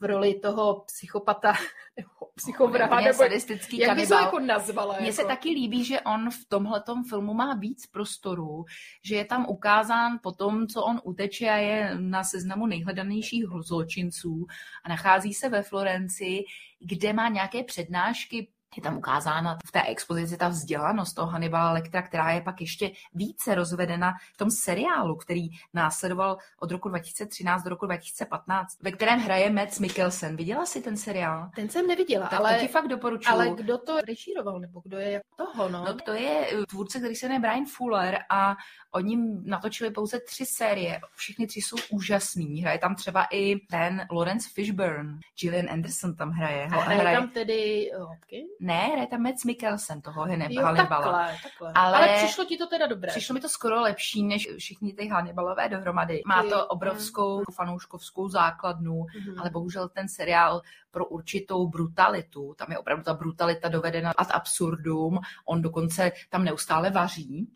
v 0.00 0.04
roli 0.04 0.34
toho 0.34 0.84
psychopata 0.86 1.52
nebo 1.96 2.08
psychovraha, 2.34 3.00
nebo 3.00 3.14
sadistický 3.14 3.78
jak 3.78 3.96
bys 3.96 4.08
to 4.08 4.14
jako 4.14 4.38
nazvala? 4.38 4.96
Mně 4.96 5.06
jako... 5.06 5.16
se 5.16 5.24
taky 5.24 5.48
líbí, 5.48 5.84
že 5.84 6.00
on 6.00 6.30
v 6.30 6.44
tomhletom 6.48 7.04
filmu 7.04 7.34
má 7.34 7.54
víc 7.54 7.86
prostoru, 7.86 8.64
že 9.04 9.16
je 9.16 9.24
tam 9.24 9.46
ukázán 9.48 10.18
po 10.22 10.32
tom, 10.32 10.66
co 10.66 10.82
on 10.82 11.00
uteče 11.04 11.50
a 11.50 11.56
je 11.56 11.94
na 11.98 12.24
seznamu 12.24 12.66
nejhledanějších 12.66 13.44
zločinců 13.66 14.46
a 14.84 14.88
nachází 14.88 15.34
se 15.34 15.48
ve 15.48 15.62
Florenci, 15.62 16.44
kde 16.80 17.12
má 17.12 17.28
nějaké 17.28 17.64
přednášky 17.64 18.48
je 18.76 18.82
tam 18.82 18.96
ukázána 18.96 19.58
v 19.66 19.72
té 19.72 19.82
expozici 19.82 20.36
ta 20.36 20.48
vzdělanost 20.48 21.14
toho 21.14 21.28
Hannibala 21.28 21.72
Lectera, 21.72 22.02
která 22.02 22.30
je 22.30 22.40
pak 22.40 22.60
ještě 22.60 22.90
více 23.14 23.54
rozvedena 23.54 24.12
v 24.34 24.36
tom 24.36 24.50
seriálu, 24.50 25.16
který 25.16 25.48
následoval 25.74 26.38
od 26.60 26.70
roku 26.70 26.88
2013 26.88 27.62
do 27.62 27.70
roku 27.70 27.86
2015, 27.86 28.78
ve 28.82 28.92
kterém 28.92 29.20
hraje 29.20 29.50
Mads 29.50 29.78
Mikkelsen. 29.78 30.36
Viděla 30.36 30.66
jsi 30.66 30.82
ten 30.82 30.96
seriál? 30.96 31.50
Ten 31.56 31.68
jsem 31.68 31.86
neviděla, 31.86 32.26
Tak 32.26 32.40
ale, 32.40 32.54
to 32.54 32.60
ti 32.60 32.68
fakt 32.68 32.88
doporučuji. 32.88 33.32
ale 33.32 33.50
kdo 33.50 33.78
to 33.78 34.00
režíroval, 34.00 34.60
nebo 34.60 34.80
kdo 34.84 34.98
je 34.98 35.10
jak 35.10 35.22
toho, 35.36 35.68
no? 35.68 35.84
No 35.84 35.94
to 35.94 36.12
je 36.12 36.46
eh, 36.52 36.66
tvůrce, 36.66 36.98
který 36.98 37.14
se 37.14 37.26
jmenuje 37.26 37.40
Brian 37.40 37.66
Fuller 37.66 38.18
a 38.30 38.56
oni 38.94 39.18
natočili 39.44 39.90
pouze 39.90 40.20
tři 40.20 40.46
série. 40.46 41.00
Všechny 41.14 41.46
tři 41.46 41.60
jsou 41.60 41.76
úžasný. 41.90 42.62
Hraje 42.62 42.78
tam 42.78 42.94
třeba 42.94 43.26
i 43.30 43.56
ten 43.70 44.06
Lawrence 44.12 44.48
Fishburne. 44.54 45.18
Gillian 45.40 45.70
Anderson 45.70 46.16
tam 46.16 46.30
hraje. 46.30 46.64
A 46.64 46.76
hraje 46.80 47.16
tam 47.16 47.28
tedy 47.28 47.90
eh, 47.92 47.98
Hopkins? 47.98 48.50
Ne, 48.64 48.78
hraje 48.92 49.06
tam 49.06 49.22
Mads 49.22 49.44
Mikkelsen, 49.44 50.00
toho 50.02 50.22
Hannib- 50.24 50.50
Jo, 50.50 50.62
Hannibala. 50.64 51.02
takhle, 51.04 51.36
takhle. 51.42 51.72
Ale- 51.74 51.96
Ale... 51.96 52.16
přišlo 52.24 52.44
ti 52.44 52.56
to 52.56 52.66
teda 52.66 52.86
dobré. 52.86 53.10
Přišlo 53.10 53.34
mi 53.34 53.40
to 53.40 53.48
skoro 53.48 53.80
lepší 53.80 54.22
než 54.22 54.48
všichni 54.58 54.92
ty 54.92 55.08
Hannibalové 55.08 55.68
dohromady. 55.68 56.22
Má 56.26 56.42
to 56.42 56.66
obrovskou 56.66 57.42
fanouškovskou 57.54 58.28
základnu, 58.28 59.06
Mhm. 59.18 59.40
ale 59.40 59.50
bohužel 59.50 59.88
ten 59.88 60.08
seriál 60.08 60.62
pro 60.90 61.06
určitou 61.06 61.68
brutalitu, 61.68 62.54
tam 62.58 62.70
je 62.70 62.78
opravdu 62.78 63.04
ta 63.04 63.14
brutalita 63.14 63.68
dovedena 63.68 64.12
ad 64.16 64.28
absurdum, 64.30 65.18
on 65.44 65.62
dokonce 65.62 66.12
tam 66.30 66.44
neustále 66.44 66.90
vaří, 66.90 67.48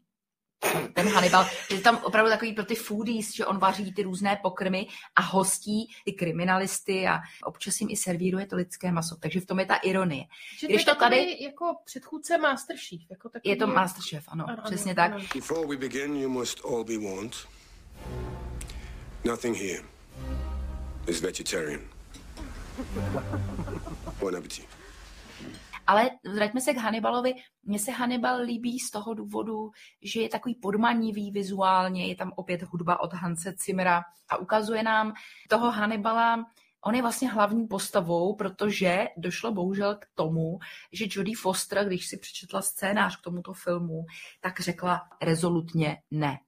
ten 0.94 1.08
Hannibal, 1.08 1.46
je 1.70 1.80
tam 1.80 1.96
opravdu 2.04 2.30
takový 2.30 2.52
pro 2.52 2.64
ty 2.64 2.74
foodies, 2.74 3.34
že 3.34 3.46
on 3.46 3.58
vaří 3.58 3.92
ty 3.92 4.02
různé 4.02 4.38
pokrmy 4.42 4.86
a 5.16 5.20
hostí 5.20 5.90
ty 6.04 6.12
kriminalisty 6.12 7.06
a 7.08 7.18
občas 7.44 7.80
jim 7.80 7.90
i 7.90 7.96
servíruje 7.96 8.46
to 8.46 8.56
lidské 8.56 8.92
maso, 8.92 9.16
takže 9.16 9.40
v 9.40 9.46
tom 9.46 9.58
je 9.60 9.66
ta 9.66 9.74
ironie. 9.76 10.24
Že 10.58 10.66
když 10.66 10.80
je 10.80 10.84
to 10.84 10.94
tady- 10.94 11.16
takový 11.16 11.42
jako 11.42 11.74
předchůdce 11.84 12.38
Masterchef. 12.38 13.00
Jako 13.10 13.28
takový, 13.28 13.50
Je 13.50 13.56
to 13.56 13.66
Masterchef, 13.66 14.24
ano, 14.28 14.44
Ano, 14.48 14.58
ano, 14.58 14.70
přesně 14.70 14.94
tak. 14.94 15.12
ano. 15.12 15.24
Before 15.34 15.66
we 15.68 15.76
begin, 15.76 16.16
you 16.16 16.28
must 16.28 16.64
all 16.64 16.84
be 16.84 16.98
warned. 16.98 17.36
Nothing 19.24 19.56
here 19.56 19.82
is 21.06 21.20
vegetarian. 21.20 21.80
Bon 24.20 24.36
appetit. 24.36 24.66
Ale 25.86 26.10
vraťme 26.34 26.60
se 26.60 26.74
k 26.74 26.76
Hannibalovi. 26.76 27.34
Mně 27.62 27.78
se 27.78 27.92
Hannibal 27.92 28.40
líbí 28.40 28.78
z 28.78 28.90
toho 28.90 29.14
důvodu, 29.14 29.70
že 30.02 30.20
je 30.20 30.28
takový 30.28 30.54
podmanivý 30.54 31.30
vizuálně, 31.30 32.06
je 32.06 32.16
tam 32.16 32.32
opět 32.36 32.62
hudba 32.62 33.00
od 33.00 33.12
Hanse 33.12 33.54
Zimmera 33.66 34.02
a 34.28 34.36
ukazuje 34.36 34.82
nám 34.82 35.12
toho 35.48 35.70
Hannibala, 35.70 36.46
On 36.86 36.94
je 36.94 37.02
vlastně 37.02 37.30
hlavní 37.30 37.66
postavou, 37.66 38.34
protože 38.34 39.06
došlo 39.16 39.52
bohužel 39.52 39.94
k 39.94 40.06
tomu, 40.14 40.58
že 40.92 41.06
Jodie 41.10 41.36
Foster, 41.36 41.86
když 41.86 42.06
si 42.06 42.18
přečetla 42.18 42.62
scénář 42.62 43.16
k 43.16 43.24
tomuto 43.24 43.52
filmu, 43.52 44.06
tak 44.40 44.60
řekla 44.60 45.08
rezolutně 45.22 46.02
ne. 46.10 46.38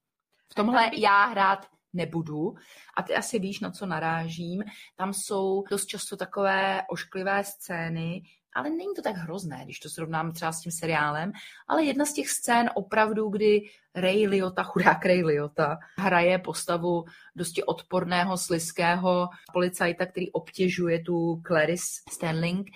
V 0.52 0.54
tomhle 0.54 0.90
já 0.96 1.26
hrát 1.26 1.66
nebudu 1.92 2.54
a 2.96 3.02
ty 3.02 3.16
asi 3.16 3.38
víš, 3.38 3.60
na 3.60 3.70
co 3.70 3.86
narážím. 3.86 4.62
Tam 4.96 5.12
jsou 5.12 5.64
dost 5.70 5.86
často 5.86 6.16
takové 6.16 6.82
ošklivé 6.88 7.44
scény, 7.44 8.22
ale 8.54 8.70
není 8.70 8.94
to 8.96 9.02
tak 9.02 9.16
hrozné, 9.16 9.60
když 9.64 9.78
to 9.78 9.88
srovnám 9.88 10.32
třeba 10.32 10.52
s 10.52 10.60
tím 10.60 10.72
seriálem, 10.72 11.32
ale 11.68 11.84
jedna 11.84 12.04
z 12.04 12.12
těch 12.12 12.28
scén 12.30 12.70
opravdu, 12.74 13.28
kdy 13.28 13.60
Ray 13.94 14.26
Liotta, 14.26 14.62
chudák 14.62 15.04
Ray 15.06 15.24
Liotta, 15.24 15.78
hraje 15.98 16.38
postavu 16.38 17.04
dosti 17.36 17.64
odporného, 17.64 18.38
sliského 18.38 19.28
policajta, 19.52 20.06
který 20.06 20.32
obtěžuje 20.32 21.02
tu 21.02 21.42
Clarice 21.46 22.02
Stanling 22.12 22.66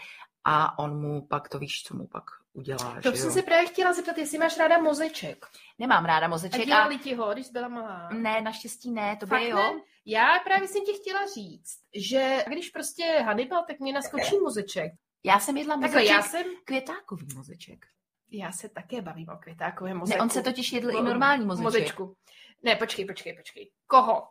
a 0.45 0.79
on 0.79 1.01
mu 1.01 1.27
pak, 1.27 1.49
to 1.49 1.59
víš, 1.59 1.83
co 1.83 1.97
mu 1.97 2.07
pak 2.07 2.25
udělá. 2.53 3.01
To 3.03 3.13
jsem 3.13 3.31
se 3.31 3.43
právě 3.43 3.67
chtěla 3.67 3.93
zeptat, 3.93 4.19
jestli 4.19 4.39
máš 4.39 4.59
ráda 4.59 4.79
mozeček. 4.79 5.47
Nemám 5.79 6.05
ráda 6.05 6.27
A 6.27 6.29
mozeček 6.29 6.61
a 6.61 6.65
dělali 6.65 6.99
ti 6.99 7.15
ho, 7.15 7.33
když 7.33 7.49
byla 7.49 7.69
malá? 7.69 8.09
ne, 8.13 8.41
naštěstí 8.41 8.91
ne, 8.91 9.17
to 9.17 9.27
by 9.27 9.49
jo. 9.49 9.57
ne? 9.57 9.73
Já 10.07 10.27
právě 10.45 10.69
jsem 10.69 10.85
ti 10.85 10.93
chtěla 10.93 11.27
říct, 11.35 11.79
že 11.95 12.45
když 12.49 12.71
prostě 12.71 13.23
Hannibal, 13.27 13.65
tak 13.67 13.81
mě 13.81 13.93
naskočí 13.93 14.39
mozeček. 14.43 14.93
Já 15.25 15.41
jsem 15.41 15.57
jedla 15.57 15.75
Takhle, 15.75 15.89
mozeček, 16.01 16.17
já 16.17 16.23
jsem, 16.23 16.47
květákový 16.65 17.27
mozeček. 17.35 17.87
já 18.31 18.53
se 18.53 18.69
také 18.69 19.03
bavím 19.03 19.29
o 19.29 19.37
květákovém 19.37 19.95
Ne, 19.95 19.99
mozeku. 20.01 20.23
on 20.23 20.31
se 20.31 20.43
totiž 20.43 20.73
jedl 20.73 20.91
i 20.91 20.95
Mo- 20.95 21.05
normální 21.05 21.47
mozeček. 21.47 21.65
Mozečku. 21.65 22.17
Ne, 22.63 22.77
počkej, 22.77 23.05
počkej, 23.05 23.37
počkej. 23.37 23.71
Koho? 23.87 24.29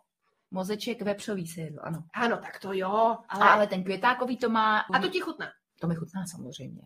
Mozeček 0.52 1.02
vepřový 1.02 1.48
se 1.48 1.62
jedl, 1.62 1.80
ano. 1.84 2.04
Ano, 2.14 2.38
tak 2.38 2.60
to 2.60 2.74
jo, 2.74 2.88
Ale, 2.90 3.18
ale... 3.30 3.50
ale 3.50 3.68
ten 3.68 3.84
květákový 3.84 4.38
to 4.38 4.50
má... 4.50 4.80
A 4.80 5.00
to 5.00 5.10
ti 5.10 5.20
chutná. 5.20 5.52
To 5.82 5.88
mi 5.88 5.96
chutná 5.96 6.26
samozřejmě. 6.26 6.82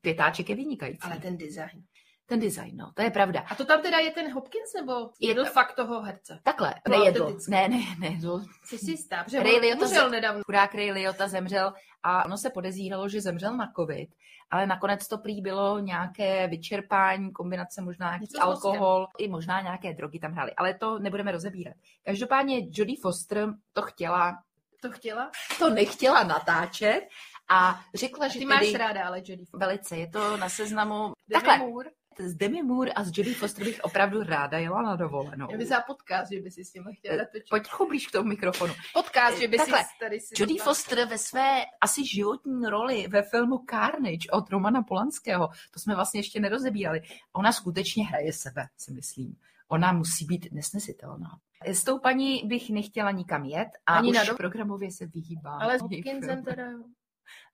Květáček 0.00 0.48
je 0.50 0.56
vynikající. 0.56 1.00
Ale 1.02 1.18
ten 1.18 1.36
design. 1.38 1.84
Ten 2.28 2.40
design, 2.40 2.76
no, 2.76 2.92
to 2.94 3.02
je 3.02 3.10
pravda. 3.10 3.44
A 3.50 3.54
to 3.54 3.64
tam 3.64 3.82
teda 3.82 3.98
je 3.98 4.10
ten 4.10 4.32
Hopkins, 4.32 4.72
nebo 4.76 5.10
Je 5.20 5.28
jedl 5.28 5.44
to- 5.44 5.50
fakt 5.50 5.74
toho 5.74 6.00
herce? 6.02 6.40
Takhle, 6.42 6.74
No, 6.88 6.98
nejedl. 6.98 7.38
Ne, 7.48 7.68
ne, 7.68 7.78
nejedl. 7.98 8.42
Jsi 8.64 8.78
si 8.78 8.90
jistá, 8.90 9.24
protože 9.24 9.42
Ray 9.42 9.56
Liotta 9.58 9.84
umřel 9.86 10.04
ze- 10.04 10.10
nedávno. 10.10 10.42
Chudák 10.46 10.74
Ray 10.74 10.92
Liotta 10.92 11.28
zemřel 11.28 11.72
a 12.02 12.24
ono 12.24 12.38
se 12.38 12.50
podezíralo, 12.50 13.08
že 13.08 13.20
zemřel 13.20 13.56
na 13.56 13.72
covid, 13.76 14.08
ale 14.50 14.66
nakonec 14.66 15.08
to 15.08 15.18
prý 15.18 15.40
bylo 15.40 15.78
nějaké 15.78 16.46
vyčerpání, 16.48 17.32
kombinace 17.32 17.82
možná 17.82 18.06
nějaký 18.16 18.36
alkohol, 18.40 19.06
i 19.18 19.28
možná 19.28 19.60
nějaké 19.60 19.94
drogy 19.94 20.18
tam 20.18 20.32
hrály, 20.32 20.52
ale 20.56 20.74
to 20.74 20.98
nebudeme 20.98 21.32
rozebírat. 21.32 21.74
Každopádně 22.04 22.60
Jodie 22.70 22.96
Foster 23.02 23.48
to 23.72 23.82
chtěla, 23.82 24.38
To 24.82 24.90
chtěla? 24.90 25.30
to 25.58 25.70
nechtěla 25.70 26.22
natáčet 26.24 27.00
a 27.48 27.80
řekla, 27.94 28.28
že 28.28 28.38
Ty 28.38 28.44
máš 28.44 28.60
tedy 28.60 28.78
ráda, 28.78 29.06
ale 29.06 29.18
Jodie 29.18 29.46
Foster. 29.46 29.60
velice, 29.68 29.96
je 29.96 30.08
to 30.08 30.36
na 30.36 30.48
seznamu. 30.48 31.12
Demi 31.28 31.44
Takhle, 31.44 31.58
Moore. 31.58 31.90
S 32.18 32.34
Demi 32.34 32.62
Moore 32.62 32.92
a 32.92 33.04
s 33.04 33.10
Jodie 33.14 33.34
Foster 33.34 33.64
bych 33.64 33.80
opravdu 33.82 34.22
ráda 34.22 34.58
jela 34.58 34.82
na 34.82 34.96
dovolenou. 34.96 35.48
Já 35.50 35.58
bych 35.58 35.66
za 35.68 35.80
podcast, 35.80 36.32
že 36.32 36.40
by 36.40 36.50
si 36.50 36.64
s 36.64 36.72
tím 36.72 36.84
chtěla 36.98 37.16
natočit. 37.16 37.48
Pojď 37.50 37.62
trochu 37.68 37.86
blíž 37.88 38.06
k 38.06 38.12
tomu 38.12 38.28
mikrofonu. 38.28 38.74
Podcast, 38.94 39.38
že 39.38 39.48
by 39.48 39.58
si 39.58 39.70
Takhle, 39.70 39.84
tady 40.00 40.20
si... 40.20 40.34
Jodie 40.38 40.62
Foster 40.62 41.08
ve 41.08 41.18
své 41.18 41.64
asi 41.80 42.06
životní 42.06 42.66
roli 42.66 43.06
ve 43.08 43.22
filmu 43.22 43.58
Carnage 43.70 44.30
od 44.32 44.50
Romana 44.50 44.82
Polanského, 44.82 45.48
to 45.70 45.80
jsme 45.80 45.94
vlastně 45.94 46.20
ještě 46.20 46.40
nerozebírali, 46.40 47.00
ona 47.32 47.52
skutečně 47.52 48.06
hraje 48.06 48.32
sebe, 48.32 48.66
si 48.76 48.92
myslím. 48.92 49.36
Ona 49.68 49.92
musí 49.92 50.24
být 50.24 50.48
nesnesitelná. 50.52 51.38
S 51.66 51.84
tou 51.84 51.98
paní 51.98 52.42
bych 52.44 52.70
nechtěla 52.70 53.10
nikam 53.10 53.44
jet 53.44 53.68
a 53.86 53.94
Ani 53.94 54.10
už 54.10 54.16
na 54.16 54.24
do- 54.24 54.36
programově 54.36 54.92
se 54.92 55.06
vyhýbám. 55.06 55.60
Ale 55.62 55.78
s 55.78 55.82
Hopkinsem 55.82 56.44
teda 56.44 56.70
jo. 56.70 56.78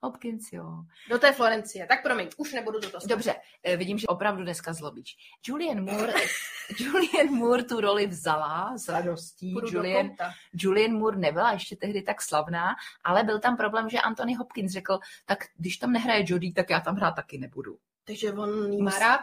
Hopkins, 0.01 0.53
jo. 0.53 0.85
Do 1.11 1.19
té 1.19 1.33
Florencie. 1.33 1.87
Tak 1.87 2.03
promiň, 2.03 2.29
už 2.37 2.53
nebudu 2.53 2.81
do 2.81 2.91
toho. 2.91 3.07
Dobře, 3.07 3.35
eh, 3.63 3.77
vidím, 3.77 3.99
že 3.99 4.07
opravdu 4.07 4.43
dneska 4.43 4.73
zlobíš. 4.73 5.17
Julian 5.47 5.85
Moore, 5.85 6.13
Julian 6.79 7.35
Moore 7.35 7.63
tu 7.63 7.81
roli 7.81 8.07
vzala 8.07 8.79
s 8.79 8.89
radostí. 8.89 9.55
Julian. 9.73 10.11
Julian 10.53 10.93
Moore 10.93 11.17
nebyla 11.17 11.53
ještě 11.53 11.77
tehdy 11.77 12.03
tak 12.03 12.23
slavná, 12.23 12.75
ale 13.05 13.25
byl 13.25 13.41
tam 13.41 13.57
problém, 13.57 13.89
že 13.89 14.01
Anthony 14.01 14.35
Hopkins 14.35 14.73
řekl, 14.73 14.99
tak 15.27 15.39
když 15.57 15.77
tam 15.77 15.93
nehraje 15.93 16.25
Jodie, 16.27 16.53
tak 16.53 16.71
já 16.71 16.81
tam 16.81 16.97
hrát 16.97 17.13
taky 17.13 17.39
nebudu. 17.39 17.79
Takže 18.05 18.33
on 18.33 18.73
jí 18.73 18.83
má 18.83 18.99
rád? 18.99 19.21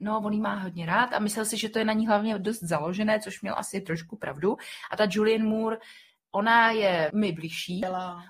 No, 0.00 0.20
on 0.24 0.32
jí 0.32 0.40
má 0.40 0.54
hodně 0.54 0.86
rád 0.86 1.12
a 1.12 1.18
myslel 1.18 1.44
si, 1.44 1.56
že 1.56 1.68
to 1.68 1.78
je 1.78 1.84
na 1.84 1.92
ní 1.92 2.06
hlavně 2.06 2.38
dost 2.38 2.62
založené, 2.62 3.20
což 3.20 3.42
měl 3.42 3.54
asi 3.58 3.80
trošku 3.80 4.16
pravdu. 4.16 4.56
A 4.90 4.96
ta 4.96 5.06
Julian 5.10 5.42
Moore, 5.42 5.78
ona 6.34 6.70
je 6.70 7.10
mi 7.14 7.32
blížší, 7.32 7.80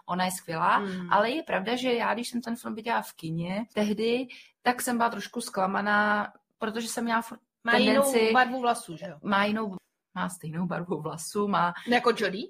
ona 0.07 0.25
je 0.25 0.31
skvělá, 0.31 0.77
Hmm. 0.77 1.13
ale 1.13 1.31
je 1.31 1.43
pravda, 1.43 1.77
že 1.77 1.93
já, 1.93 2.15
když 2.15 2.29
jsem 2.29 2.41
ten 2.43 2.57
film 2.57 2.75
viděla 2.75 3.03
v 3.03 3.13
kině 3.13 3.65
tehdy, 3.75 4.27
tak 4.63 4.83
jsem 4.83 4.97
byla 4.97 5.11
trošku 5.11 5.41
zklamaná, 5.41 6.33
protože 6.59 6.89
jsem 6.89 7.05
měla 7.05 7.23
furt 7.23 7.41
Má 7.65 7.77
jinou 7.77 8.03
tendenci- 8.03 8.33
barvu 8.33 8.61
vlasů, 8.61 8.97
že 8.97 9.07
jo? 9.07 9.17
má 9.23 9.45
jinou, 9.45 9.77
má 10.15 10.29
stejnou 10.29 10.67
barvu 10.67 11.01
vlasu, 11.01 11.49
má, 11.49 11.75
Jako 11.89 12.11
Jodie? 12.17 12.49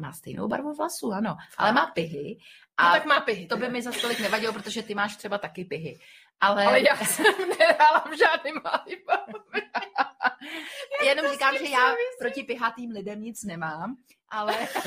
má 0.00 0.12
stejnou 0.12 0.48
barvu 0.48 0.74
vlasu, 0.74 1.12
ano, 1.12 1.36
ale 1.58 1.72
má 1.72 1.86
pihy. 1.86 2.38
A 2.76 2.82
A 2.82 2.88
no, 2.88 2.94
tak 2.94 3.06
má 3.06 3.20
pihy. 3.20 3.46
to 3.46 3.56
by 3.56 3.68
mi 3.68 3.82
za 3.82 3.92
tolik 4.00 4.20
nevadilo, 4.20 4.52
protože 4.52 4.82
ty 4.82 4.94
máš 4.94 5.16
třeba 5.16 5.38
taky 5.38 5.64
pihy. 5.64 5.98
Ale, 6.40 6.64
Ale 6.66 6.80
já 6.80 6.96
jsem 6.96 7.24
nehrála 7.58 8.04
v 8.10 8.18
žádném 8.18 8.54
Hannibalovi. 10.24 11.06
jenom 11.06 11.32
říkám, 11.32 11.58
že 11.58 11.70
já 11.70 11.80
souvisí? 11.80 12.18
proti 12.18 12.42
pihatým 12.42 12.90
lidem 12.90 13.22
nic 13.22 13.44
nemám, 13.44 13.96
ale... 14.28 14.68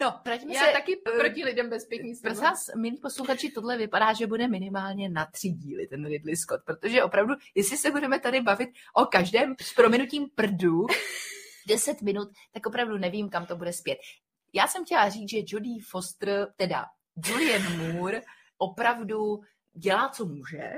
No, 0.00 0.20
vraťme 0.24 0.54
Já 0.54 0.66
se... 0.66 0.72
taky 0.72 1.00
eh, 1.06 1.18
proti 1.18 1.44
lidem 1.44 1.70
bez 1.70 1.86
pěkný 1.86 2.14
Prosím 2.22 2.42
vás, 2.42 2.70
milí 2.76 2.96
posluchači, 2.96 3.50
tohle 3.50 3.76
vypadá, 3.76 4.12
že 4.12 4.26
bude 4.26 4.48
minimálně 4.48 5.08
na 5.08 5.26
tři 5.26 5.48
díly 5.48 5.86
ten 5.86 6.06
Ridley 6.06 6.36
Scott, 6.36 6.60
protože 6.64 7.02
opravdu, 7.02 7.34
jestli 7.54 7.76
se 7.76 7.90
budeme 7.90 8.20
tady 8.20 8.40
bavit 8.40 8.68
o 8.94 9.06
každém 9.06 9.54
s 9.60 9.74
prominutím 9.74 10.30
prdu 10.34 10.86
10 11.68 12.02
minut, 12.02 12.28
tak 12.52 12.66
opravdu 12.66 12.98
nevím, 12.98 13.30
kam 13.30 13.46
to 13.46 13.56
bude 13.56 13.72
zpět. 13.72 13.98
Já 14.52 14.66
jsem 14.66 14.84
chtěla 14.84 15.08
říct, 15.08 15.30
že 15.30 15.38
Jodie 15.46 15.82
Foster, 15.90 16.52
teda 16.56 16.86
Julian 17.26 17.92
Moore, 17.92 18.22
opravdu 18.58 19.40
dělá, 19.72 20.08
co 20.08 20.24
může, 20.26 20.72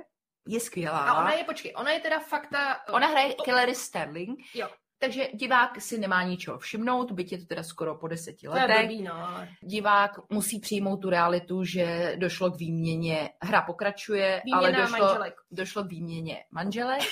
je 0.46 0.60
skvělá. 0.60 0.98
A 0.98 1.20
ona 1.20 1.32
je, 1.32 1.44
počkej, 1.44 1.72
ona 1.76 1.90
je 1.92 2.00
teda 2.00 2.18
fakt 2.20 2.48
ta... 2.50 2.80
Ona 2.92 3.06
hraje 3.06 3.34
Hillary 3.46 3.74
Sterling, 3.74 4.38
Jo. 4.54 4.68
Takže 4.98 5.28
divák 5.34 5.80
si 5.80 5.98
nemá 5.98 6.22
ničeho 6.22 6.58
všimnout, 6.58 7.12
byť 7.12 7.32
je 7.32 7.38
to 7.38 7.44
teda 7.46 7.62
skoro 7.62 7.94
po 8.00 8.08
deseti 8.08 8.46
To 8.46 8.52
letech. 8.52 8.86
blbý, 8.88 9.02
no. 9.02 9.12
ale 9.14 9.48
Divák 9.62 10.30
musí 10.32 10.60
přijmout 10.60 10.96
tu 10.96 11.10
realitu, 11.10 11.64
že 11.64 12.16
došlo 12.16 12.50
k 12.50 12.56
výměně, 12.58 13.30
hra 13.42 13.62
pokračuje, 13.62 14.42
ale 14.54 14.66
Výměna 14.68 14.84
došlo, 14.86 15.06
manželek. 15.06 15.34
došlo 15.50 15.84
k 15.84 15.90
výměně 15.90 16.44
manželek 16.50 17.02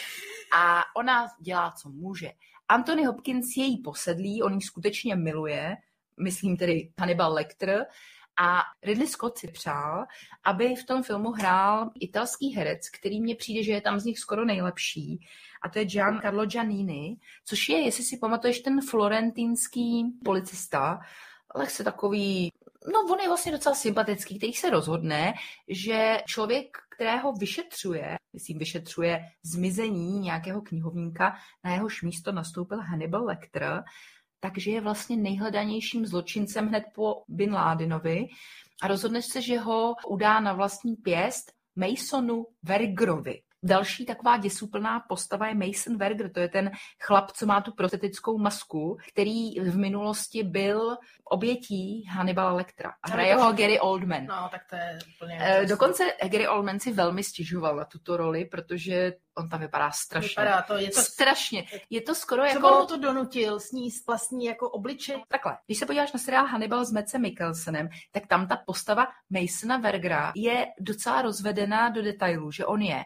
a 0.56 0.82
ona 0.96 1.26
dělá, 1.40 1.70
co 1.82 1.88
může. 1.88 2.30
Anthony 2.68 3.04
Hopkins 3.04 3.56
je 3.56 3.64
jí 3.64 3.78
posedlý, 3.82 4.42
on 4.42 4.54
ji 4.54 4.60
skutečně 4.60 5.16
miluje, 5.16 5.76
myslím 6.20 6.56
tedy 6.56 6.92
Hannibal 7.00 7.32
Lecter, 7.32 7.86
a 8.36 8.62
Ridley 8.82 9.08
Scott 9.08 9.38
si 9.38 9.48
přál, 9.48 10.04
aby 10.44 10.74
v 10.74 10.86
tom 10.86 11.02
filmu 11.02 11.30
hrál 11.30 11.90
italský 12.00 12.54
herec, 12.54 12.88
který 12.88 13.20
mně 13.20 13.36
přijde, 13.36 13.62
že 13.62 13.72
je 13.72 13.80
tam 13.80 14.00
z 14.00 14.04
nich 14.04 14.18
skoro 14.18 14.44
nejlepší, 14.44 15.20
a 15.62 15.68
to 15.68 15.78
je 15.78 15.84
Giancarlo 15.84 16.46
Giannini, 16.46 17.16
což 17.44 17.68
je, 17.68 17.80
jestli 17.80 18.04
si 18.04 18.16
pamatuješ, 18.16 18.60
ten 18.60 18.80
florentinský 18.80 20.04
policista, 20.24 21.00
lehce 21.54 21.84
takový, 21.84 22.52
no 22.92 23.14
on 23.14 23.20
je 23.20 23.28
vlastně 23.28 23.52
docela 23.52 23.74
sympatický, 23.74 24.38
který 24.38 24.52
se 24.52 24.70
rozhodne, 24.70 25.34
že 25.68 26.18
člověk, 26.26 26.78
kterého 26.88 27.32
vyšetřuje, 27.32 28.16
myslím, 28.32 28.58
vyšetřuje 28.58 29.20
zmizení 29.42 30.20
nějakého 30.20 30.62
knihovníka, 30.62 31.36
na 31.64 31.72
jehož 31.72 32.02
místo 32.02 32.32
nastoupil 32.32 32.78
Hannibal 32.80 33.24
Lecter, 33.24 33.84
takže 34.44 34.70
je 34.70 34.80
vlastně 34.80 35.16
nejhledanějším 35.16 36.06
zločincem 36.06 36.68
hned 36.68 36.84
po 36.94 37.22
Bin 37.28 37.54
Ládinovi 37.54 38.28
a 38.82 38.88
rozhodne 38.88 39.22
se, 39.22 39.42
že 39.42 39.58
ho 39.58 39.94
udá 40.08 40.40
na 40.40 40.52
vlastní 40.52 40.96
pěst 40.96 41.52
Masonu 41.76 42.46
Vergrovi. 42.62 43.42
Další 43.64 44.06
taková 44.06 44.36
děsuplná 44.36 45.00
postava 45.00 45.46
je 45.46 45.54
Mason 45.54 45.96
Verger, 45.96 46.32
to 46.32 46.40
je 46.40 46.48
ten 46.48 46.70
chlap, 47.00 47.32
co 47.32 47.46
má 47.46 47.60
tu 47.60 47.72
prostetickou 47.72 48.38
masku, 48.38 48.96
který 49.08 49.60
v 49.60 49.76
minulosti 49.76 50.42
byl 50.42 50.96
obětí 51.24 52.04
Hannibala 52.10 52.52
Lectra. 52.52 52.92
A 53.02 53.10
hraje 53.10 53.34
ho 53.34 53.52
Gary 53.52 53.80
Oldman. 53.80 54.26
No, 54.26 54.48
tak 54.50 54.60
to 54.70 54.76
je 54.76 54.98
úplně... 55.16 55.38
Eh, 55.40 55.66
Dokonce 55.66 56.04
Gary 56.22 56.48
Oldman 56.48 56.80
si 56.80 56.92
velmi 56.92 57.24
stěžoval 57.24 57.76
na 57.76 57.84
tuto 57.84 58.16
roli, 58.16 58.44
protože 58.44 59.12
on 59.34 59.48
tam 59.48 59.60
vypadá 59.60 59.90
strašně. 59.90 60.28
Vypadá 60.28 60.62
to, 60.62 60.78
je 60.78 60.90
to... 60.90 61.00
Strašně. 61.00 61.64
Je 61.90 62.00
to 62.00 62.14
skoro 62.14 62.42
Co 62.42 62.48
jako... 62.48 62.68
mu 62.68 62.86
to 62.86 62.96
donutil 62.96 63.60
sníst 63.60 64.06
vlastní 64.06 64.44
jako 64.44 64.70
obličej? 64.70 65.22
Takhle, 65.28 65.58
když 65.66 65.78
se 65.78 65.86
podíváš 65.86 66.12
na 66.12 66.20
seriál 66.20 66.46
Hannibal 66.46 66.84
s 66.84 66.92
Mece 66.92 67.18
Mikkelsenem, 67.18 67.88
tak 68.12 68.26
tam 68.26 68.46
ta 68.46 68.56
postava 68.66 69.06
Masona 69.30 69.76
Vergera 69.76 70.32
je 70.36 70.66
docela 70.80 71.22
rozvedená 71.22 71.88
do 71.88 72.02
detailů, 72.02 72.50
že 72.50 72.66
on 72.66 72.82
je 72.82 73.04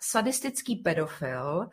sadistický 0.00 0.76
pedofil, 0.76 1.68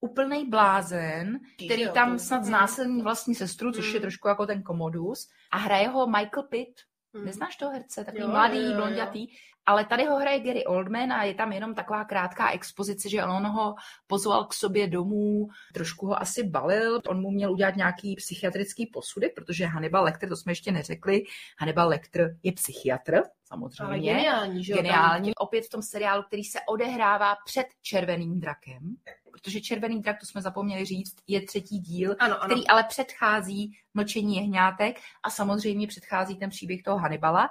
úplný 0.00 0.46
blázen, 0.50 1.40
který 1.66 1.88
tam 1.94 2.18
snad 2.18 2.44
znásilní 2.44 3.02
vlastní 3.02 3.34
sestru, 3.34 3.72
což 3.72 3.92
je 3.92 3.98
Mm. 3.98 4.02
trošku 4.02 4.28
jako 4.28 4.46
ten 4.46 4.62
komodus, 4.62 5.28
a 5.50 5.56
hraje 5.58 5.88
ho 5.88 6.06
Michael 6.06 6.42
Pitt. 6.42 6.80
Hmm. 7.14 7.24
Neznáš 7.24 7.56
toho 7.56 7.72
herce? 7.72 8.04
Takový 8.04 8.22
Jo, 8.22 8.28
mladý, 8.28 8.56
jo, 8.56 8.70
jo. 8.70 8.76
blondětý. 8.76 9.26
Ale 9.66 9.84
tady 9.84 10.04
ho 10.04 10.16
hraje 10.16 10.40
Gary 10.40 10.64
Oldman 10.64 11.12
a 11.12 11.24
je 11.24 11.34
tam 11.34 11.52
jenom 11.52 11.74
taková 11.74 12.04
krátká 12.04 12.50
expozice, 12.50 13.08
že 13.08 13.24
on 13.24 13.46
ho 13.46 13.74
pozval 14.06 14.44
k 14.44 14.54
sobě 14.54 14.88
domů, 14.88 15.48
trošku 15.74 16.06
ho 16.06 16.22
asi 16.22 16.42
balil, 16.42 17.00
on 17.08 17.20
mu 17.20 17.30
měl 17.30 17.52
udělat 17.52 17.76
nějaký 17.76 18.16
psychiatrický 18.16 18.86
posudek, 18.86 19.34
protože 19.34 19.66
Hannibal 19.66 20.04
Lecter, 20.04 20.28
to 20.28 20.36
jsme 20.36 20.52
ještě 20.52 20.72
neřekli, 20.72 21.22
Hannibal 21.58 21.88
Lecter 21.88 22.36
je 22.42 22.52
psychiatr, 22.52 23.22
Ale 23.50 23.70
samozřejmě. 23.70 24.12
geniální, 24.12 24.64
že? 24.64 24.74
Geniální. 24.74 25.34
Opět 25.34 25.64
v 25.64 25.70
tom 25.70 25.82
seriálu, 25.82 26.22
který 26.22 26.44
se 26.44 26.58
odehrává 26.68 27.36
před 27.44 27.66
Červeným 27.82 28.40
drakem, 28.40 28.96
protože 29.42 29.60
Červený 29.60 30.00
drak, 30.00 30.20
to 30.20 30.26
jsme 30.26 30.42
zapomněli 30.42 30.84
říct, 30.84 31.16
je 31.26 31.46
třetí 31.46 31.78
díl, 31.78 32.16
ano, 32.18 32.34
ano. 32.34 32.46
který 32.46 32.66
ale 32.66 32.84
předchází 32.84 33.72
Mlčení 33.94 34.36
jehňátek 34.36 35.00
a 35.22 35.30
samozřejmě 35.30 35.86
předchází 35.86 36.36
ten 36.36 36.50
příběh 36.50 36.82
toho 36.82 36.98
Hannibala, 36.98 37.50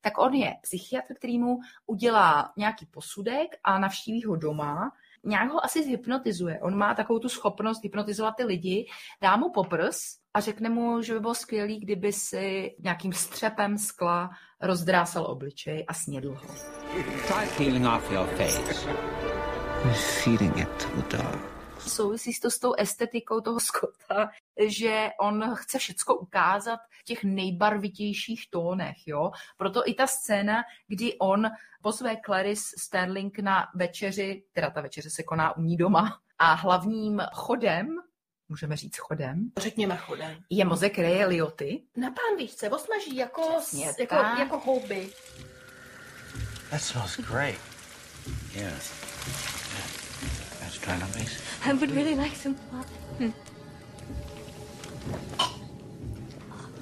tak 0.00 0.18
on 0.18 0.34
je 0.34 0.54
psychiatr, 0.62 1.14
který 1.14 1.38
mu 1.38 1.58
udělá 1.86 2.52
nějaký 2.56 2.86
posudek 2.86 3.56
a 3.64 3.78
navštíví 3.78 4.24
ho 4.24 4.36
doma, 4.36 4.92
nějak 5.24 5.50
ho 5.50 5.64
asi 5.64 5.84
zhypnotizuje. 5.84 6.60
On 6.60 6.76
má 6.76 6.94
takovou 6.94 7.18
tu 7.18 7.28
schopnost 7.28 7.82
hypnotizovat 7.82 8.36
ty 8.36 8.44
lidi, 8.44 8.86
dá 9.20 9.36
mu 9.36 9.50
poprs 9.50 9.98
a 10.34 10.40
řekne 10.40 10.68
mu, 10.68 11.02
že 11.02 11.14
by 11.14 11.20
bylo 11.20 11.34
skvělý, 11.34 11.80
kdyby 11.80 12.12
si 12.12 12.76
nějakým 12.78 13.12
střepem 13.12 13.78
skla 13.78 14.30
rozdrásal 14.60 15.26
obličej 15.26 15.84
a 15.88 15.94
snědl 15.94 16.34
ho. 16.34 16.54
Try 17.26 17.48
peeling 17.56 17.86
off 17.86 18.10
your 18.10 18.26
face. 18.26 19.21
Feeding 19.90 20.56
it 20.58 20.68
to 20.78 20.88
the 21.02 21.16
dog. 21.16 21.52
souvisí 21.86 22.40
to 22.40 22.50
s 22.50 22.58
tou 22.58 22.74
estetikou 22.74 23.40
toho 23.40 23.60
Scotta, 23.60 24.30
že 24.68 25.10
on 25.20 25.54
chce 25.54 25.78
všecko 25.78 26.14
ukázat 26.14 26.80
v 27.00 27.04
těch 27.04 27.24
nejbarvitějších 27.24 28.50
tónech, 28.50 28.96
jo. 29.06 29.30
Proto 29.56 29.82
i 29.88 29.94
ta 29.94 30.06
scéna, 30.06 30.62
kdy 30.88 31.18
on 31.18 31.50
pozve 31.82 32.16
Clarice 32.26 32.62
Sterling 32.78 33.38
na 33.38 33.68
večeři, 33.74 34.42
teda 34.52 34.70
ta 34.70 34.80
večeře 34.80 35.10
se 35.10 35.22
koná 35.22 35.56
u 35.56 35.62
ní 35.62 35.76
doma, 35.76 36.18
a 36.38 36.52
hlavním 36.52 37.22
chodem, 37.34 37.88
můžeme 38.48 38.76
říct 38.76 38.96
chodem, 38.98 39.50
Řekněme 39.58 39.96
chodem. 39.96 40.36
je 40.50 40.64
mozek 40.64 40.98
Reje 40.98 41.26
Lioty. 41.26 41.82
Na 41.96 42.10
pánvičce 42.10 42.70
osmaží 42.70 43.16
jako, 43.16 43.42
Přesně 43.58 43.86
jako, 43.86 44.14
tak. 44.14 44.38
jako 44.38 44.58
houby. 44.58 45.08
That 46.70 46.80
smells 46.82 47.16
great. 47.20 47.58
Yeah. 48.54 48.72
Let's 50.72 50.84
try 50.84 50.94
on 50.94 51.12
base. 51.12 51.36
I 51.66 51.74
would 51.74 51.90
really 51.90 52.14
like 52.14 52.34
some 52.34 52.54
pop. 52.72 52.86
It 53.20 53.34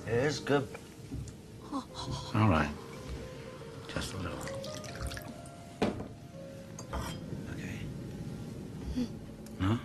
is 0.06 0.38
good. 0.38 0.62
All 1.72 2.48
right. 2.48 2.70
Just 3.92 4.14
a 4.14 4.16
little. 4.16 4.38
Okay. 7.50 7.82
No? 9.58 9.78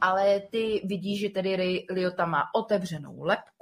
Ale 0.00 0.40
ty 0.40 0.80
vidíš, 0.84 1.20
že 1.20 1.28
tedy 1.28 1.56
Ray 1.56 1.86
Liotta 1.90 2.26
má 2.26 2.54
otevřenou 2.54 3.22
lepku, 3.22 3.59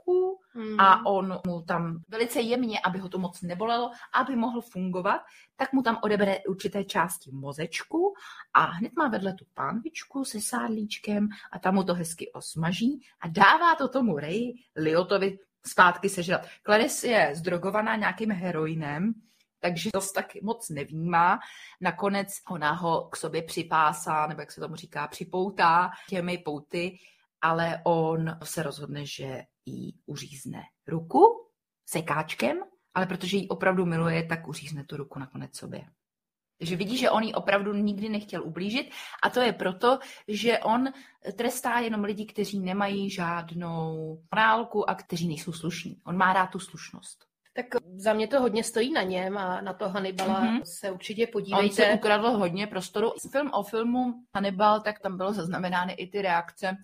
Hmm. 0.58 0.80
a 0.80 1.06
on 1.06 1.38
mu 1.46 1.62
tam 1.62 2.02
velice 2.08 2.40
jemně, 2.40 2.80
aby 2.80 2.98
ho 2.98 3.08
to 3.08 3.18
moc 3.18 3.42
nebolelo, 3.42 3.90
aby 4.14 4.36
mohl 4.36 4.60
fungovat, 4.60 5.20
tak 5.56 5.72
mu 5.72 5.82
tam 5.82 5.98
odebere 6.02 6.38
určité 6.48 6.84
části 6.84 7.30
mozečku 7.32 8.14
a 8.54 8.60
hned 8.60 8.92
má 8.96 9.08
vedle 9.08 9.34
tu 9.34 9.44
pánvičku 9.54 10.24
se 10.24 10.40
sádlíčkem 10.40 11.28
a 11.52 11.58
tam 11.58 11.74
mu 11.74 11.84
to 11.84 11.94
hezky 11.94 12.32
osmaží 12.32 13.00
a 13.20 13.28
dává 13.28 13.74
to 13.74 13.88
tomu 13.88 14.18
Ray 14.18 14.52
Liotovi 14.76 15.38
zpátky 15.66 16.08
sežrat. 16.08 16.46
Clarice 16.62 17.06
je 17.06 17.32
zdrogovaná 17.36 17.96
nějakým 17.96 18.30
heroinem, 18.30 19.14
takže 19.60 19.90
to 19.92 20.00
taky 20.14 20.40
moc 20.42 20.68
nevnímá. 20.68 21.38
Nakonec 21.80 22.28
ona 22.50 22.72
ho 22.72 23.08
k 23.12 23.16
sobě 23.16 23.42
připásá, 23.42 24.26
nebo 24.26 24.40
jak 24.40 24.52
se 24.52 24.60
tomu 24.60 24.74
říká, 24.74 25.08
připoutá 25.08 25.90
těmi 26.08 26.38
pouty, 26.38 26.98
ale 27.40 27.80
on 27.84 28.38
se 28.44 28.62
rozhodne, 28.62 29.06
že 29.06 29.42
jí 29.68 29.94
uřízne 30.06 30.62
ruku 30.86 31.46
sekáčkem, 31.88 32.58
ale 32.94 33.06
protože 33.06 33.36
ji 33.36 33.48
opravdu 33.48 33.86
miluje, 33.86 34.26
tak 34.26 34.48
uřízne 34.48 34.84
tu 34.84 34.96
ruku 34.96 35.18
nakonec 35.18 35.56
sobě. 35.56 35.84
Takže 36.58 36.76
vidí, 36.76 36.96
že 36.98 37.10
on 37.10 37.22
jí 37.22 37.34
opravdu 37.34 37.74
nikdy 37.74 38.08
nechtěl 38.08 38.42
ublížit 38.44 38.90
a 39.22 39.30
to 39.30 39.40
je 39.40 39.52
proto, 39.52 39.98
že 40.28 40.58
on 40.58 40.88
trestá 41.36 41.78
jenom 41.78 42.04
lidi, 42.04 42.26
kteří 42.26 42.58
nemají 42.60 43.10
žádnou 43.10 44.18
morálku 44.34 44.90
a 44.90 44.94
kteří 44.94 45.28
nejsou 45.28 45.52
slušní. 45.52 46.00
On 46.06 46.16
má 46.16 46.32
rád 46.32 46.46
tu 46.46 46.58
slušnost. 46.58 47.24
Tak 47.54 47.66
za 47.96 48.12
mě 48.12 48.28
to 48.28 48.40
hodně 48.40 48.64
stojí 48.64 48.92
na 48.92 49.02
něm 49.02 49.38
a 49.38 49.60
na 49.60 49.72
to 49.72 49.88
Hannibala 49.88 50.40
Mhm. 50.40 50.60
se 50.64 50.90
určitě 50.90 51.22
On 51.22 51.26
se 51.26 51.32
podívejte. 51.32 51.94
ukradl 51.94 52.30
hodně 52.30 52.66
prostoru. 52.66 53.12
Film 53.30 53.50
o 53.52 53.62
filmu 53.62 54.14
Hannibal, 54.34 54.80
tak 54.80 54.98
tam 55.00 55.16
bylo 55.16 55.32
zaznamenány 55.32 55.92
i 55.92 56.06
ty 56.06 56.22
reakce. 56.22 56.76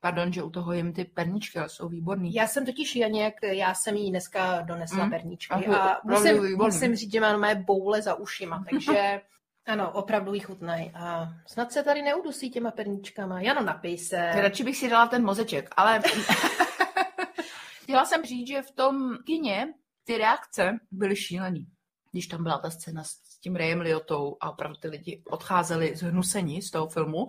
Pardon, 0.00 0.32
že 0.32 0.42
u 0.42 0.50
toho 0.50 0.72
jim 0.72 0.92
ty 0.92 1.04
perničky, 1.04 1.58
ale 1.58 1.68
jsou 1.68 1.88
výborný. 1.88 2.34
Já 2.34 2.46
jsem 2.46 2.66
totiž 2.66 2.96
Janěk, 2.96 3.34
já 3.42 3.74
jsem 3.74 3.96
jí 3.96 4.10
dneska 4.10 4.60
donesla 4.60 5.04
Mm. 5.04 5.10
perníčky 5.10 5.54
Aha, 5.54 5.92
a 5.92 6.00
musím, 6.04 6.32
výborný. 6.42 6.56
musím 6.56 6.96
říct, 6.96 7.12
že 7.12 7.20
má 7.20 7.36
mé 7.36 7.54
boule 7.54 8.02
za 8.02 8.14
ušima, 8.14 8.64
takže 8.70 9.20
ano, 9.66 9.92
opravdu 9.92 10.34
jí 10.34 10.40
chutnají. 10.40 10.90
A 10.94 11.28
snad 11.46 11.72
se 11.72 11.82
tady 11.82 12.02
neudusí 12.02 12.50
těma 12.50 12.70
perníčkama. 12.70 13.40
Jano, 13.40 13.62
napij 13.62 13.98
se. 13.98 14.16
Radši 14.34 14.64
bych 14.64 14.76
si 14.76 14.88
dala 14.90 15.06
ten 15.06 15.24
mozeček, 15.24 15.68
ale 15.76 16.02
chtěla 17.82 18.04
jsem 18.04 18.24
říct, 18.24 18.48
že 18.48 18.62
v 18.62 18.70
tom 18.70 19.16
kině 19.26 19.68
ty 20.04 20.18
reakce 20.18 20.78
byly 20.90 21.16
šílený. 21.16 21.66
Když 22.12 22.26
tam 22.26 22.42
byla 22.42 22.58
ta 22.58 22.70
scéna 22.70 23.04
s 23.04 23.38
tím 23.42 23.56
Rayem 23.56 23.80
Liotou 23.80 24.36
a 24.40 24.50
opravdu 24.50 24.76
ty 24.76 24.88
lidi 24.88 25.22
odcházeli 25.30 25.96
zhnusení 25.96 26.62
z 26.62 26.70
toho 26.70 26.88
filmu, 26.88 27.26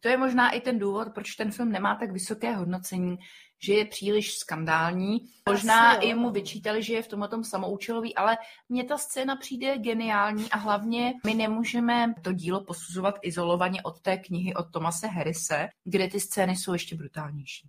To 0.00 0.08
je 0.08 0.16
možná 0.16 0.50
i 0.50 0.60
ten 0.60 0.78
důvod, 0.78 1.08
proč 1.14 1.34
ten 1.34 1.50
film 1.50 1.72
nemá 1.72 1.94
tak 1.94 2.12
vysoké 2.12 2.52
hodnocení, 2.52 3.18
že 3.62 3.74
je 3.74 3.84
příliš 3.84 4.34
skandální. 4.34 5.18
Možná 5.48 5.90
Asi 5.90 6.06
i 6.06 6.14
mu 6.14 6.30
vyčítali, 6.30 6.82
že 6.82 6.94
je 6.94 7.02
v 7.02 7.08
tomhle 7.08 7.28
tom 7.28 7.44
samoučelový, 7.44 8.14
ale 8.14 8.36
mně 8.68 8.84
ta 8.84 8.98
scéna 8.98 9.36
přijde 9.36 9.78
geniální 9.78 10.50
a 10.50 10.56
hlavně 10.56 11.14
my 11.26 11.34
nemůžeme 11.34 12.14
to 12.22 12.32
dílo 12.32 12.64
posuzovat 12.64 13.14
izolovaně 13.22 13.82
od 13.82 14.00
té 14.00 14.16
knihy 14.16 14.54
od 14.54 14.72
Tomase 14.72 15.06
Harrise, 15.06 15.68
kde 15.84 16.08
ty 16.08 16.20
scény 16.20 16.56
jsou 16.56 16.72
ještě 16.72 16.96
brutálnější. 16.96 17.68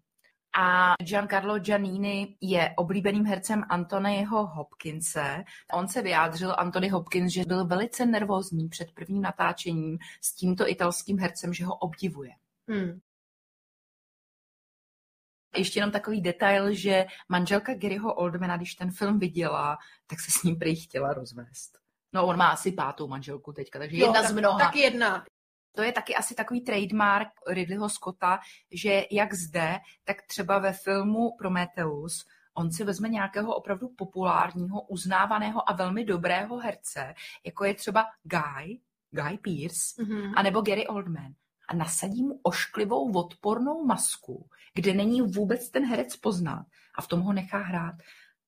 A 0.57 0.93
Giancarlo 1.03 1.59
Giannini 1.59 2.37
je 2.41 2.73
oblíbeným 2.77 3.25
hercem 3.25 3.63
Anthonyho 3.69 4.47
Hopkinse. 4.47 5.43
On 5.73 5.87
se 5.87 6.01
vyjádřil, 6.01 6.55
Anthony 6.57 6.89
Hopkins, 6.89 7.33
že 7.33 7.45
byl 7.45 7.65
velice 7.65 8.05
nervózní 8.05 8.69
před 8.69 8.91
prvním 8.91 9.21
natáčením 9.21 9.97
s 10.21 10.35
tímto 10.35 10.69
italským 10.69 11.19
hercem, 11.19 11.53
že 11.53 11.65
ho 11.65 11.75
obdivuje. 11.75 12.31
Hmm. 12.69 12.99
Ještě 15.55 15.79
jenom 15.79 15.91
takový 15.91 16.21
detail, 16.21 16.73
že 16.73 17.05
manželka 17.29 17.73
Garyho 17.73 18.13
Oldmana, 18.13 18.57
když 18.57 18.75
ten 18.75 18.91
film 18.91 19.19
viděla, 19.19 19.77
tak 20.07 20.19
se 20.19 20.31
s 20.31 20.43
ním 20.43 20.59
prý 20.59 20.75
chtěla 20.75 21.13
rozvést. 21.13 21.77
No, 22.13 22.27
on 22.27 22.37
má 22.37 22.49
asi 22.49 22.71
pátou 22.71 23.07
manželku 23.07 23.53
teďka, 23.53 23.79
takže 23.79 23.97
jedna 23.97 24.21
Jo, 24.21 24.27
z 24.27 24.31
mnoha. 24.31 24.59
Tak 24.59 24.75
jedna. 24.75 25.25
To 25.75 25.81
je 25.83 25.91
taky 25.91 26.15
asi 26.15 26.35
takový 26.35 26.61
trademark 26.61 27.27
Ridleyho 27.47 27.89
Scotta, 27.89 28.39
že 28.71 29.03
jak 29.11 29.33
zde, 29.33 29.79
tak 30.03 30.21
třeba 30.27 30.59
ve 30.59 30.73
filmu 30.73 31.35
Prometheus 31.37 32.25
on 32.53 32.71
si 32.71 32.83
vezme 32.83 33.09
nějakého 33.09 33.55
opravdu 33.55 33.89
populárního, 33.97 34.81
uznávaného 34.81 35.69
a 35.69 35.73
velmi 35.73 36.05
dobrého 36.05 36.57
herce, 36.57 37.13
jako 37.45 37.65
je 37.65 37.73
třeba 37.73 38.05
Guy, 38.23 38.79
Guy 39.11 39.37
Pearce, 39.37 40.03
Mhm. 40.03 40.33
anebo 40.35 40.61
Gary 40.61 40.87
Oldman 40.87 41.33
a 41.69 41.75
nasadí 41.75 42.23
mu 42.23 42.39
ošklivou 42.43 43.11
odpornou 43.13 43.85
masku, 43.85 44.49
kde 44.73 44.93
není 44.93 45.21
vůbec 45.21 45.69
ten 45.69 45.85
herec 45.85 46.15
poznat 46.15 46.65
a 46.97 47.01
v 47.01 47.07
tom 47.07 47.21
ho 47.21 47.33
nechá 47.33 47.57
hrát. 47.57 47.95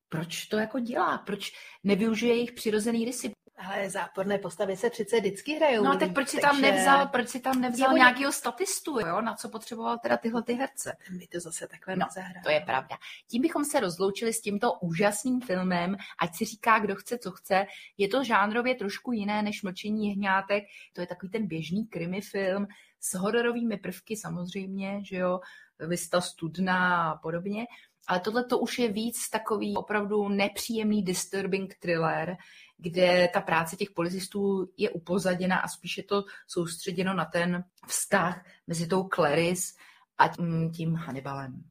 Proč 0.09 0.45
to 0.45 0.57
jako 0.57 0.79
dělá? 0.79 1.17
Proč 1.17 1.51
nevyužije 1.83 2.35
jejich 2.35 2.51
přirozený 2.51 3.05
rysy? 3.05 3.31
Ale 3.65 3.89
záporné 3.89 4.37
postavy 4.37 4.77
se 4.77 4.89
přece 4.89 5.19
vždycky 5.19 5.55
hrajou. 5.55 5.83
No 5.83 5.91
líp, 5.91 5.99
tak 5.99 6.13
proč 6.13 6.29
si 6.29 6.37
tam 6.41 6.61
takže 6.61 6.71
nevzal, 6.71 7.07
proč 7.07 7.29
si 7.29 7.39
tam 7.39 7.61
nevzal 7.61 7.91
Jo, 7.91 7.97
nějakého 7.97 8.31
statistu, 8.31 8.99
jo? 8.99 9.21
na 9.21 9.35
co 9.35 9.49
potřeboval 9.49 9.97
teda 9.97 10.17
tyhle 10.17 10.43
ty 10.43 10.53
herce? 10.53 10.95
My 11.19 11.27
to 11.27 11.39
zase 11.39 11.67
takhle 11.67 11.95
No. 11.95 12.07
To 12.43 12.49
je 12.49 12.59
pravda. 12.59 12.97
Tím 13.27 13.41
bychom 13.41 13.65
se 13.65 13.79
rozloučili 13.79 14.33
s 14.33 14.41
tímto 14.41 14.73
úžasným 14.73 15.41
filmem, 15.41 15.95
ať 16.19 16.35
si 16.35 16.45
říká, 16.45 16.79
kdo 16.79 16.95
chce, 16.95 17.17
co 17.17 17.31
chce. 17.31 17.65
Je 17.97 18.07
to 18.07 18.23
žánrově 18.23 18.75
trošku 18.75 19.11
jiné 19.11 19.41
než 19.41 19.63
Mlčení 19.63 20.07
jehňátek. 20.07 20.63
To 20.93 21.01
je 21.01 21.07
takový 21.07 21.31
ten 21.31 21.47
běžný 21.47 21.87
krimi 21.87 22.21
film 22.21 22.67
s 22.99 23.13
hororovými 23.13 23.77
prvky 23.77 24.15
samozřejmě, 24.15 24.99
že 25.03 25.17
jo, 25.17 25.39
Vista 25.87 26.21
studna 26.21 27.11
a 27.11 27.17
podobně. 27.17 27.65
Ale 28.07 28.19
tohle 28.19 28.43
to 28.43 28.59
už 28.59 28.79
je 28.79 28.91
víc 28.91 29.29
takový 29.29 29.77
opravdu 29.77 30.29
nepříjemný 30.29 31.03
disturbing 31.03 31.75
thriller, 31.79 32.37
kde 32.77 33.29
ta 33.33 33.41
práce 33.41 33.75
těch 33.75 33.91
policistů 33.91 34.71
je 34.77 34.89
upozaděna 34.89 35.57
a 35.57 35.67
spíše 35.67 36.03
to 36.03 36.23
soustředěno 36.47 37.13
na 37.13 37.25
ten 37.25 37.63
vztah 37.87 38.45
mezi 38.67 38.87
tou 38.87 39.09
Clarice 39.15 39.73
a 40.17 40.27
tím, 40.27 40.71
tím 40.71 40.95
Hannibalem. 40.95 41.63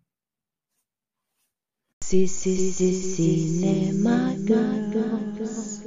Si, 2.04 2.28
si, 2.28 2.72
si, 2.72 3.16
cinema 3.16 4.34
girls. 4.44 5.84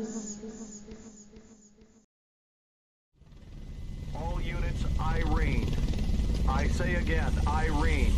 All 4.15 4.39
units, 4.39 4.85
Irene. 5.17 5.67
I 6.47 6.67
say 6.69 6.95
again, 6.95 7.33
Irene. 7.47 8.12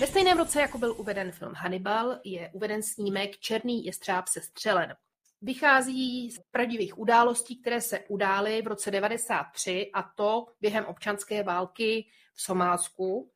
Ve 0.00 0.06
stejném 0.06 0.38
roce, 0.38 0.60
jako 0.60 0.78
byl 0.78 0.94
uveden 0.98 1.32
film 1.32 1.52
Hannibal, 1.56 2.18
je 2.24 2.50
uveden 2.52 2.82
snímek 2.82 3.38
Černý 3.38 3.84
jestřáb 3.84 4.28
se 4.28 4.40
střelen. 4.40 4.94
Vychází 5.42 6.30
z 6.30 6.38
pravdivých 6.50 6.98
událostí, 6.98 7.60
které 7.60 7.80
se 7.80 8.00
udály 8.08 8.62
v 8.62 8.66
roce 8.66 8.90
93 8.90 9.90
a 9.94 10.02
to 10.02 10.46
během 10.60 10.84
občanské 10.84 11.42
války 11.42 12.06
v 12.34 12.42
Somálsku, 12.42 13.30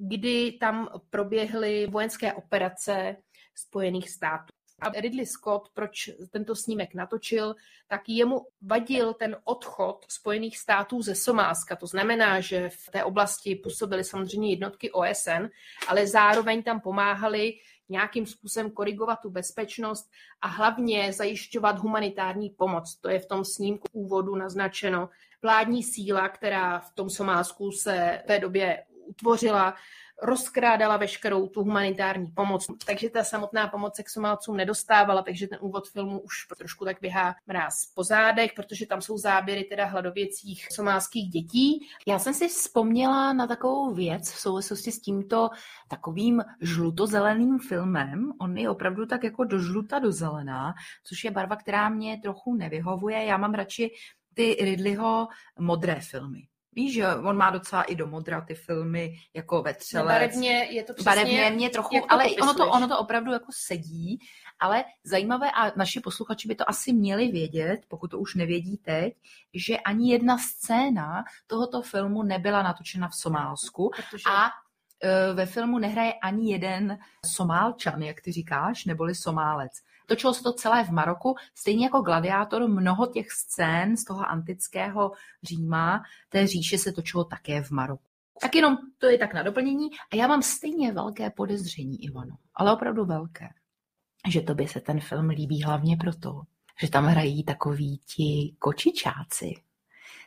kdy 0.00 0.52
tam 0.52 0.88
proběhly 1.10 1.86
vojenské 1.86 2.32
operace 2.32 3.16
Spojených 3.54 4.10
států. 4.10 4.57
A 4.80 5.00
Ridley 5.00 5.26
Scott, 5.26 5.68
proč 5.74 6.10
tento 6.30 6.54
snímek 6.54 6.94
natočil, 6.94 7.54
tak 7.88 8.08
jemu 8.08 8.46
vadil 8.62 9.14
ten 9.14 9.36
odchod 9.44 10.06
Spojených 10.08 10.58
států 10.58 11.02
ze 11.02 11.14
Somálska. 11.14 11.76
To 11.76 11.86
znamená, 11.86 12.40
že 12.40 12.68
v 12.68 12.90
té 12.90 13.04
oblasti 13.04 13.54
působily 13.54 14.04
samozřejmě 14.04 14.50
jednotky 14.50 14.90
OSN, 14.90 15.46
ale 15.88 16.06
zároveň 16.06 16.62
tam 16.62 16.80
pomáhali 16.80 17.54
nějakým 17.88 18.26
způsobem 18.26 18.70
korigovat 18.70 19.20
tu 19.20 19.30
bezpečnost 19.30 20.10
a 20.40 20.48
hlavně 20.48 21.12
zajišťovat 21.12 21.78
humanitární 21.78 22.50
pomoc. 22.50 22.96
To 23.00 23.08
je 23.08 23.18
v 23.18 23.26
tom 23.26 23.44
snímku 23.44 23.86
úvodu 23.92 24.36
naznačeno. 24.36 25.08
Vládní 25.42 25.82
síla, 25.82 26.28
která 26.28 26.78
v 26.78 26.94
tom 26.94 27.10
Somálsku 27.10 27.72
se 27.72 28.20
v 28.24 28.26
té 28.26 28.38
době 28.38 28.84
utvořila, 29.06 29.74
rozkrádala 30.22 30.96
veškerou 30.96 31.48
tu 31.48 31.62
humanitární 31.62 32.26
pomoc. 32.26 32.66
Takže 32.86 33.10
ta 33.10 33.24
samotná 33.24 33.68
pomoc 33.68 33.96
se 33.96 34.02
k 34.02 34.10
Somálcům 34.10 34.56
nedostávala, 34.56 35.22
takže 35.22 35.48
ten 35.48 35.58
úvod 35.60 35.88
filmu 35.88 36.20
už 36.20 36.46
trošku 36.58 36.84
tak 36.84 36.96
běhá 37.00 37.34
mráz 37.46 37.86
po 37.94 38.04
zádech, 38.04 38.52
protože 38.56 38.86
tam 38.86 39.00
jsou 39.00 39.18
záběry 39.18 39.64
teda 39.64 39.84
hladověcích 39.84 40.66
somálských 40.72 41.30
dětí. 41.30 41.86
Já 42.06 42.18
jsem 42.18 42.34
si 42.34 42.48
vzpomněla 42.48 43.32
na 43.32 43.46
takovou 43.46 43.94
věc 43.94 44.32
v 44.32 44.40
souvislosti 44.40 44.92
s 44.92 45.00
tímto 45.00 45.50
takovým 45.88 46.42
žluto-zeleným 46.60 47.58
filmem. 47.58 48.32
On 48.40 48.58
je 48.58 48.70
opravdu 48.70 49.06
tak 49.06 49.24
jako 49.24 49.44
do 49.44 49.58
žluta, 49.58 49.98
do 49.98 50.12
zelená, 50.12 50.74
což 51.04 51.24
je 51.24 51.30
barva, 51.30 51.56
která 51.56 51.88
mě 51.88 52.20
trochu 52.22 52.54
nevyhovuje. 52.54 53.24
Já 53.24 53.36
mám 53.36 53.54
radši 53.54 53.90
ty 54.34 54.56
Ridleyho 54.60 55.28
modré 55.58 56.00
filmy. 56.00 56.42
Víš, 56.72 56.94
že 56.94 57.14
on 57.14 57.36
má 57.36 57.50
docela 57.50 57.82
i 57.82 57.94
do 57.94 58.06
modra 58.06 58.40
ty 58.40 58.54
filmy, 58.54 59.14
jako 59.34 59.62
Vetřelec. 59.62 60.06
Barevně 60.06 60.50
je 60.70 60.84
to 60.84 60.94
přesně, 60.94 61.10
Barevně 61.10 61.50
mě 61.50 61.70
trochu, 61.70 62.00
to 62.00 62.12
ale 62.12 62.24
ono 62.42 62.54
to, 62.54 62.70
ono 62.70 62.88
to 62.88 62.98
opravdu 62.98 63.32
jako 63.32 63.46
sedí, 63.50 64.18
ale 64.60 64.84
zajímavé, 65.04 65.50
a 65.50 65.72
naši 65.76 66.00
posluchači 66.00 66.48
by 66.48 66.54
to 66.54 66.70
asi 66.70 66.92
měli 66.92 67.28
vědět, 67.28 67.80
pokud 67.88 68.10
to 68.10 68.18
už 68.18 68.34
nevědí 68.34 68.76
teď, 68.76 69.14
že 69.54 69.78
ani 69.78 70.12
jedna 70.12 70.38
scéna 70.38 71.24
tohoto 71.46 71.82
filmu 71.82 72.22
nebyla 72.22 72.62
natočena 72.62 73.08
v 73.08 73.14
Somálsku 73.14 73.90
Protože 73.96 74.22
a 74.30 74.50
e, 75.02 75.32
ve 75.34 75.46
filmu 75.46 75.78
nehraje 75.78 76.12
ani 76.12 76.52
jeden 76.52 76.98
Somálčan, 77.26 78.02
jak 78.02 78.20
ty 78.20 78.32
říkáš, 78.32 78.84
neboli 78.84 79.14
Somálec. 79.14 79.72
Točilo 80.08 80.34
se 80.34 80.42
to 80.42 80.52
celé 80.52 80.84
v 80.84 80.90
Maroku, 80.90 81.36
stejně 81.54 81.86
jako 81.86 82.00
Gladiátor, 82.00 82.68
mnoho 82.68 83.06
těch 83.06 83.30
scén 83.30 83.96
z 83.96 84.04
toho 84.04 84.28
antického 84.28 85.12
Říma, 85.42 86.02
té 86.28 86.46
říše 86.46 86.78
se 86.78 86.92
točilo 86.92 87.24
také 87.24 87.62
v 87.62 87.70
Maroku. 87.70 88.04
Tak 88.40 88.54
jenom 88.54 88.76
to 88.98 89.06
je 89.06 89.18
tak 89.18 89.34
na 89.34 89.42
doplnění. 89.42 89.90
A 90.12 90.16
já 90.16 90.26
mám 90.26 90.42
stejně 90.42 90.92
velké 90.92 91.30
podezření, 91.30 92.04
Ivano, 92.04 92.36
ale 92.54 92.72
opravdu 92.72 93.04
velké, 93.04 93.48
že 94.28 94.40
tobě 94.40 94.68
se 94.68 94.80
ten 94.80 95.00
film 95.00 95.28
líbí 95.28 95.62
hlavně 95.62 95.96
proto, 95.96 96.42
že 96.80 96.90
tam 96.90 97.04
hrají 97.06 97.44
takoví 97.44 97.98
ti 97.98 98.56
kočičáci, 98.58 99.54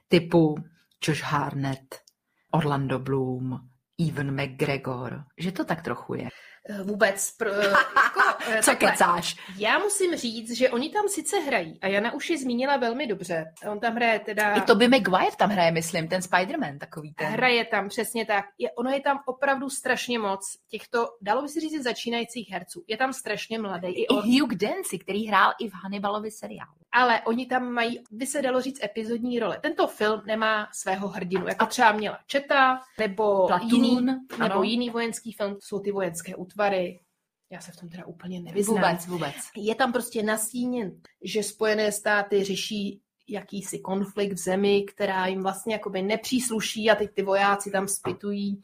typu 0.07 0.55
Josh 1.07 1.23
Harnett, 1.23 2.01
Orlando 2.51 2.99
Bloom, 2.99 3.59
Evan 4.09 4.41
McGregor, 4.41 5.23
že 5.37 5.51
to 5.51 5.65
tak 5.65 5.81
trochu 5.81 6.13
je. 6.13 6.27
vůbec... 6.83 7.31
Pro, 7.31 7.49
jako, 7.49 8.19
Co 8.45 8.71
takhle. 8.71 8.91
kecáš? 8.91 9.35
Já 9.57 9.79
musím 9.79 10.15
říct, 10.15 10.51
že 10.57 10.69
oni 10.69 10.89
tam 10.89 11.07
sice 11.07 11.39
hrají, 11.39 11.79
a 11.81 11.87
Jana 11.87 12.13
už 12.13 12.29
ji 12.29 12.37
zmínila 12.37 12.77
velmi 12.77 13.07
dobře. 13.07 13.53
On 13.71 13.79
tam 13.79 13.95
hraje 13.95 14.19
teda... 14.19 14.53
I 14.53 14.61
Toby 14.61 14.87
Maguire 14.87 15.35
tam 15.37 15.49
hraje, 15.49 15.71
myslím, 15.71 16.07
ten 16.07 16.21
Spider-Man 16.21 16.77
takový 16.77 17.13
ten. 17.13 17.27
Hraje 17.27 17.65
tam 17.65 17.89
přesně 17.89 18.25
tak. 18.25 18.45
Je, 18.57 18.71
ono 18.71 18.89
je 18.89 19.01
tam 19.01 19.19
opravdu 19.25 19.69
strašně 19.69 20.19
moc 20.19 20.57
těchto, 20.69 21.07
dalo 21.21 21.41
by 21.41 21.49
se 21.49 21.59
říct, 21.59 21.83
začínajících 21.83 22.49
herců. 22.51 22.83
Je 22.87 22.97
tam 22.97 23.13
strašně 23.13 23.59
mladý. 23.59 23.87
I 23.87 24.01
I 24.01 24.07
on, 24.07 24.39
Hugh 24.39 24.53
Dancy, 24.55 24.99
který 24.99 25.27
hrál 25.27 25.53
i 25.59 25.69
v 25.69 25.73
Hannibalovi 25.73 26.31
seriálu. 26.31 26.71
ale 26.91 27.21
oni 27.21 27.45
tam 27.45 27.71
mají, 27.71 28.03
by 28.11 28.25
se 28.25 28.41
dalo 28.41 28.61
říct, 28.61 28.83
epizodní 28.83 29.39
role. 29.39 29.59
Tento 29.61 29.87
film 29.87 30.21
nemá 30.25 30.67
svého 30.73 31.07
hrdinu, 31.07 31.47
jako 31.47 31.65
třeba 31.65 31.91
měla 31.91 32.19
Četa, 32.27 32.79
nebo 32.99 33.47
Platoon, 33.47 33.71
jiný, 33.71 33.97
ano. 33.99 34.47
nebo 34.47 34.63
jiný 34.63 34.89
vojenský 34.89 35.31
film, 35.33 35.57
jsou 35.59 35.79
ty 35.79 35.91
vojenské 35.91 36.35
útvary. 36.35 36.99
Já 37.51 37.61
se 37.61 37.71
v 37.71 37.75
tom 37.75 37.89
teda 37.89 38.05
úplně 38.05 38.41
nevyznám. 38.41 38.75
Vůbec, 38.75 39.07
vůbec. 39.07 39.35
je 39.55 39.75
tam 39.75 39.93
prostě 39.93 40.23
nastíněn, 40.23 40.91
že 41.23 41.43
Spojené 41.43 41.91
státy 41.91 42.43
řeší 42.43 43.01
jakýsi 43.29 43.79
konflikt 43.79 44.33
v 44.33 44.37
zemi, 44.37 44.83
která 44.83 45.27
jim 45.27 45.41
vlastně 45.41 45.73
jakoby 45.73 46.01
nepřísluší 46.01 46.89
a 46.89 46.95
teď 46.95 47.11
ty 47.13 47.21
vojáci 47.23 47.71
tam 47.71 47.87
spitují 47.87 48.63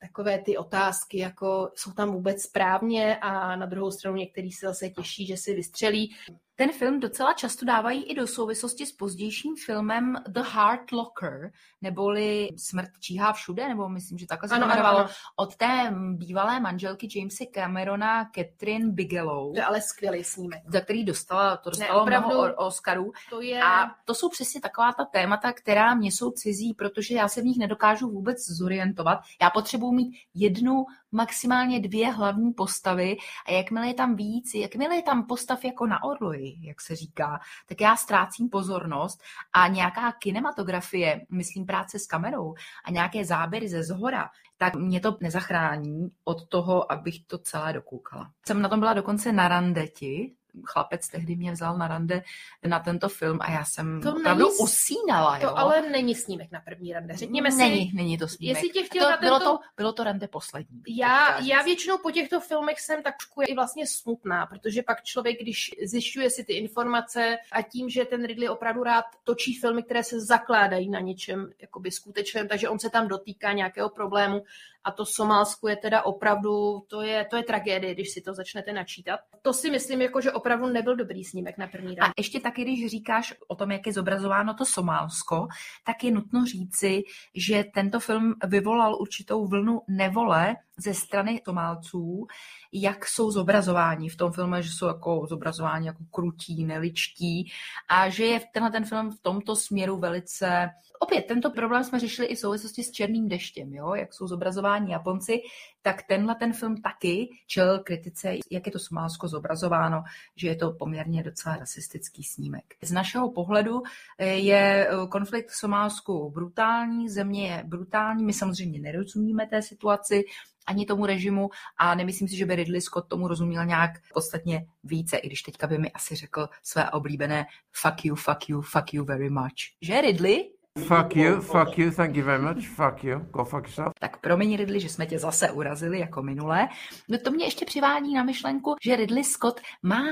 takové 0.00 0.38
ty 0.38 0.56
otázky, 0.56 1.18
jako 1.18 1.70
jsou 1.74 1.92
tam 1.92 2.12
vůbec 2.12 2.42
správně 2.42 3.16
a 3.16 3.56
na 3.56 3.66
druhou 3.66 3.90
stranu 3.90 4.16
některý 4.16 4.52
se 4.52 4.66
zase 4.66 4.90
těší, 4.90 5.26
že 5.26 5.36
si 5.36 5.54
vystřelí. 5.54 6.14
Ten 6.56 6.72
film 6.72 7.00
docela 7.00 7.32
často 7.32 7.64
dávají 7.66 8.04
i 8.04 8.14
do 8.14 8.26
souvislosti 8.26 8.86
s 8.86 8.92
pozdějším 8.92 9.54
filmem 9.66 10.16
The 10.28 10.40
Heart 10.40 10.92
Locker, 10.92 11.52
neboli 11.82 12.48
Smrt 12.56 12.90
číhá 13.00 13.32
všude, 13.32 13.68
nebo 13.68 13.88
myslím, 13.88 14.18
že 14.18 14.26
takhle 14.26 14.48
se 14.48 14.54
Ano, 14.54 14.66
ano, 14.72 14.86
ano. 14.86 15.08
od 15.36 15.56
té 15.56 15.94
bývalé 16.16 16.60
manželky 16.60 17.08
Jamesa 17.18 17.44
Camerona, 17.54 18.24
Catherine 18.34 18.92
Bigelow, 18.92 19.52
To 19.52 19.58
je 19.58 19.64
ale 19.64 19.80
skvělý 19.80 20.24
snímek. 20.24 20.62
za 20.72 20.80
který 20.80 21.04
dostala, 21.04 21.56
to 21.56 21.70
Ne, 21.70 21.76
dostalo 21.78 22.02
opravdu. 22.02 22.28
mnoho 22.28 22.54
Oscarů. 22.54 23.12
To 23.30 23.40
je... 23.40 23.62
A 23.62 23.90
to 24.04 24.14
jsou 24.14 24.28
přesně 24.28 24.60
taková 24.60 24.92
ta 24.92 25.04
témata, 25.04 25.52
která 25.52 25.94
mě 25.94 26.08
jsou 26.12 26.30
cizí, 26.30 26.74
protože 26.74 27.14
já 27.14 27.28
se 27.28 27.40
v 27.40 27.44
nich 27.44 27.58
nedokážu 27.58 28.10
vůbec 28.10 28.46
zorientovat. 28.48 29.18
Já 29.42 29.50
potřebuji 29.50 29.92
mít 29.92 30.14
jednu, 30.34 30.84
maximálně 31.12 31.80
dvě 31.80 32.10
hlavní 32.10 32.52
postavy 32.52 33.16
a 33.46 33.52
jakmile 33.52 33.86
je 33.86 33.94
tam 33.94 34.16
víc, 34.16 34.54
jakmile 34.54 34.96
je 34.96 35.02
tam 35.02 35.26
postav 35.26 35.64
jako 35.64 35.86
na 35.86 36.02
orloji, 36.02 36.41
jak 36.60 36.80
se 36.80 36.96
říká, 36.96 37.40
tak 37.66 37.80
já 37.80 37.96
ztrácím 37.96 38.48
pozornost 38.48 39.22
a 39.52 39.68
nějaká 39.68 40.12
kinematografie, 40.12 41.20
myslím 41.30 41.66
práce 41.66 41.98
s 41.98 42.06
kamerou 42.06 42.54
a 42.84 42.90
nějaké 42.90 43.24
záběry 43.24 43.68
ze 43.68 43.82
zhora, 43.82 44.30
tak 44.56 44.74
mě 44.74 45.00
to 45.00 45.16
nezachrání 45.20 46.10
od 46.24 46.48
toho, 46.48 46.92
abych 46.92 47.24
to 47.26 47.38
celé 47.38 47.72
dokoukala. 47.72 48.30
Jsem 48.46 48.62
na 48.62 48.68
tom 48.68 48.80
byla 48.80 48.94
dokonce 48.94 49.32
na 49.32 49.48
randeti, 49.48 50.34
chlapec 50.64 51.08
tehdy 51.08 51.36
mě 51.36 51.52
vzal 51.52 51.78
na 51.78 51.88
rande 51.88 52.22
na 52.66 52.80
tento 52.80 53.08
film 53.08 53.38
a 53.40 53.50
já 53.50 53.64
jsem 53.64 54.00
To 54.02 54.16
opravdu 54.16 54.44
není 54.44 54.58
usínala. 54.58 55.38
To 55.38 55.46
jo. 55.46 55.52
ale 55.56 55.90
není 55.90 56.14
snímek 56.14 56.52
na 56.52 56.60
první 56.60 56.92
rande. 56.92 57.14
Řekněme 57.16 57.50
není, 57.50 57.90
si, 57.90 57.96
není 57.96 58.18
to 58.18 58.28
snímek. 58.28 58.56
jestli 58.56 58.70
tě 58.70 58.82
chtěl 58.82 59.04
to, 59.04 59.10
na 59.10 59.16
bylo, 59.16 59.38
tento- 59.38 59.50
to, 59.50 59.58
bylo 59.76 59.92
to 59.92 60.04
rande 60.04 60.28
poslední. 60.28 60.82
Já, 60.88 61.40
já 61.40 61.62
většinou 61.62 61.98
po 61.98 62.10
těchto 62.10 62.40
filmech 62.40 62.80
jsem 62.80 63.02
tak 63.02 63.14
trošku 63.32 63.52
i 63.52 63.54
vlastně 63.54 63.86
smutná, 63.86 64.46
protože 64.46 64.82
pak 64.82 65.02
člověk, 65.02 65.40
když 65.40 65.70
zjišťuje 65.84 66.30
si 66.30 66.44
ty 66.44 66.52
informace 66.52 67.38
a 67.52 67.62
tím, 67.62 67.88
že 67.90 68.04
ten 68.04 68.24
Ridley 68.24 68.48
opravdu 68.48 68.82
rád 68.82 69.04
točí 69.24 69.54
filmy, 69.54 69.82
které 69.82 70.04
se 70.04 70.20
zakládají 70.20 70.90
na 70.90 71.00
něčem 71.00 71.50
jakoby 71.60 71.90
skutečném, 71.90 72.48
takže 72.48 72.68
on 72.68 72.78
se 72.78 72.90
tam 72.90 73.08
dotýká 73.08 73.52
nějakého 73.52 73.88
problému 73.88 74.44
a 74.84 74.90
to 74.90 75.06
Somálsku 75.06 75.68
je 75.68 75.76
teda 75.76 76.02
opravdu, 76.02 76.84
to 76.88 77.02
je, 77.02 77.24
to 77.24 77.36
je 77.36 77.42
tragédie, 77.42 77.94
když 77.94 78.10
si 78.10 78.20
to 78.20 78.34
začnete 78.34 78.72
načítat. 78.72 79.20
To 79.42 79.52
si 79.52 79.70
myslím, 79.70 80.02
jako, 80.02 80.20
že 80.20 80.32
opravdu 80.42 80.66
nebyl 80.66 80.96
dobrý 80.96 81.24
snímek 81.24 81.58
na 81.58 81.66
první 81.66 81.98
A 81.98 82.06
rad. 82.06 82.12
ještě 82.18 82.40
taky, 82.40 82.62
když 82.62 82.90
říkáš 82.90 83.34
o 83.48 83.54
tom, 83.54 83.70
jak 83.70 83.86
je 83.86 83.92
zobrazováno 83.92 84.54
to 84.54 84.64
Somálsko, 84.64 85.46
tak 85.84 86.04
je 86.04 86.10
nutno 86.10 86.46
říci, 86.46 87.02
že 87.34 87.64
tento 87.74 88.00
film 88.00 88.34
vyvolal 88.46 88.96
určitou 89.00 89.46
vlnu 89.46 89.80
nevole 89.88 90.56
ze 90.78 90.94
strany 90.94 91.40
Somálců, 91.44 92.26
jak 92.72 93.06
jsou 93.06 93.30
zobrazováni 93.30 94.08
v 94.08 94.16
tom 94.16 94.32
filmu, 94.32 94.54
že 94.62 94.70
jsou 94.70 94.86
jako 94.86 95.26
zobrazováni 95.28 95.86
jako 95.86 96.04
krutí, 96.10 96.64
neličtí 96.64 97.52
a 97.88 98.08
že 98.08 98.24
je 98.24 98.40
tenhle 98.52 98.70
ten 98.70 98.84
film 98.84 99.10
v 99.10 99.20
tomto 99.22 99.56
směru 99.56 99.98
velice... 99.98 100.68
Opět, 101.02 101.22
tento 101.22 101.50
problém 101.50 101.84
jsme 101.84 102.00
řešili 102.00 102.28
i 102.28 102.34
v 102.34 102.38
souvislosti 102.38 102.82
s 102.82 102.90
Černým 102.90 103.28
deštěm, 103.28 103.74
jo? 103.74 103.94
jak 103.94 104.14
jsou 104.14 104.26
zobrazováni 104.26 104.92
Japonci, 104.92 105.42
tak 105.82 106.02
tenhle 106.02 106.34
ten 106.34 106.52
film 106.52 106.82
taky 106.82 107.28
čel 107.46 107.78
kritice, 107.78 108.34
jak 108.50 108.66
je 108.66 108.72
to 108.72 108.78
Somálsko 108.78 109.28
zobrazováno, 109.28 110.02
že 110.36 110.48
je 110.48 110.56
to 110.56 110.72
poměrně 110.72 111.22
docela 111.22 111.56
rasistický 111.56 112.24
snímek. 112.24 112.64
Z 112.82 112.92
našeho 112.92 113.30
pohledu 113.30 113.82
eh, 114.18 114.26
je 114.26 114.88
eh, 114.88 115.06
konflikt 115.08 115.48
v 115.48 115.56
Somálsku 115.56 116.30
brutální, 116.30 117.08
země 117.08 117.48
je 117.48 117.62
brutální, 117.66 118.24
my 118.24 118.32
samozřejmě 118.32 118.80
nerozumíme 118.80 119.46
té 119.46 119.62
situaci, 119.62 120.24
ani 120.66 120.86
tomu 120.86 121.06
režimu 121.06 121.50
a 121.78 121.94
nemyslím 121.94 122.28
si, 122.28 122.36
že 122.36 122.46
by 122.46 122.56
Ridley 122.56 122.80
Scott 122.80 123.08
tomu 123.08 123.28
rozuměl 123.28 123.64
nějak 123.64 123.90
podstatně 124.14 124.66
více, 124.84 125.16
i 125.16 125.26
když 125.26 125.42
teďka 125.42 125.66
by 125.66 125.78
mi 125.78 125.92
asi 125.92 126.14
řekl 126.16 126.48
své 126.62 126.90
oblíbené 126.90 127.46
fuck 127.72 128.04
you, 128.04 128.14
fuck 128.14 128.48
you, 128.48 128.60
fuck 128.60 128.94
you 128.94 129.04
very 129.04 129.30
much. 129.30 129.74
Že 129.80 130.00
Ridley? 130.00 130.61
Fuck 130.78 131.16
you, 131.16 131.40
fuck 131.40 131.78
you, 131.78 131.90
thank 131.90 132.16
you 132.16 132.24
very 132.24 132.42
much, 132.42 132.68
fuck 132.68 133.04
you, 133.04 133.18
go 133.18 133.44
fuck 133.44 133.66
yourself. 133.66 133.92
Tak 134.00 134.20
promiň 134.20 134.56
Ridley, 134.56 134.80
že 134.80 134.88
jsme 134.88 135.06
tě 135.06 135.18
zase 135.18 135.50
urazili 135.50 135.98
jako 135.98 136.22
minule. 136.22 136.68
No 137.08 137.18
to 137.18 137.30
mě 137.30 137.44
ještě 137.44 137.64
přivádí 137.64 138.14
na 138.14 138.22
myšlenku, 138.22 138.74
že 138.82 138.96
Ridley 138.96 139.24
Scott 139.24 139.60
má 139.82 140.02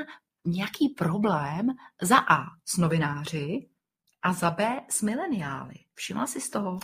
nějaký 0.46 0.88
problém 0.88 1.66
za 2.02 2.18
A 2.18 2.44
s 2.64 2.78
novináři 2.78 3.68
a 4.22 4.32
za 4.32 4.50
B 4.50 4.80
s 4.88 5.02
mileniály. 5.02 5.74
Všimla 5.94 6.26
jsi 6.26 6.40
z 6.40 6.50
toho? 6.50 6.78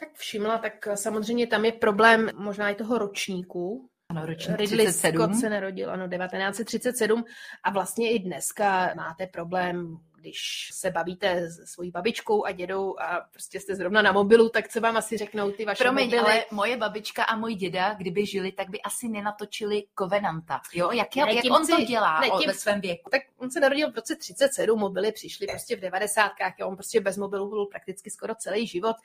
Tak 0.00 0.08
všimla, 0.14 0.58
tak 0.58 0.72
samozřejmě 0.94 1.46
tam 1.46 1.64
je 1.64 1.72
problém 1.72 2.30
možná 2.36 2.68
i 2.70 2.74
toho 2.74 2.98
ročníku, 2.98 3.88
Ano, 4.10 4.26
ročník 4.26 4.58
Ridley 4.58 4.86
37. 4.86 5.22
Scott 5.22 5.40
se 5.40 5.50
narodil, 5.50 5.90
ano, 5.90 6.08
1937 6.08 7.24
a 7.64 7.70
vlastně 7.70 8.12
i 8.12 8.18
dneska 8.18 8.94
máte 8.96 9.26
problém, 9.26 9.96
když 10.24 10.68
se 10.72 10.90
bavíte 10.90 11.50
s 11.50 11.64
svojí 11.72 11.90
babičkou 11.90 12.44
a 12.44 12.52
dědou 12.52 13.00
a 13.00 13.20
prostě 13.32 13.60
jste 13.60 13.74
zrovna 13.74 14.02
na 14.02 14.12
mobilu, 14.12 14.48
tak 14.48 14.68
co 14.68 14.80
vám 14.80 14.96
asi 14.96 15.16
řeknou 15.16 15.50
ty 15.50 15.64
vaše 15.64 15.84
Promiň, 15.84 16.04
mobily. 16.04 16.22
ale 16.22 16.44
moje 16.50 16.76
babička 16.76 17.24
a 17.24 17.36
můj 17.36 17.54
děda, 17.54 17.94
kdyby 17.94 18.26
žili, 18.26 18.52
tak 18.52 18.70
by 18.70 18.82
asi 18.82 19.08
nenatočili 19.08 19.84
Covenanta. 19.98 20.60
Jo, 20.74 20.90
jak, 20.92 21.16
jak, 21.16 21.28
Ne, 21.28 21.34
jak 21.34 21.42
tím 21.42 21.52
on 21.52 21.66
to 21.66 21.76
si- 21.76 21.84
dělá 21.84 22.20
ne, 22.20 22.26
tím- 22.38 22.46
ve 22.48 22.54
svém 22.54 22.80
věku? 22.80 23.10
Tak 23.10 23.22
on 23.38 23.50
se 23.50 23.60
narodil 23.60 23.92
v 23.92 23.94
roce 23.94 24.16
37, 24.16 24.78
mobily 24.78 25.12
přišly 25.12 25.46
prostě 25.46 25.76
v 25.76 25.80
90. 25.80 26.32
a 26.62 26.66
on 26.66 26.76
prostě 26.76 27.00
bez 27.00 27.16
mobilu 27.16 27.48
byl 27.50 27.66
prakticky 27.66 28.10
skoro 28.10 28.34
celý 28.34 28.66
život 28.66 28.96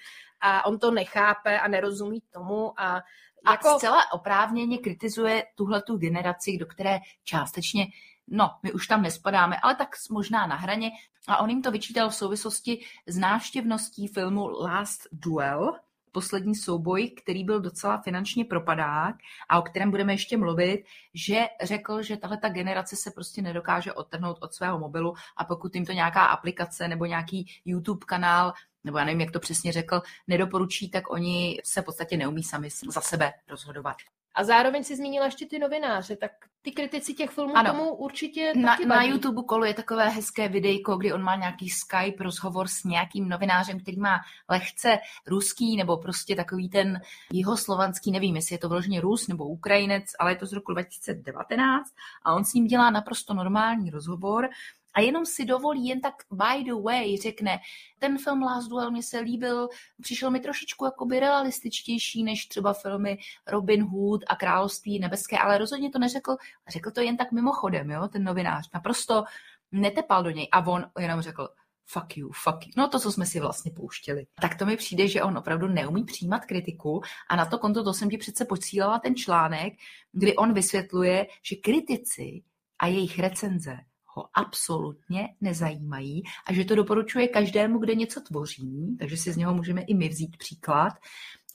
a 0.42 0.66
on 0.66 0.80
to 0.80 0.92
nechápe 0.92 1.60
a 1.60 1.68
nerozumí 1.68 2.22
tomu 2.34 2.80
a 2.82 3.02
A 3.46 3.52
jako... 3.52 3.78
zcela 3.78 4.12
oprávněně 4.14 4.78
kritizuje 4.78 5.44
tuhle 5.56 5.82
tu 5.82 5.98
generaci, 5.98 6.58
do 6.58 6.66
které 6.66 7.00
částečně, 7.24 7.86
no, 8.32 8.52
my 8.64 8.72
už 8.74 8.88
tam 8.88 9.02
nespadáme, 9.02 9.58
ale 9.64 9.76
tak 9.76 9.90
možná 10.12 10.48
na 10.48 10.56
hraně. 10.56 10.92
A 11.28 11.38
on 11.38 11.50
jim 11.50 11.62
to 11.62 11.72
vyčítal 11.72 12.10
v 12.10 12.16
souvislosti 12.16 12.86
s 13.08 13.18
návštěvností 13.18 14.08
filmu 14.08 14.50
Last 14.50 15.08
Duel, 15.12 15.76
poslední 16.12 16.56
souboj, 16.56 17.10
který 17.10 17.44
byl 17.44 17.62
docela 17.62 18.02
finančně 18.02 18.46
propadák 18.46 19.16
a 19.50 19.60
o 19.60 19.62
kterém 19.62 19.92
budeme 19.92 20.14
ještě 20.14 20.38
mluvit, 20.38 20.84
že 21.14 21.48
řekl, 21.64 22.04
že 22.04 22.18
tahle 22.18 22.38
ta 22.38 22.50
generace 22.50 22.96
se 22.96 23.12
prostě 23.12 23.42
nedokáže 23.42 23.94
odtrhnout 23.94 24.38
od 24.42 24.54
svého 24.54 24.80
mobilu 24.80 25.14
a 25.38 25.46
pokud 25.46 25.76
jim 25.76 25.86
to 25.86 25.92
nějaká 25.92 26.26
aplikace 26.26 26.88
nebo 26.88 27.06
nějaký 27.06 27.52
YouTube 27.66 28.06
kanál 28.06 28.54
nebo 28.84 28.98
já 28.98 29.06
nevím, 29.06 29.22
jak 29.22 29.32
to 29.32 29.40
přesně 29.40 29.72
řekl, 29.72 30.02
nedoporučí, 30.28 30.90
tak 30.90 31.12
oni 31.12 31.62
se 31.64 31.82
v 31.82 31.86
podstatě 31.86 32.18
neumí 32.18 32.44
sami 32.44 32.70
za 32.90 33.02
sebe 33.02 33.34
rozhodovat. 33.50 33.98
A 34.40 34.44
zároveň 34.44 34.84
si 34.84 34.96
zmínila 34.96 35.26
ještě 35.26 35.46
ty 35.46 35.60
novináře, 35.60 36.16
tak 36.16 36.32
ty 36.62 36.72
kritici 36.72 37.14
těch 37.14 37.30
filmů 37.30 37.58
Ano. 37.58 37.72
tomu 37.72 37.96
určitě 37.96 38.54
Na, 38.56 38.72
taky 38.72 38.86
na 38.86 38.96
vadí. 38.96 39.10
YouTube 39.10 39.44
koluje 39.44 39.74
takové 39.74 40.10
hezké 40.10 40.48
videjko, 40.48 40.98
kdy 40.98 41.14
on 41.14 41.24
má 41.24 41.36
nějaký 41.36 41.70
Skype 41.70 42.24
rozhovor 42.24 42.68
s 42.68 42.84
nějakým 42.84 43.30
novinářem, 43.30 43.80
který 43.80 44.00
má 44.00 44.20
lehce 44.50 45.00
ruský 45.28 45.78
nebo 45.78 45.98
prostě 45.98 46.36
takový 46.36 46.70
ten 46.70 47.02
jihoslovanský, 47.34 48.12
nevím, 48.12 48.36
jestli 48.36 48.56
je 48.56 48.60
to 48.60 48.70
vložně 48.70 49.02
Rus 49.02 49.28
nebo 49.28 49.46
Ukrajinec, 49.46 50.06
ale 50.20 50.32
je 50.32 50.36
to 50.36 50.46
z 50.46 50.54
roku 50.54 50.72
2019 50.74 51.90
a 52.26 52.34
on 52.34 52.46
s 52.46 52.54
ním 52.54 52.68
dělá 52.68 52.90
naprosto 52.90 53.34
normální 53.34 53.90
rozhovor 53.90 54.50
a 54.94 55.02
jenom 55.02 55.26
si 55.26 55.46
dovolí 55.46 55.88
jen 55.88 56.02
tak 56.02 56.14
by 56.32 56.64
the 56.64 56.74
way 56.84 57.18
řekne, 57.18 57.60
ten 58.00 58.18
film 58.18 58.42
Last 58.42 58.70
Duel 58.70 58.92
mě 58.92 59.04
se 59.04 59.20
líbil, 59.20 59.70
přišel 60.02 60.32
mi 60.32 60.40
trošičku 60.40 60.86
jakoby 60.86 61.20
realističtější 61.20 62.24
než 62.24 62.46
třeba 62.46 62.74
filmy 62.74 63.18
Robin 63.48 63.84
Hood 63.84 64.22
a 64.28 64.36
Království 64.36 65.00
nebeské, 65.00 65.38
ale 65.38 65.58
rozhodně 65.58 65.90
to 65.90 66.00
neřekl, 66.00 66.36
řekl 66.68 66.92
to 66.92 67.02
jen 67.02 67.18
tak 67.18 67.32
mimochodem, 67.32 67.92
jo, 67.92 68.08
ten 68.08 68.24
novinář, 68.24 68.70
naprosto 68.74 69.24
netepal 69.72 70.24
do 70.24 70.30
něj 70.30 70.48
a 70.52 70.68
on 70.68 70.86
jenom 71.00 71.22
řekl, 71.22 71.48
fuck 71.86 72.18
you, 72.18 72.32
fuck 72.32 72.68
you. 72.68 72.74
No 72.78 72.88
to, 72.88 73.00
co 73.00 73.12
jsme 73.12 73.26
si 73.26 73.40
vlastně 73.40 73.72
pouštěli. 73.72 74.26
Tak 74.42 74.58
to 74.58 74.66
mi 74.66 74.78
přijde, 74.78 75.08
že 75.08 75.24
on 75.24 75.38
opravdu 75.38 75.68
neumí 75.68 76.04
přijímat 76.04 76.46
kritiku 76.46 77.02
a 77.30 77.36
na 77.36 77.46
to 77.46 77.58
konto 77.58 77.84
to 77.84 77.94
jsem 77.94 78.10
ti 78.10 78.18
přece 78.18 78.46
posílala 78.46 79.00
ten 79.00 79.16
článek, 79.16 79.74
kdy 80.12 80.36
on 80.36 80.54
vysvětluje, 80.54 81.28
že 81.44 81.56
kritici 81.56 82.44
a 82.80 82.88
jejich 82.88 83.20
recenze 83.20 83.78
ho 84.14 84.26
absolutně 84.34 85.30
nezajímají 85.42 86.24
a 86.48 86.54
že 86.54 86.66
to 86.66 86.76
doporučuje 86.76 87.28
každému, 87.28 87.80
kde 87.80 87.96
něco 87.96 88.22
tvoří, 88.22 88.98
takže 89.00 89.18
si 89.18 89.32
z 89.32 89.38
něho 89.38 89.54
můžeme 89.54 89.82
i 89.82 89.94
my 89.94 90.10
vzít 90.10 90.38
příklad, 90.38 90.94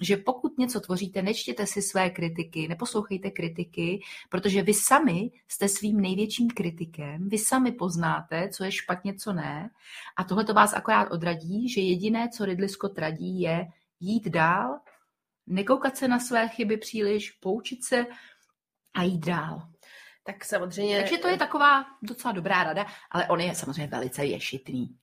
že 0.01 0.17
pokud 0.17 0.59
něco 0.59 0.81
tvoříte, 0.81 1.23
nečtěte 1.23 1.67
si 1.67 1.83
své 1.83 2.11
kritiky, 2.11 2.69
neposlouchejte 2.69 3.31
kritiky, 3.31 4.01
protože 4.31 4.63
vy 4.63 4.75
sami 4.75 5.31
jste 5.49 5.69
svým 5.69 6.01
největším 6.01 6.51
kritikem, 6.51 7.29
vy 7.29 7.39
sami 7.39 7.73
poznáte, 7.73 8.49
co 8.49 8.65
je 8.65 8.73
špatně, 8.73 9.15
co 9.15 9.33
ne 9.33 9.71
a 10.17 10.25
tohle 10.25 10.45
to 10.45 10.55
vás 10.55 10.75
akorát 10.75 11.11
odradí, 11.11 11.69
že 11.69 11.81
jediné, 11.81 12.29
co 12.29 12.45
Ridley 12.45 12.69
Scott 12.69 12.99
radí, 12.99 13.41
je 13.41 13.67
jít 14.01 14.29
dál, 14.29 14.79
nekoukat 15.47 15.97
se 15.97 16.09
na 16.09 16.19
své 16.19 16.49
chyby 16.49 16.77
příliš, 16.77 17.31
poučit 17.31 17.85
se 17.85 18.07
a 18.95 19.03
jít 19.03 19.27
dál. 19.27 19.74
Tak 20.27 20.45
samozřejmě... 20.45 20.99
Takže 20.99 21.19
to 21.19 21.29
je 21.29 21.39
taková 21.39 21.85
docela 22.03 22.33
dobrá 22.33 22.65
rada, 22.65 22.87
ale 23.11 23.29
on 23.29 23.41
je 23.41 23.55
samozřejmě 23.55 23.87
velice 23.87 24.25
ješitný. 24.25 24.97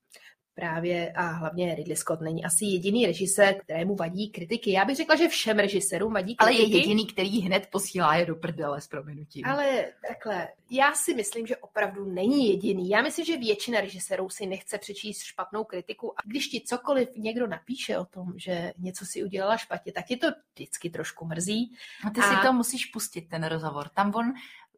právě 0.56 1.12
a 1.12 1.28
hlavně 1.28 1.76
Ridley 1.76 1.96
Scott 1.96 2.22
není 2.22 2.46
asi 2.46 2.66
jediný 2.66 3.06
režisér, 3.06 3.56
kterému 3.64 3.96
vadí 3.96 4.32
kritiky. 4.32 4.72
Já 4.72 4.86
bych 4.86 4.96
řekla, 4.96 5.16
že 5.16 5.28
všem 5.28 5.60
režisérům 5.60 6.14
vadí 6.14 6.36
Ale 6.38 6.50
kritiky. 6.52 6.72
je 6.72 6.78
jediný, 6.78 7.08
který 7.08 7.42
hned 7.42 7.68
posílá 7.72 8.16
je 8.16 8.26
do 8.26 8.36
prdele 8.36 8.82
s 8.82 8.88
prominutím. 8.88 9.46
Ale 9.46 9.86
takhle, 10.08 10.48
já 10.72 10.94
si 10.94 11.14
myslím, 11.14 11.48
že 11.48 11.58
opravdu 11.58 12.06
není 12.06 12.50
jediný. 12.50 12.90
Já 12.90 13.02
myslím, 13.02 13.26
že 13.26 13.38
většina 13.38 13.82
režisérů 13.82 14.30
si 14.30 14.46
nechce 14.46 14.78
přečíst 14.78 15.22
špatnou 15.22 15.64
kritiku. 15.64 16.14
A 16.20 16.22
když 16.26 16.48
ti 16.48 16.62
cokoliv 16.66 17.10
někdo 17.16 17.48
napíše 17.48 17.98
o 17.98 18.06
tom, 18.06 18.34
že 18.36 18.74
něco 18.78 19.06
si 19.06 19.24
udělala 19.24 19.58
špatně, 19.58 19.92
tak 19.92 20.12
je 20.12 20.18
to 20.18 20.28
vždycky 20.54 20.90
trošku 20.90 21.26
mrzí. 21.26 21.76
A 22.08 22.10
ty 22.10 22.22
si 22.22 22.36
to 22.44 22.54
musíš 22.54 22.86
pustit, 22.86 23.22
ten 23.22 23.44
rozhovor. 23.44 23.90
Tam 23.90 24.16
on, 24.16 24.34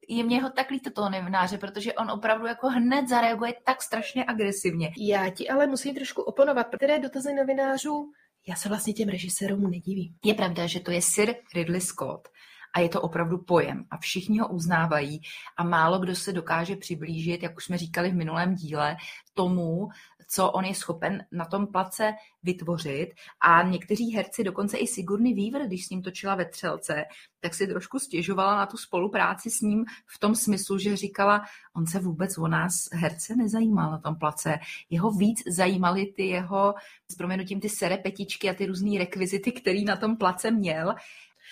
je 0.09 0.23
mě 0.23 0.43
ho 0.43 0.49
tak 0.49 0.69
líto 0.69 0.91
toho 0.91 1.09
novináře, 1.09 1.57
protože 1.57 1.93
on 1.93 2.11
opravdu 2.11 2.45
jako 2.45 2.67
hned 2.67 3.09
zareaguje 3.09 3.53
tak 3.65 3.81
strašně 3.81 4.25
agresivně. 4.25 4.91
Já 4.97 5.29
ti 5.29 5.49
ale 5.49 5.67
musím 5.67 5.95
trošku 5.95 6.21
oponovat, 6.21 6.67
protože 6.67 6.99
dotazy 6.99 7.33
novinářů, 7.33 8.11
já 8.47 8.55
se 8.55 8.69
vlastně 8.69 8.93
těm 8.93 9.09
režisérům 9.09 9.71
nedivím. 9.71 10.15
Je 10.25 10.33
pravda, 10.33 10.67
že 10.67 10.79
to 10.79 10.91
je 10.91 11.01
Sir 11.01 11.35
Ridley 11.55 11.81
Scott 11.81 12.27
a 12.75 12.79
je 12.79 12.89
to 12.89 13.01
opravdu 13.01 13.37
pojem 13.37 13.85
a 13.91 13.97
všichni 13.97 14.39
ho 14.39 14.47
uznávají 14.47 15.21
a 15.57 15.63
málo 15.63 15.99
kdo 15.99 16.15
se 16.15 16.33
dokáže 16.33 16.75
přiblížit, 16.75 17.43
jak 17.43 17.57
už 17.57 17.65
jsme 17.65 17.77
říkali 17.77 18.09
v 18.09 18.15
minulém 18.15 18.55
díle, 18.55 18.95
tomu, 19.33 19.87
co 20.27 20.51
on 20.51 20.65
je 20.65 20.75
schopen 20.75 21.25
na 21.31 21.45
tom 21.45 21.67
place 21.67 22.13
vytvořit 22.43 23.09
a 23.41 23.63
někteří 23.63 24.15
herci, 24.15 24.43
dokonce 24.43 24.77
i 24.77 24.87
Sigourney 24.87 25.33
Weaver, 25.33 25.67
když 25.67 25.85
s 25.85 25.89
ním 25.89 26.01
točila 26.01 26.35
ve 26.35 26.45
Třelce, 26.45 27.05
tak 27.39 27.53
si 27.53 27.67
trošku 27.67 27.99
stěžovala 27.99 28.55
na 28.55 28.65
tu 28.65 28.77
spolupráci 28.77 29.49
s 29.49 29.61
ním 29.61 29.85
v 30.07 30.19
tom 30.19 30.35
smyslu, 30.35 30.77
že 30.77 30.97
říkala, 30.97 31.41
on 31.75 31.87
se 31.87 31.99
vůbec 31.99 32.37
o 32.37 32.47
nás 32.47 32.73
herce 32.93 33.35
nezajímal 33.35 33.91
na 33.91 33.97
tom 33.97 34.15
place. 34.15 34.59
Jeho 34.89 35.11
víc 35.11 35.43
zajímaly 35.47 36.05
ty 36.05 36.27
jeho, 36.27 36.73
s 37.11 37.15
proměnutím 37.15 37.61
ty 37.61 37.69
serepetičky 37.69 38.49
a 38.49 38.53
ty 38.53 38.65
různé 38.65 38.99
rekvizity, 38.99 39.51
který 39.51 39.85
na 39.85 39.95
tom 39.95 40.17
place 40.17 40.51
měl. 40.51 40.95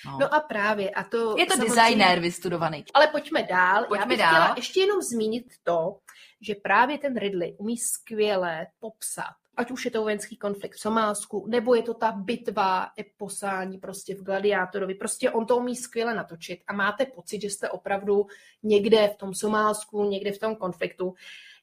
No. 0.06 0.18
no 0.22 0.34
a 0.34 0.40
právě. 0.40 0.90
A 0.90 1.04
to 1.04 1.38
je 1.38 1.46
to 1.46 1.54
samozřejmě... 1.54 1.76
designér 1.76 2.20
vystudovaný. 2.20 2.86
Ale 2.94 3.08
pojďme 3.08 3.44
dál. 3.44 3.86
Pojďme 3.88 4.04
Já 4.04 4.08
bych 4.08 4.18
dál. 4.18 4.30
chtěla 4.30 4.54
ještě 4.58 4.80
jenom 4.80 5.02
zmínit 5.02 5.46
to, 5.64 5.98
že 6.42 6.56
právě 6.56 6.98
ten 6.98 7.18
Ridley 7.18 7.56
umí 7.58 7.78
skvěle 7.78 8.68
popsat, 8.80 9.34
ať 9.58 9.72
už 9.72 9.86
je 9.86 9.92
to 9.92 10.02
vojenský 10.02 10.38
konflikt 10.38 10.76
v 10.76 10.80
Somálsku, 10.80 11.46
nebo 11.50 11.76
je 11.76 11.84
to 11.84 11.94
ta 11.94 12.12
bitva 12.12 12.88
eposální 13.00 13.78
prostě 13.78 14.16
v 14.16 14.24
Gladiátorovi. 14.24 14.96
Prostě 14.96 15.32
on 15.32 15.46
to 15.46 15.58
umí 15.58 15.76
skvěle 15.76 16.16
natočit 16.16 16.60
a 16.68 16.74
máte 16.74 17.06
pocit, 17.06 17.42
že 17.42 17.50
jste 17.50 17.70
opravdu 17.70 18.26
někde 18.64 19.08
v 19.08 19.18
tom 19.18 19.34
Somálsku, 19.34 20.04
někde 20.04 20.32
v 20.32 20.40
tom 20.40 20.56
konfliktu. 20.56 21.14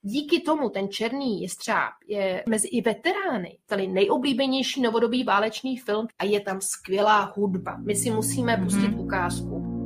Díky 0.03 0.41
tomu 0.41 0.69
ten 0.69 0.89
Černý 0.89 1.43
jestřáb 1.43 1.93
je 2.09 2.45
mezi 2.49 2.69
i 2.69 2.83
veterány 2.83 3.59
tady 3.67 3.87
nejoblíbenější 3.87 4.83
novodobý 4.83 5.25
válečný 5.25 5.79
film 5.79 6.07
a 6.19 6.25
je 6.25 6.41
tam 6.41 6.61
skvělá 6.61 7.33
hudba. 7.37 7.77
My 7.77 7.97
si 7.97 8.11
musíme 8.11 8.57
pustit 8.57 8.95
ukázku. 8.97 9.79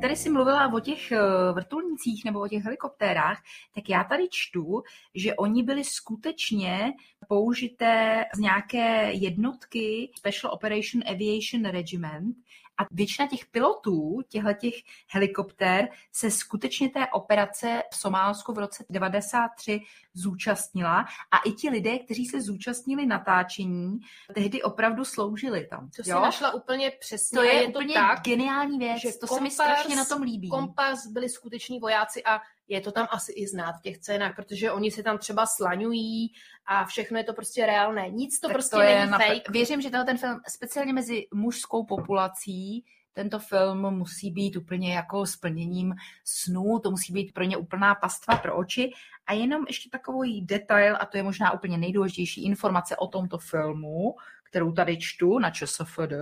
Tady 0.00 0.16
si 0.16 0.30
mluvila 0.30 0.72
o 0.74 0.80
těch 0.80 1.12
eh, 1.12 1.18
vrtulnících 1.52 2.24
nebo 2.24 2.40
o 2.40 2.48
těch 2.48 2.64
helikoptérách, 2.64 3.42
tak 3.74 3.88
já 3.88 4.04
tady 4.04 4.28
čtu, 4.30 4.82
že 5.14 5.34
oni 5.34 5.62
byli 5.62 5.84
skutečně 5.84 6.92
použité 7.28 8.24
z 8.34 8.38
nějaké 8.38 9.12
jednotky 9.12 10.10
Special 10.16 10.52
Operation 10.52 11.02
Aviation 11.06 11.64
Regiment 11.64 12.36
a 12.78 12.86
většina 12.90 13.28
těch 13.28 13.46
pilotů, 13.46 14.20
těchto 14.28 14.52
těch 14.52 14.74
helikoptér, 15.08 15.88
se 16.12 16.30
skutečně 16.30 16.90
té 16.90 17.06
operace 17.06 17.82
v 17.92 17.96
Somálsku 17.96 18.52
v 18.52 18.58
roce 18.58 18.84
93 18.90 19.80
zúčastnila 20.14 21.04
a 21.30 21.38
i 21.46 21.52
ti 21.52 21.70
lidé, 21.70 21.98
kteří 21.98 22.26
se 22.26 22.40
zúčastnili 22.40 23.06
natáčení, 23.06 23.98
tehdy 24.34 24.62
opravdu 24.62 25.04
sloužili 25.04 25.66
tam. 25.66 25.90
To 25.96 26.02
si 26.02 26.10
jo? 26.10 26.20
našla 26.20 26.54
úplně 26.54 26.90
přesně. 26.90 27.36
To 27.38 27.42
je, 27.42 27.54
je 27.54 27.68
úplně 27.68 27.94
to 27.94 28.00
tak, 28.00 28.22
geniální 28.22 28.78
věc, 28.78 29.00
že 29.00 29.12
to 29.12 29.26
se 29.26 29.40
mi 29.40 29.50
strašně 29.50 29.96
na 29.96 30.04
tom 30.04 30.22
líbí. 30.22 30.48
Kompas 30.48 31.06
byli 31.06 31.28
skuteční 31.28 31.78
vojáci 31.78 32.24
a 32.24 32.40
je 32.68 32.80
to 32.80 32.92
tam 32.92 33.06
asi 33.10 33.32
i 33.32 33.46
znát 33.46 33.72
v 33.72 33.82
těch 33.82 33.96
scénách, 33.96 34.36
protože 34.36 34.72
oni 34.72 34.90
se 34.90 35.02
tam 35.02 35.18
třeba 35.18 35.46
slaňují 35.46 36.32
a 36.66 36.84
všechno 36.84 37.18
je 37.18 37.24
to 37.24 37.32
prostě 37.32 37.66
reálné. 37.66 38.10
Nic 38.10 38.40
to 38.40 38.48
Tak 38.48 38.54
prostě 38.54 38.76
to 38.76 38.82
je 38.82 39.06
není 39.06 39.12
fake. 39.12 39.50
Věřím, 39.50 39.80
že 39.80 39.90
tenhle 39.90 40.04
ten 40.04 40.18
film, 40.18 40.40
speciálně 40.48 40.92
mezi 40.92 41.26
mužskou 41.34 41.84
populací, 41.84 42.84
tento 43.12 43.38
film 43.38 43.90
musí 43.90 44.30
být 44.30 44.56
úplně 44.56 44.94
jako 44.94 45.26
splněním 45.26 45.94
snů, 46.24 46.78
to 46.82 46.90
musí 46.90 47.12
být 47.12 47.32
pro 47.32 47.44
ně 47.44 47.56
úplná 47.56 47.94
pastva 47.94 48.36
pro 48.36 48.56
oči. 48.56 48.90
A 49.26 49.32
jenom 49.32 49.64
ještě 49.68 49.90
takový 49.90 50.42
detail, 50.42 50.96
a 51.00 51.06
to 51.06 51.16
je 51.16 51.22
možná 51.22 51.52
úplně 51.52 51.78
nejdůležitější 51.78 52.44
informace 52.44 52.96
o 52.96 53.06
tomto 53.06 53.38
filmu, 53.38 54.14
kterou 54.50 54.72
tady 54.72 54.98
čtu 54.98 55.38
na 55.38 55.50
ČSFD, 55.50 56.12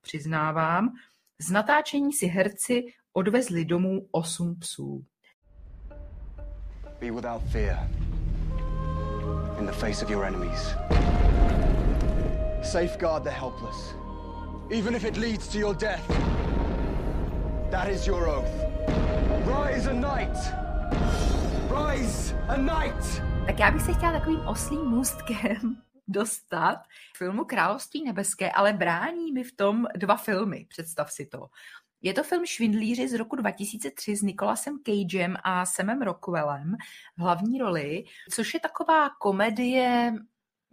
přiznávám. 0.00 0.92
Z 1.38 1.50
natáčení 1.50 2.12
si 2.12 2.26
herci 2.26 2.84
odvezli 3.12 3.64
domů 3.64 4.08
osm 4.10 4.58
psů. 4.58 5.04
Be 6.98 7.10
without 7.10 7.42
fear 7.52 7.78
in 9.58 9.66
the 9.66 9.72
face 9.72 10.02
of 10.02 10.10
your 10.10 10.24
enemies. 10.24 10.74
Safeguard 12.62 13.22
the 13.22 13.30
helpless, 13.30 13.94
even 14.70 14.94
if 14.94 15.04
it 15.04 15.16
leads 15.16 15.46
to 15.48 15.58
your 15.58 15.74
death. 15.74 16.06
That 17.70 17.88
is 17.90 18.06
your 18.06 18.28
oath. 18.28 18.50
Rise 19.46 19.86
a 19.86 19.92
knight! 19.92 20.36
Rise 21.70 22.34
a 22.48 22.56
knight! 22.56 23.22
Tak 23.46 23.58
já 23.58 23.70
bych 23.70 23.82
se 23.82 23.92
chtěla 23.92 24.12
takovým 24.12 24.40
oslým 24.40 24.80
můstkem 24.80 25.82
dostat 26.08 26.78
filmu 27.16 27.44
Království 27.44 28.04
nebeské, 28.04 28.52
ale 28.52 28.72
brání 28.72 29.32
mi 29.32 29.44
v 29.44 29.56
tom 29.56 29.86
dva 29.96 30.16
filmy, 30.16 30.66
představ 30.68 31.12
si 31.12 31.26
to. 31.26 31.46
Je 32.06 32.14
to 32.14 32.22
film 32.22 32.46
Švindlíři 32.46 33.08
z 33.08 33.14
roku 33.14 33.36
2003 33.36 34.16
s 34.16 34.22
Nicolasem 34.22 34.78
Cagem 34.86 35.36
a 35.44 35.66
Samem 35.66 36.02
Rockwellem 36.02 36.76
v 37.16 37.20
hlavní 37.20 37.58
roli, 37.58 38.04
což 38.30 38.54
je 38.54 38.60
taková 38.60 39.10
komedie 39.10 40.14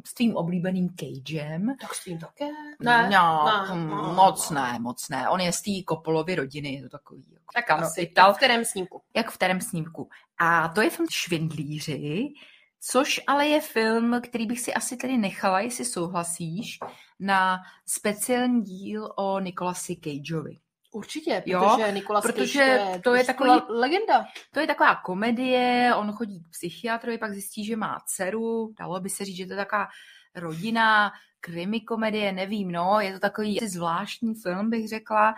s 0.06 0.14
tvým 0.14 0.36
oblíbeným 0.36 0.90
Cagem. 1.00 1.76
Tak 1.82 1.94
s 1.94 2.04
tím 2.04 2.20
také? 2.20 2.46
Ne, 2.80 3.10
no, 3.10 3.46
ne, 3.46 3.76
hm, 3.76 3.90
no. 3.90 4.14
moc 4.14 4.50
ne, 4.50 4.80
moc 4.80 5.10
ne. 5.10 5.30
On 5.30 5.40
je 5.40 5.52
z 5.52 5.62
té 5.62 5.72
Kopolovy 5.86 6.36
rodiny, 6.36 6.74
je 6.74 6.84
to 6.84 6.90
takový. 6.90 7.26
Jako 7.32 7.54
Tak 7.54 7.72
ano, 7.72 7.84
asi, 7.84 8.02
Ital. 8.02 8.28
jak 8.28 8.36
v 8.36 8.38
kterém 8.38 8.66
snímku. 8.66 9.02
Jak 9.16 9.32
v 9.32 9.34
kterém 9.34 9.62
snímku. 9.62 10.10
A 10.38 10.68
to 10.68 10.82
je 10.82 10.90
film 10.90 11.08
Švindlíři, 11.12 12.34
což 12.80 13.22
ale 13.28 13.48
je 13.48 13.62
film, 13.62 14.22
který 14.24 14.46
bych 14.46 14.60
si 14.60 14.74
asi 14.74 14.98
tedy 14.98 15.18
nechala, 15.18 15.60
jestli 15.60 15.86
souhlasíš, 15.86 16.80
na 17.20 17.60
speciální 17.86 18.62
díl 18.62 19.14
o 19.16 19.40
Nikolasi 19.40 19.96
Cageovi. 19.96 20.63
Určitě, 20.94 21.44
Jo, 21.46 21.76
protože 21.78 21.92
Nikolas 21.92 22.24
protože 22.24 22.60
Cage 22.60 23.00
to 23.04 23.16
je 23.16 23.24
takový- 23.24 23.62
legenda. 23.70 24.26
To 24.52 24.60
je 24.60 24.68
taková 24.68 24.96
komedie, 24.96 25.96
on 25.96 26.12
chodí 26.12 26.40
k 26.44 26.50
psychiatrovi, 26.50 27.18
pak 27.18 27.34
zjistí, 27.34 27.66
že 27.66 27.76
má 27.76 28.02
dceru, 28.06 28.74
dalo 28.80 29.00
by 29.00 29.10
se 29.10 29.26
říct, 29.26 29.38
že 29.38 29.46
to 29.46 29.54
je 29.54 29.58
taková 29.58 29.88
rodina, 30.36 31.12
krimi 31.40 31.82
komedie, 31.82 32.32
nevím, 32.32 32.72
no, 32.72 33.00
je 33.00 33.14
to 33.14 33.20
takový 33.20 33.60
asi 33.62 33.70
zvláštní 33.70 34.36
film, 34.36 34.70
bych 34.70 34.88
řekla, 34.90 35.36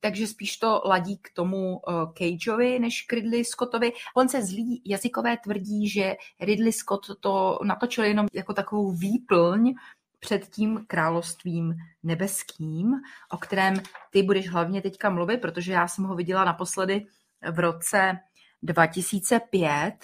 takže 0.00 0.26
spíš 0.26 0.56
to 0.56 0.82
ladí 0.84 1.18
k 1.18 1.30
tomu 1.34 1.76
uh, 1.88 2.12
Cageovi 2.12 2.78
než 2.78 3.02
k 3.02 3.12
Ridley 3.12 3.44
Scottovi. 3.44 3.92
On 4.16 4.28
se 4.28 4.44
zlý 4.44 4.82
jazykové 4.86 5.36
tvrdí, 5.36 5.88
že 5.88 6.16
Ridley 6.40 6.72
Scott 6.72 7.06
to 7.20 7.58
natočil 7.62 8.04
jenom 8.04 8.26
jako 8.32 8.54
takovou 8.54 8.92
výplň 8.92 9.74
před 10.20 10.48
tím 10.48 10.84
královstvím 10.86 11.74
nebeským, 12.02 12.92
o 13.32 13.36
kterém 13.36 13.74
ty 14.10 14.22
budeš 14.22 14.48
hlavně 14.50 14.82
teďka 14.82 15.10
mluvit, 15.10 15.36
protože 15.40 15.72
já 15.72 15.88
jsem 15.88 16.04
ho 16.04 16.14
viděla 16.14 16.44
naposledy 16.44 17.06
v 17.52 17.58
roce 17.58 18.18
2005, 18.62 19.94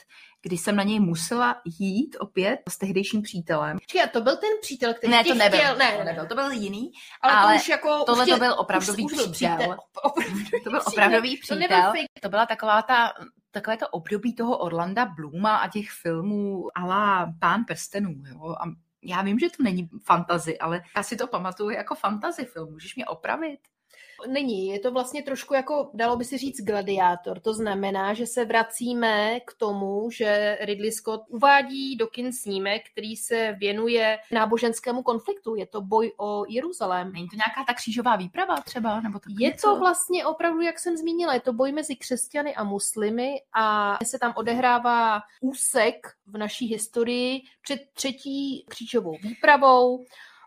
kdy 0.43 0.59
jsem 0.59 0.77
na 0.77 0.83
něj 0.83 1.01
musela 1.01 1.61
jít 1.79 2.17
opět 2.21 2.59
s 2.69 2.79
tehdejším 2.79 3.23
přítelem. 3.23 3.79
A 4.05 4.07
to 4.09 4.21
byl 4.21 4.37
ten 4.37 4.51
přítel, 4.63 4.95
který 4.95 5.11
Ne, 5.11 5.25
to 5.25 5.35
nebyl, 5.35 5.59
chtěl... 5.59 5.77
Ne, 5.77 5.97
to 5.99 6.05
nebyl, 6.05 6.27
to 6.27 6.35
byl 6.35 6.51
jiný, 6.51 6.91
ale, 7.23 7.33
ale 7.35 7.55
to 7.55 7.61
už 7.61 7.69
jako... 7.69 8.05
tohle 8.07 8.25
už 8.25 8.31
to 8.31 8.37
byl 8.39 8.55
opravdový 8.59 9.05
už, 9.05 9.13
už 9.13 9.19
byl 9.19 9.33
přítel. 9.33 9.57
přítel. 9.57 9.77
Opravdový 10.03 10.51
To 10.65 10.71
byl 10.71 10.81
přítel. 10.81 10.93
opravdový 11.05 11.41
To 11.49 11.55
nebyl 11.55 11.77
přítel. 11.77 11.93
fake. 11.93 12.21
To 12.23 12.29
byla 12.29 12.47
taková 12.47 12.83
ta, 12.83 13.13
takové 13.51 13.77
to 13.77 13.89
období 13.89 14.35
toho 14.35 14.59
Orlanda 14.59 15.05
Bluma 15.07 15.57
a 15.57 15.69
těch 15.69 15.91
filmů 15.91 16.69
ala 16.75 17.33
Pán 17.41 17.65
prstenů. 17.65 18.15
Jo? 18.33 18.55
A 18.61 18.65
Já 19.05 19.23
vím, 19.23 19.39
že 19.39 19.51
to 19.51 19.63
není 19.63 19.89
fantazy, 20.05 20.59
ale 20.59 20.83
já 20.97 21.03
si 21.03 21.17
to 21.17 21.27
pamatuju 21.27 21.71
jako 21.71 21.95
fantazy 21.95 22.45
film. 22.45 22.73
Můžeš 22.73 22.97
mě 22.97 23.07
opravit? 23.07 23.61
Není, 24.27 24.67
je 24.69 24.79
to 24.81 24.93
vlastně 24.93 25.23
trošku 25.23 25.55
jako, 25.55 25.91
dalo 25.95 26.17
by 26.17 26.25
si 26.25 26.39
říct, 26.39 26.61
gladiátor. 26.61 27.41
To 27.41 27.55
znamená, 27.55 28.15
že 28.15 28.27
se 28.27 28.45
vracíme 28.45 29.41
k 29.41 29.55
tomu, 29.59 30.11
že 30.11 30.59
Ridley 30.61 30.93
Scott 30.93 31.23
uvádí 31.29 31.97
do 31.97 32.07
kin 32.07 32.33
snímek, 32.33 32.83
který 32.93 33.17
se 33.17 33.57
věnuje 33.59 34.19
náboženskému 34.33 35.03
konfliktu. 35.03 35.55
Je 35.55 35.67
to 35.67 35.81
boj 35.81 36.13
o 36.17 36.45
Jeruzalém. 36.49 37.13
Není 37.13 37.29
to 37.29 37.37
nějaká 37.37 37.65
ta 37.67 37.75
křížová 37.75 38.17
výprava 38.17 38.61
třeba? 38.61 39.01
Nebo 39.01 39.19
tak 39.19 39.33
Je 39.39 39.49
něco? 39.49 39.69
to 39.69 39.79
vlastně 39.79 40.27
opravdu, 40.27 40.61
jak 40.61 40.79
jsem 40.79 40.97
zmínila, 40.97 41.35
je 41.35 41.41
to 41.41 41.53
boj 41.53 41.73
mezi 41.73 41.97
křesťany 41.97 42.55
a 42.55 42.65
muslimy 42.65 43.35
a 43.53 43.99
se 44.05 44.19
tam 44.19 44.33
odehrává 44.37 45.21
úsek 45.41 46.07
v 46.27 46.39
naší 46.39 46.67
historii 46.67 47.41
před 47.63 47.81
třetí 47.95 48.65
křížovou 48.69 49.17
výpravou. 49.23 50.05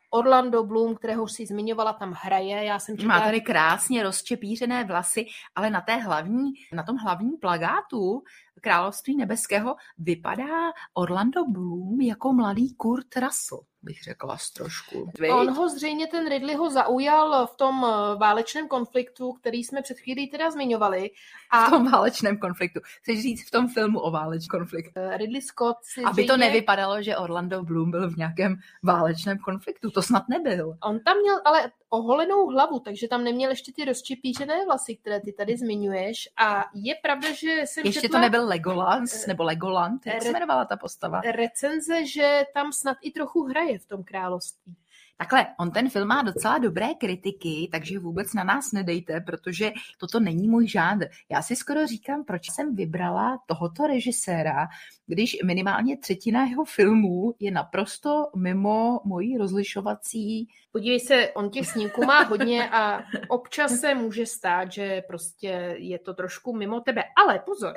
Orlando 0.09 0.63
Bloom, 0.63 0.95
kterého 0.95 1.23
už 1.23 1.31
si 1.31 1.45
zmiňovala, 1.45 1.93
tam 1.93 2.11
hraje. 2.11 2.63
Já 2.63 2.79
jsem 2.79 2.95
Má 2.95 3.01
četla... 3.01 3.19
tady 3.19 3.41
krásně 3.41 4.03
rozčepířené 4.03 4.83
vlasy, 4.83 5.25
ale 5.55 5.69
na 5.69 5.81
té 5.81 5.95
hlavní, 5.95 6.51
na 6.73 6.83
tom 6.83 6.97
hlavním 6.97 7.37
plagátu 7.37 8.23
Království 8.61 9.15
nebeského 9.17 9.75
vypadá 9.97 10.71
Orlando 10.93 11.45
Bloom 11.45 12.01
jako 12.01 12.33
mladý 12.33 12.73
Kurt 12.75 13.15
Russell, 13.15 13.61
bych 13.81 14.03
řekla 14.03 14.37
z 14.37 14.51
trošku. 14.51 15.11
On 15.31 15.53
ho 15.53 15.69
zřejmě, 15.69 16.07
ten 16.07 16.29
Ridley 16.29 16.55
ho 16.55 16.69
zaujal 16.69 17.47
v 17.47 17.55
tom 17.55 17.85
eh, 17.85 18.15
válečném 18.17 18.67
konfliktu, 18.67 19.33
který 19.33 19.63
jsme 19.63 19.81
před 19.81 19.99
chvílí 19.99 20.27
teda 20.29 20.51
zmiňovali. 20.51 21.09
A 21.51 21.67
v 21.67 21.69
tom 21.69 21.91
válečném 21.91 22.37
konfliktu. 22.37 22.79
Chceš 23.01 23.21
říct 23.21 23.47
v 23.47 23.51
tom 23.51 23.67
filmu 23.67 23.99
o 23.99 24.11
válečném 24.11 24.59
konfliktu. 24.59 24.91
Ridley 25.17 25.41
Scott 25.41 25.77
si 25.83 26.03
Aby 26.03 26.25
to 26.25 26.33
zřejmě- 26.33 26.45
nevypadalo, 26.45 27.01
že 27.01 27.17
Orlando 27.17 27.63
Bloom 27.63 27.91
byl 27.91 28.09
v 28.09 28.17
nějakém 28.17 28.55
válečném 28.83 29.37
konfliktu. 29.37 29.91
To 29.91 30.01
snad 30.01 30.23
nebyl. 30.29 30.77
On 30.83 30.99
tam 30.99 31.17
měl 31.17 31.41
ale 31.45 31.71
oholenou 31.89 32.47
hlavu, 32.47 32.79
takže 32.79 33.07
tam 33.07 33.23
neměl 33.23 33.49
ještě 33.49 33.71
ty 33.71 33.85
rozčepířené 33.85 34.65
vlasy, 34.65 34.95
které 34.95 35.21
ty 35.21 35.33
tady 35.33 35.57
zmiňuješ. 35.57 36.29
A 36.37 36.65
je 36.73 36.95
pravda, 37.01 37.31
že 37.31 37.61
jsem 37.65 37.85
Ještě 37.85 38.01
četla 38.01 38.19
to 38.19 38.21
nebyl 38.21 38.47
Legolas, 38.47 39.25
nebo 39.27 39.43
Legoland, 39.43 40.05
jak 40.05 40.21
se 40.21 40.27
Re- 40.27 40.31
jmenovala 40.31 40.65
ta 40.65 40.77
postava? 40.77 41.21
recenze, 41.21 42.05
že 42.05 42.43
tam 42.53 42.73
snad 42.73 42.97
i 43.01 43.11
trochu 43.11 43.43
hraje 43.43 43.79
v 43.79 43.85
tom 43.85 44.03
království. 44.03 44.75
Takhle, 45.17 45.47
on 45.59 45.71
ten 45.71 45.89
film 45.89 46.07
má 46.07 46.21
docela 46.21 46.57
dobré 46.57 46.93
kritiky, 46.93 47.69
takže 47.71 47.99
vůbec 47.99 48.33
na 48.33 48.43
nás 48.43 48.71
nedejte, 48.71 49.21
protože 49.21 49.71
toto 49.97 50.19
není 50.19 50.47
můj 50.47 50.67
žánr. 50.67 51.05
Já 51.31 51.41
si 51.41 51.55
skoro 51.55 51.87
říkám, 51.87 52.23
proč 52.23 52.51
jsem 52.51 52.75
vybrala 52.75 53.39
tohoto 53.45 53.87
režiséra, 53.87 54.67
když 55.07 55.37
minimálně 55.45 55.97
třetina 55.97 56.45
jeho 56.45 56.65
filmů 56.65 57.33
je 57.39 57.51
naprosto 57.51 58.25
mimo 58.35 58.99
mojí 59.03 59.37
rozlišovací. 59.37 60.47
Podívej 60.71 60.99
se, 60.99 61.31
on 61.35 61.49
těch 61.49 61.67
snímků 61.67 62.05
má 62.05 62.23
hodně 62.23 62.69
a 62.69 63.03
občas 63.27 63.79
se 63.79 63.95
může 63.95 64.25
stát, 64.25 64.71
že 64.71 65.01
prostě 65.07 65.75
je 65.77 65.99
to 65.99 66.13
trošku 66.13 66.53
mimo 66.55 66.81
tebe. 66.81 67.03
Ale 67.25 67.39
pozor, 67.39 67.73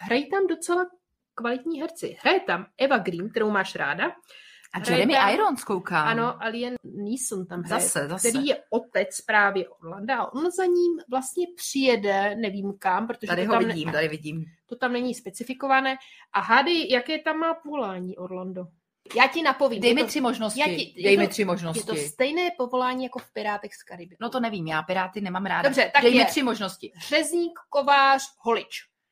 hrají 0.00 0.30
tam 0.30 0.46
docela 0.46 0.86
kvalitní 1.34 1.80
herci. 1.80 2.16
Hraje 2.20 2.40
tam 2.40 2.66
Eva 2.78 2.98
Green, 2.98 3.30
kterou 3.30 3.50
máš 3.50 3.74
ráda. 3.74 4.04
A 4.72 4.90
Jeremy 4.90 5.12
tam- 5.14 5.30
Irons 5.34 5.64
koukám. 5.64 6.08
Ano, 6.08 6.42
Alien 6.42 6.74
Neeson 6.84 7.46
tam 7.46 7.62
hraje, 7.62 7.82
Zase, 7.82 8.08
zase. 8.08 8.28
který 8.30 8.46
je 8.46 8.58
otec 8.70 9.20
právě 9.20 9.68
Orlanda. 9.68 10.18
A 10.18 10.32
on 10.32 10.50
za 10.50 10.64
ním 10.64 10.98
vlastně 11.10 11.46
přijede, 11.56 12.34
nevím 12.36 12.72
kam, 12.78 13.06
protože 13.06 13.26
Tady 13.26 13.42
to 13.46 13.48
ho 13.48 13.52
tam, 13.60 13.64
vidím, 13.68 13.86
ne, 13.86 13.92
tady 13.92 14.08
vidím. 14.08 14.44
to 14.66 14.76
tam 14.76 14.92
není 14.92 15.14
specifikované. 15.14 15.96
A 16.32 16.40
hádej, 16.40 16.90
jaké 16.90 17.18
tam 17.18 17.36
má 17.38 17.54
povolání 17.54 18.16
Orlando? 18.16 18.64
Já 19.16 19.26
ti 19.28 19.42
napovím. 19.42 19.80
Dej 19.82 19.94
mi 19.94 20.00
to- 20.00 20.06
tři 20.06 20.20
možnosti, 20.20 20.60
Já 20.60 20.66
ti, 20.66 20.94
dej 21.04 21.16
mi 21.16 21.26
to- 21.26 21.30
tři 21.30 21.44
možnosti. 21.44 21.78
Je 21.80 21.84
to 21.84 21.96
stejné 21.96 22.48
povolání 22.58 23.04
jako 23.04 23.18
v 23.18 23.32
Pirátech 23.32 23.74
z 23.74 23.82
Karibiku. 23.82 24.16
No 24.20 24.30
to 24.30 24.40
nevím, 24.40 24.66
já 24.66 24.82
Piráty 24.82 25.20
nemám 25.20 25.46
ráda. 25.46 25.68
Dobře, 25.68 25.90
tak 25.94 26.02
Dej 26.02 26.14
je. 26.14 26.24
mi 26.24 26.30
tři 26.30 26.42
možnosti. 26.42 26.92
Řezník, 27.08 27.58
kovář, 27.70 28.22
holič. 28.38 28.68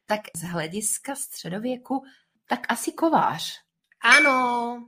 Tak 0.07 0.21
z 0.37 0.43
hlediska 0.43 1.15
středověku, 1.15 2.03
tak 2.49 2.61
asi 2.69 2.93
kovář. 2.93 3.55
Ano, 4.19 4.87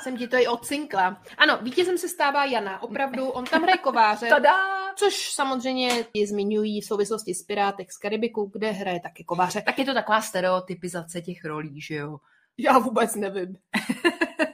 jsem 0.00 0.16
ti 0.16 0.28
to 0.28 0.36
i 0.36 0.46
odcinkla. 0.46 1.22
Ano, 1.38 1.58
vítězem 1.62 1.98
se 1.98 2.08
stává 2.08 2.44
Jana. 2.44 2.82
Opravdu, 2.82 3.28
on 3.28 3.44
tam 3.44 3.62
hraje 3.62 3.78
kováře. 3.78 4.26
Tada! 4.28 4.54
Což 4.96 5.32
samozřejmě 5.32 6.04
ji 6.14 6.26
zmiňují 6.26 6.80
v 6.80 6.84
souvislosti 6.84 7.34
s 7.34 7.42
Pirátek 7.42 7.92
z 7.92 7.98
Karibiku, 7.98 8.50
kde 8.52 8.70
hraje 8.70 9.00
taky 9.00 9.24
kováře. 9.24 9.62
Tak 9.62 9.78
je 9.78 9.84
to 9.84 9.94
taková 9.94 10.20
stereotypizace 10.20 11.20
těch 11.20 11.44
rolí, 11.44 11.80
že 11.80 11.94
jo? 11.94 12.18
Já 12.58 12.78
vůbec 12.78 13.14
nevím. 13.14 13.56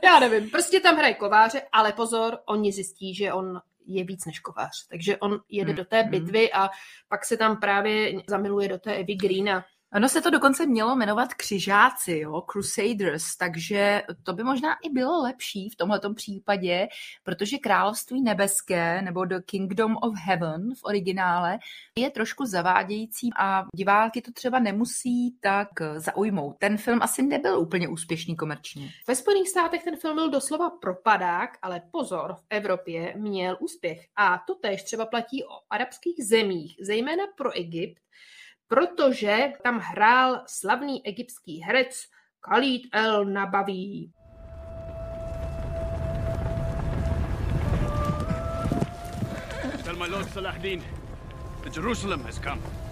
Já 0.04 0.20
nevím. 0.20 0.50
Prostě 0.50 0.80
tam 0.80 0.96
hraje 0.96 1.14
kováře, 1.14 1.62
ale 1.72 1.92
pozor, 1.92 2.38
oni 2.46 2.72
zjistí, 2.72 3.14
že 3.14 3.32
on 3.32 3.60
je 3.86 4.04
víc 4.04 4.24
než 4.24 4.38
kovář. 4.40 4.86
Takže 4.90 5.16
on 5.16 5.40
jede 5.48 5.72
Hmm, 5.72 5.76
do 5.76 5.84
té 5.84 6.00
hmm. 6.00 6.10
bitvy 6.10 6.52
a 6.52 6.68
pak 7.08 7.24
se 7.24 7.36
tam 7.36 7.60
právě 7.60 8.12
zamiluje 8.28 8.68
do 8.68 8.78
té 8.78 8.94
Evy 8.94 9.14
Greena. 9.14 9.64
Ono 9.94 10.08
se 10.08 10.20
to 10.20 10.30
dokonce 10.30 10.66
mělo 10.66 10.96
jmenovat 10.96 11.34
křižáci, 11.34 12.18
jo, 12.18 12.42
Crusaders, 12.50 13.36
takže 13.36 14.02
to 14.22 14.32
by 14.32 14.44
možná 14.44 14.74
i 14.82 14.90
bylo 14.90 15.22
lepší 15.22 15.70
v 15.70 15.76
tomhletom 15.76 16.14
případě, 16.14 16.88
protože 17.22 17.58
království 17.58 18.22
nebeské 18.22 19.02
nebo 19.02 19.24
The 19.24 19.40
Kingdom 19.46 19.96
of 20.02 20.14
Heaven 20.24 20.74
v 20.74 20.84
originále 20.84 21.58
je 21.98 22.10
trošku 22.10 22.46
zavádějící 22.46 23.30
a 23.38 23.64
diváky 23.74 24.22
to 24.22 24.32
třeba 24.32 24.58
nemusí 24.58 25.36
tak 25.40 25.68
zaujmout. 25.96 26.56
Ten 26.58 26.76
film 26.76 27.02
asi 27.02 27.22
nebyl 27.22 27.58
úplně 27.58 27.88
úspěšný 27.88 28.36
komerčně. 28.36 28.90
Ve 29.08 29.14
Spojených 29.14 29.48
státech 29.48 29.84
ten 29.84 29.96
film 29.96 30.14
byl 30.14 30.30
doslova 30.30 30.70
propadák, 30.70 31.50
ale 31.62 31.82
pozor, 31.90 32.34
v 32.34 32.44
Evropě 32.50 33.14
měl 33.16 33.56
úspěch. 33.60 34.06
A 34.16 34.42
to 34.46 34.54
též 34.54 34.82
třeba 34.82 35.06
platí 35.06 35.44
o 35.44 35.58
arabských 35.70 36.24
zemích, 36.24 36.76
zejména 36.80 37.24
pro 37.36 37.52
Egypt, 37.52 38.04
protože 38.68 39.52
tam 39.62 39.78
hrál 39.78 40.42
slavný 40.46 41.06
egyptský 41.06 41.60
herec 41.60 42.04
Khalid 42.40 42.82
El 42.92 43.24
Nabaví. 43.24 44.12
Tell 49.84 49.96
my 49.96 50.06
lord 50.06 50.32
Salah 50.32 50.58
Din 50.58 50.82
that 51.62 51.76
Jerusalem 51.76 52.22
has 52.24 52.38
come. 52.38 52.83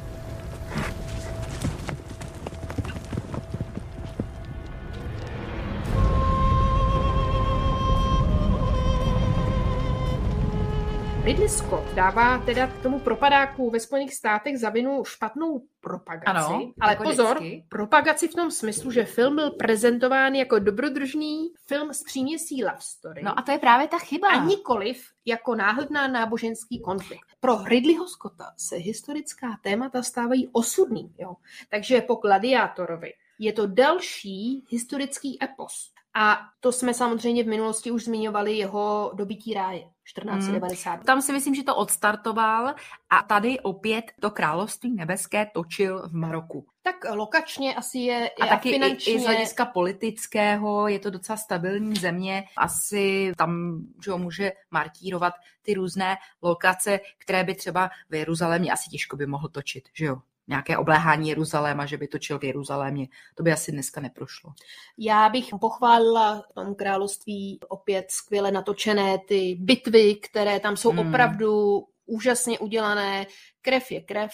Ridley 11.25 11.49
Scott 11.49 11.95
dává 11.95 12.39
teda 12.39 12.67
k 12.67 12.83
tomu 12.83 12.99
propadáku 12.99 13.71
ve 13.71 13.81
Spojených 13.81 14.15
státech 14.15 14.59
za 14.59 14.71
vinu 14.71 15.05
špatnou 15.05 15.63
propagaci. 15.81 16.39
Ano, 16.39 16.73
ale 16.81 16.93
jako 16.93 17.03
pozor, 17.03 17.37
vždycky. 17.37 17.65
propagaci 17.69 18.29
v 18.29 18.35
tom 18.35 18.51
smyslu, 18.51 18.91
že 18.91 19.05
film 19.05 19.37
byl 19.37 19.51
prezentován 19.51 20.35
jako 20.35 20.59
dobrodružný 20.59 21.53
film 21.67 21.95
s 21.95 22.03
příměsí 22.03 22.65
love 22.65 22.77
story. 22.81 23.23
No 23.23 23.39
a 23.39 23.43
to 23.43 23.53
je 23.53 23.59
právě 23.59 23.89
ta 23.89 23.99
chyba. 23.99 24.29
A 24.29 24.45
nikoliv 24.45 25.07
jako 25.25 25.55
náhodná 25.55 26.09
náboženský 26.09 26.81
konflikt. 26.81 27.27
Pro 27.41 27.65
Ridleyho 27.65 28.09
Scotta 28.09 28.53
se 28.57 28.77
historická 28.77 29.49
témata 29.63 30.03
stávají 30.03 30.49
osudný. 30.53 31.15
Jo? 31.19 31.37
Takže 31.71 32.01
po 32.01 32.15
Gladiátorovi 32.15 33.13
je 33.39 33.53
to 33.53 33.67
další 33.67 34.65
historický 34.71 35.39
epos. 35.45 35.93
A 36.15 36.41
to 36.61 36.73
jsme 36.73 36.95
samozřejmě 36.95 37.45
v 37.45 37.49
minulosti 37.49 37.91
už 37.91 38.05
zmiňovali 38.05 38.57
jeho 38.57 39.13
dobití 39.15 39.55
ráje 39.55 39.92
1490. 40.05 40.91
Hmm. 40.91 41.03
Tam 41.03 41.23
si 41.23 41.33
myslím, 41.33 41.55
že 41.55 41.63
to 41.63 41.77
odstartoval 41.77 42.75
a 43.11 43.23
tady 43.23 43.61
opět 43.61 44.05
to 44.21 44.31
království 44.31 44.95
nebeské 44.95 45.47
točil 45.55 46.09
v 46.09 46.15
Maroku. 46.15 46.67
Tak 46.83 46.97
lokačně 47.11 47.75
asi 47.75 47.99
je, 47.99 48.31
A 48.41 48.45
je 48.45 48.51
taky 48.51 48.69
i, 48.69 48.73
finančně... 48.73 49.13
i 49.13 49.21
z 49.21 49.25
hlediska 49.25 49.65
politického 49.65 50.89
je 50.89 50.99
to 50.99 51.11
docela 51.11 51.37
stabilní 51.37 51.97
země. 51.97 52.45
Asi 52.57 53.33
tam 53.37 53.83
že 54.05 54.11
jo, 54.11 54.19
může 54.19 54.53
markírovat 54.71 55.35
ty 55.63 55.75
různé 55.75 56.17
lokace, 56.43 57.01
které 57.19 57.45
by 57.45 57.55
třeba 57.55 57.91
v 58.11 58.15
Jeruzalémě 58.15 58.73
asi 58.73 58.91
těžko 58.91 59.17
by 59.17 59.27
mohl 59.27 59.49
točit, 59.49 59.89
že 59.95 60.05
jo? 60.05 60.17
Nějaké 60.53 60.77
obléhání 60.79 61.29
Jeruzaléma, 61.29 61.87
že 61.87 61.97
by 61.97 62.09
točil 62.09 62.39
v 62.39 62.45
Jeruzalémě. 62.45 63.09
To 63.35 63.43
by 63.43 63.53
asi 63.53 63.73
dneska 63.73 64.01
neprošlo. 64.01 64.53
Já 64.99 65.29
bych 65.29 65.49
pochválila 65.61 66.43
tom 66.55 66.75
království 66.75 67.59
opět 67.69 68.11
skvěle 68.11 68.51
natočené 68.53 69.19
ty 69.29 69.57
bitvy, 69.61 70.15
které 70.15 70.61
tam 70.61 70.77
jsou 70.77 70.91
Hmm. 70.91 71.09
opravdu 71.09 71.83
úžasně 72.07 72.59
udělané. 72.59 73.27
Krev 73.63 73.91
je 73.91 74.01
krev. 74.01 74.31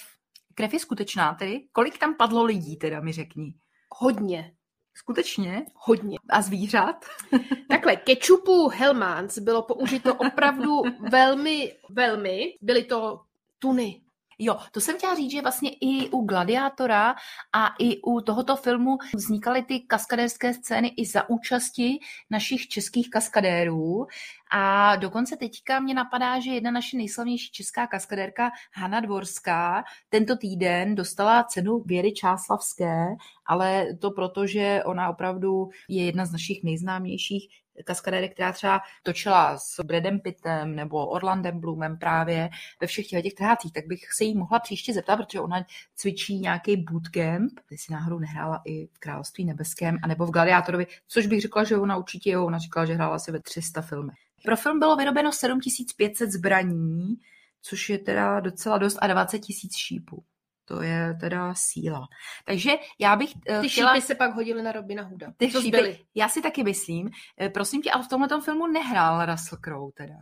Krev 0.54 0.72
je 0.72 0.78
skutečná 0.78 1.34
tedy? 1.34 1.60
Kolik 1.72 1.98
tam 1.98 2.14
padlo 2.14 2.44
lidí 2.44 2.76
teda, 2.76 3.00
mi 3.00 3.12
řekni? 3.12 3.54
Hodně. 3.98 4.52
Skutečně? 4.94 5.66
Hodně. 5.74 6.18
A 6.30 6.42
zvířat? 6.42 7.04
Takhle, 7.68 7.96
kečupu 7.96 8.68
Hellmans 8.68 9.38
bylo 9.38 9.62
použito 9.62 10.14
opravdu 10.14 10.82
velmi, 11.10 11.72
velmi. 11.90 12.54
Byly 12.62 12.84
to 12.84 13.20
tuny. 13.58 14.00
Jo, 14.40 14.58
to 14.72 14.80
jsem 14.80 14.96
chtěla 14.96 15.14
říct, 15.14 15.30
že 15.30 15.42
vlastně 15.42 15.70
i 15.80 16.10
u 16.10 16.24
Gladiátora 16.24 17.14
a 17.52 17.66
i 17.78 18.00
u 18.02 18.20
tohoto 18.20 18.56
filmu 18.56 18.98
vznikaly 19.14 19.62
ty 19.62 19.80
kaskadérské 19.80 20.54
scény 20.54 20.88
i 20.88 21.06
za 21.06 21.28
účasti 21.28 21.98
našich 22.30 22.68
českých 22.68 23.10
kaskadérů. 23.10 24.06
A 24.52 24.96
dokonce 24.96 25.36
teďka 25.36 25.80
mě 25.80 25.94
napadá, 25.94 26.40
že 26.40 26.50
jedna 26.50 26.70
naše 26.70 26.96
nejslavnější 26.96 27.52
česká 27.52 27.86
kaskadérka 27.86 28.50
Hanna 28.74 29.00
Dvorská 29.00 29.84
tento 30.08 30.36
týden 30.36 30.94
dostala 30.94 31.44
cenu 31.44 31.82
Věry 31.86 32.12
Čáslavské, 32.12 33.06
ale 33.46 33.86
to 34.00 34.10
proto, 34.10 34.46
že 34.46 34.82
ona 34.84 35.10
opravdu 35.10 35.68
je 35.88 36.04
jedna 36.04 36.26
z 36.26 36.32
našich 36.32 36.64
nejznámějších 36.64 37.48
kaskadérek, 37.84 38.32
která 38.32 38.52
třeba 38.52 38.80
točila 39.02 39.58
s 39.58 39.84
Bradem 39.84 40.20
Pittem 40.20 40.74
nebo 40.74 41.06
Orlandem 41.06 41.60
Bloomem 41.60 41.98
právě 41.98 42.48
ve 42.80 42.86
všech 42.86 43.06
těch, 43.06 43.34
teátrích, 43.34 43.72
tak 43.72 43.86
bych 43.86 44.00
se 44.16 44.24
jí 44.24 44.34
mohla 44.34 44.58
příště 44.58 44.94
zeptat, 44.94 45.16
protože 45.16 45.40
ona 45.40 45.64
cvičí 45.94 46.38
nějaký 46.38 46.76
bootcamp, 46.76 47.52
si 47.76 47.92
náhodou 47.92 48.18
nehrála 48.18 48.62
i 48.64 48.86
v 48.86 48.98
Království 48.98 49.44
nebeském, 49.44 49.98
anebo 50.02 50.26
v 50.26 50.30
Gladiátorovi, 50.30 50.86
což 51.08 51.26
bych 51.26 51.40
řekla, 51.40 51.64
že 51.64 51.76
ona 51.76 51.96
určitě 51.96 52.30
jo, 52.30 52.46
ona 52.46 52.58
říkala, 52.58 52.86
že 52.86 52.94
hrála 52.94 53.14
asi 53.14 53.32
ve 53.32 53.40
300 53.40 53.82
filmech. 53.82 54.18
Pro 54.44 54.56
film 54.56 54.78
bylo 54.78 54.96
vyrobeno 54.96 55.32
7500 55.32 56.30
zbraní, 56.30 57.16
což 57.62 57.90
je 57.90 57.98
teda 57.98 58.40
docela 58.40 58.78
dost, 58.78 58.98
a 59.00 59.06
20 59.06 59.38
tisíc 59.38 59.76
šípů. 59.76 60.24
To 60.68 60.82
je 60.82 61.14
teda 61.20 61.54
síla. 61.56 62.08
Takže 62.44 62.70
já 62.98 63.16
bych 63.16 63.32
eh, 63.48 63.60
Ty 63.60 63.68
chtěla... 63.68 63.94
šípy 63.94 64.06
se 64.06 64.14
pak 64.14 64.34
hodily 64.34 64.62
na 64.62 64.72
Robina 64.72 65.02
Hooda. 65.02 65.26
Ty 65.36 65.50
Co 65.52 65.60
šípy, 65.62 65.78
zbyly? 65.78 65.98
já 66.14 66.28
si 66.28 66.42
taky 66.42 66.64
myslím. 66.64 67.10
Eh, 67.40 67.48
Prosím 67.48 67.82
tě, 67.82 67.90
ale 67.90 68.02
v 68.04 68.08
tomhle 68.08 68.28
filmu 68.44 68.66
nehrál 68.66 69.26
Russell 69.26 69.60
Crowe 69.64 69.92
teda. 69.96 70.14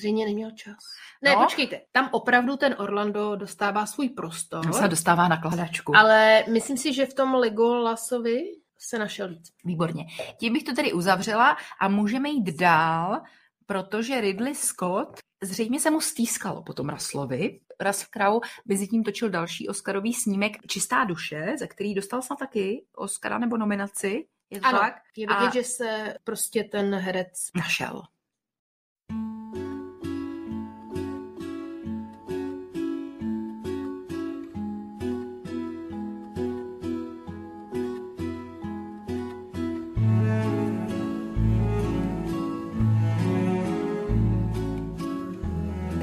Zřejmě 0.00 0.26
neměl 0.26 0.50
čas. 0.50 0.76
Ne, 1.22 1.30
No. 1.34 1.42
počkejte, 1.42 1.80
tam 1.92 2.08
opravdu 2.12 2.56
ten 2.56 2.76
Orlando 2.78 3.36
dostává 3.36 3.86
svůj 3.86 4.08
prostor. 4.08 4.66
On 4.66 4.72
se 4.72 4.88
dostává 4.88 5.28
na 5.28 5.36
kladačku. 5.40 5.96
Ale 5.96 6.44
myslím 6.52 6.76
si, 6.76 6.92
že 6.94 7.06
v 7.06 7.14
tom 7.14 7.34
Legolasovi 7.34 8.42
se 8.78 8.98
našel 8.98 9.28
víc. 9.28 9.48
Výborně. 9.64 10.04
Tím 10.40 10.52
bych 10.52 10.62
to 10.62 10.74
tedy 10.74 10.92
uzavřela 10.92 11.56
a 11.80 11.88
můžeme 11.88 12.28
jít 12.28 12.56
dál, 12.60 13.20
protože 13.68 14.20
Ridley 14.20 14.54
Scott, 14.54 15.18
zřejmě 15.42 15.80
se 15.80 15.90
mu 15.90 16.00
stýskalo 16.00 16.62
po 16.62 16.72
tom 16.72 16.88
Russellovi. 16.88 17.60
Russell 17.80 18.08
Crowe 18.10 18.48
mezi 18.66 18.88
tím 18.88 19.04
točil 19.04 19.30
další 19.30 19.68
Oscarový 19.68 20.14
snímek 20.14 20.66
Čistá 20.66 21.04
duše, 21.04 21.54
za 21.58 21.66
který 21.66 21.94
dostal 21.94 22.22
snad 22.22 22.38
taky 22.38 22.84
Oscara 22.96 23.38
nebo 23.38 23.56
nominaci. 23.56 24.26
Je 24.50 24.60
to 24.60 24.66
Ano, 24.66 24.78
tak? 24.78 24.94
je 25.16 25.26
vidět, 25.26 25.48
A 25.48 25.50
že 25.50 25.64
se 25.64 26.14
prostě 26.24 26.64
ten 26.64 26.94
herec 26.94 27.48
našel. 27.54 28.02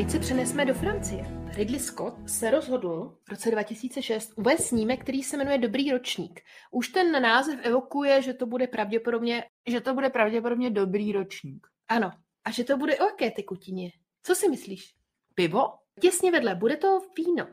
Teď 0.06 0.12
se 0.12 0.20
přenesme 0.20 0.66
do 0.66 0.74
Francie. 0.74 1.26
Ridley 1.56 1.80
Scott 1.80 2.30
se 2.30 2.52
rozhodl 2.52 3.18
v 3.24 3.30
roce 3.30 3.52
2006 3.52 4.34
uvést 4.36 4.68
snímek, 4.68 5.02
který 5.02 5.24
se 5.24 5.38
jmenuje 5.38 5.58
Dobrý 5.58 5.92
ročník. 5.92 6.42
Už 6.72 6.88
ten 6.88 7.22
název 7.22 7.60
evokuje, 7.64 8.22
že 8.22 8.34
to 8.34 8.46
bude 8.46 8.68
pravděpodobně... 8.68 9.44
Že 9.68 9.82
to 9.82 9.94
bude 9.94 10.10
pravděpodobně 10.10 10.70
dobrý 10.70 11.12
ročník. 11.12 11.68
Ano. 11.88 12.12
A 12.44 12.52
že 12.52 12.64
to 12.64 12.78
bude 12.78 12.98
o 12.98 13.06
jaké 13.06 13.32
tekutině? 13.32 13.92
Co 14.24 14.36
si 14.36 14.50
myslíš? 14.50 14.94
Pivo? 15.36 15.74
Těsně 16.02 16.32
vedle, 16.32 16.56
bude 16.56 16.78
to 16.78 17.00
víno. 17.18 17.48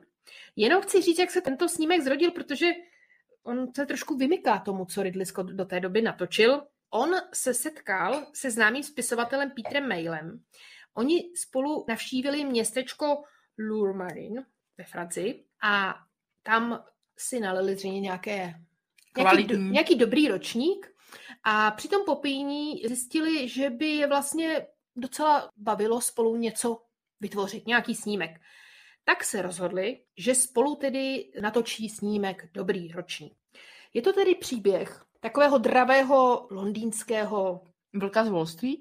Jenom 0.56 0.82
chci 0.82 1.02
říct, 1.02 1.18
jak 1.18 1.30
se 1.30 1.40
tento 1.40 1.68
snímek 1.68 2.00
zrodil, 2.00 2.30
protože 2.30 2.66
on 3.42 3.74
se 3.74 3.86
trošku 3.86 4.16
vymyká 4.16 4.58
tomu, 4.58 4.84
co 4.84 5.02
Ridley 5.02 5.26
Scott 5.26 5.46
do 5.46 5.64
té 5.64 5.80
doby 5.80 6.02
natočil. 6.02 6.62
On 6.90 7.10
se 7.34 7.54
setkal 7.54 8.26
se 8.32 8.50
známým 8.50 8.82
spisovatelem 8.82 9.50
Petrem 9.50 9.88
Mailem. 9.88 10.42
Oni 10.94 11.30
spolu 11.36 11.84
navštívili 11.88 12.44
městečko 12.44 13.22
Lourmarin 13.58 14.44
ve 14.78 14.84
Francii 14.84 15.44
a 15.62 15.94
tam 16.42 16.84
si 17.18 17.40
nalili 17.40 17.76
zřejmě 17.76 18.00
nějaké, 18.00 18.54
nějaký, 19.16 19.44
do, 19.44 19.56
nějaký 19.56 19.94
dobrý 19.94 20.28
ročník 20.28 20.94
a 21.44 21.70
při 21.70 21.88
tom 21.88 22.04
popíjení 22.04 22.82
zjistili, 22.86 23.48
že 23.48 23.70
by 23.70 23.86
je 23.86 24.06
vlastně 24.06 24.66
docela 24.96 25.50
bavilo 25.56 26.00
spolu 26.00 26.36
něco 26.36 26.82
vytvořit, 27.20 27.66
nějaký 27.66 27.94
snímek. 27.94 28.30
Tak 29.04 29.24
se 29.24 29.42
rozhodli, 29.42 30.04
že 30.16 30.34
spolu 30.34 30.76
tedy 30.76 31.32
natočí 31.42 31.88
snímek 31.88 32.48
Dobrý 32.52 32.88
ročník. 32.88 33.32
Je 33.94 34.02
to 34.02 34.12
tedy 34.12 34.34
příběh 34.34 35.04
takového 35.20 35.58
dravého 35.58 36.46
londýnského 36.50 37.64
Vlka 37.94 38.24
z 38.24 38.28
Wall 38.28 38.46
Street? 38.46 38.80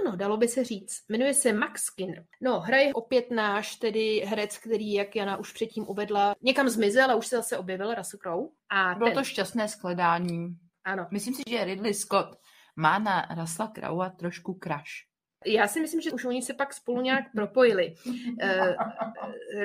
Ano, 0.00 0.16
dalo 0.16 0.36
by 0.36 0.48
se 0.48 0.64
říct. 0.64 1.04
Jmenuje 1.08 1.34
se 1.34 1.52
Max 1.52 1.82
Skinner. 1.82 2.24
No, 2.40 2.60
hraje 2.60 2.94
opět 2.94 3.30
náš, 3.30 3.76
tedy 3.76 4.22
herec, 4.26 4.58
který, 4.58 4.92
jak 4.92 5.16
Jana 5.16 5.36
už 5.36 5.52
předtím 5.52 5.88
uvedla, 5.88 6.34
někam 6.42 6.68
zmizel 6.68 7.10
a 7.10 7.14
už 7.14 7.26
se 7.26 7.36
zase 7.36 7.58
objevil, 7.58 7.94
Russell 7.94 8.18
Crowe. 8.20 8.48
A 8.70 8.94
Bylo 8.94 9.10
ten, 9.10 9.18
to 9.18 9.24
šťastné 9.24 9.68
shledání. 9.68 10.56
ano. 10.84 11.06
Myslím 11.10 11.34
si, 11.34 11.42
že 11.48 11.64
Ridley 11.64 11.94
Scott 11.94 12.38
má 12.76 12.98
na 12.98 13.28
Russella 13.40 13.68
Crowe 13.68 14.10
trošku 14.10 14.58
crush. 14.62 15.14
Já 15.46 15.68
si 15.68 15.80
myslím, 15.80 16.00
že 16.00 16.12
už 16.12 16.24
oni 16.24 16.42
se 16.42 16.54
pak 16.54 16.74
spolu 16.74 17.00
nějak 17.00 17.24
propojili. 17.32 17.94
Eh, 18.40 18.76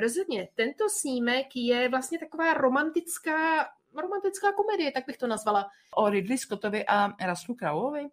rozhodně, 0.00 0.48
tento 0.54 0.88
snímek 0.88 1.46
je 1.54 1.88
vlastně 1.88 2.18
taková 2.18 2.54
romantická, 2.54 3.68
romantická 3.96 4.52
komedie, 4.52 4.92
tak 4.92 5.06
bych 5.06 5.16
to 5.16 5.26
nazvala. 5.26 5.70
O 5.94 6.10
Ridley 6.10 6.38
Scottovi 6.38 6.86
a 6.86 7.08
Russellu 7.28 7.56
Croweovi? 7.56 8.08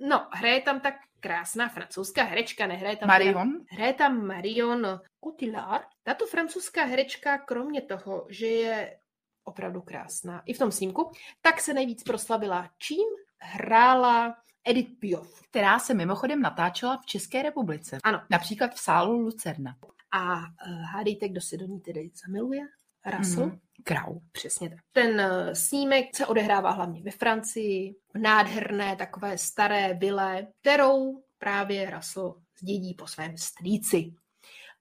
No, 0.00 0.26
hraje 0.32 0.60
tam 0.60 0.80
tak 0.80 0.94
krásná 1.20 1.68
francouzská 1.68 2.22
herečka, 2.22 2.66
nehraje 2.66 2.96
tam... 2.96 3.06
Marion? 3.06 3.64
Hraje 3.70 3.94
tam 3.94 4.26
Marion 4.26 5.00
Cotillard. 5.24 5.86
Tato 6.02 6.26
francouzská 6.26 6.84
herečka, 6.84 7.38
kromě 7.38 7.82
toho, 7.82 8.26
že 8.28 8.46
je 8.46 8.98
opravdu 9.44 9.80
krásná 9.80 10.42
i 10.46 10.52
v 10.52 10.58
tom 10.58 10.72
snímku, 10.72 11.10
tak 11.40 11.60
se 11.60 11.74
nejvíc 11.74 12.02
proslavila 12.02 12.70
čím? 12.78 13.06
Hrála 13.38 14.36
Edith 14.64 14.98
Piaf. 14.98 15.42
Která 15.50 15.78
se 15.78 15.94
mimochodem 15.94 16.42
natáčela 16.42 16.96
v 16.96 17.06
České 17.06 17.42
republice. 17.42 17.98
Ano. 18.04 18.22
Například 18.30 18.74
v 18.74 18.80
sálu 18.80 19.20
Lucerna. 19.20 19.76
A 20.12 20.36
uh, 20.36 20.42
hádejte, 20.82 21.28
kdo 21.28 21.40
se 21.40 21.56
do 21.56 21.66
ní 21.66 21.80
tedy 21.80 22.10
zamiluje? 22.26 22.60
Russell? 23.06 23.46
Mhm. 23.46 23.60
Crowe. 23.84 24.20
Přesně 24.32 24.70
tak. 24.70 24.78
Ten 24.92 25.20
eh, 25.20 25.54
snímek 25.54 26.16
se 26.16 26.26
odehrává 26.26 26.70
hlavně 26.70 27.02
ve 27.02 27.10
Francii, 27.10 27.94
v 28.14 28.18
nádherné 28.18 28.96
takové 28.96 29.38
staré 29.38 29.94
vile, 29.94 30.46
kterou 30.60 31.22
právě 31.38 31.90
Russell 31.90 32.34
zdědí 32.60 32.94
po 32.94 33.06
svém 33.06 33.36
strýci. 33.36 34.12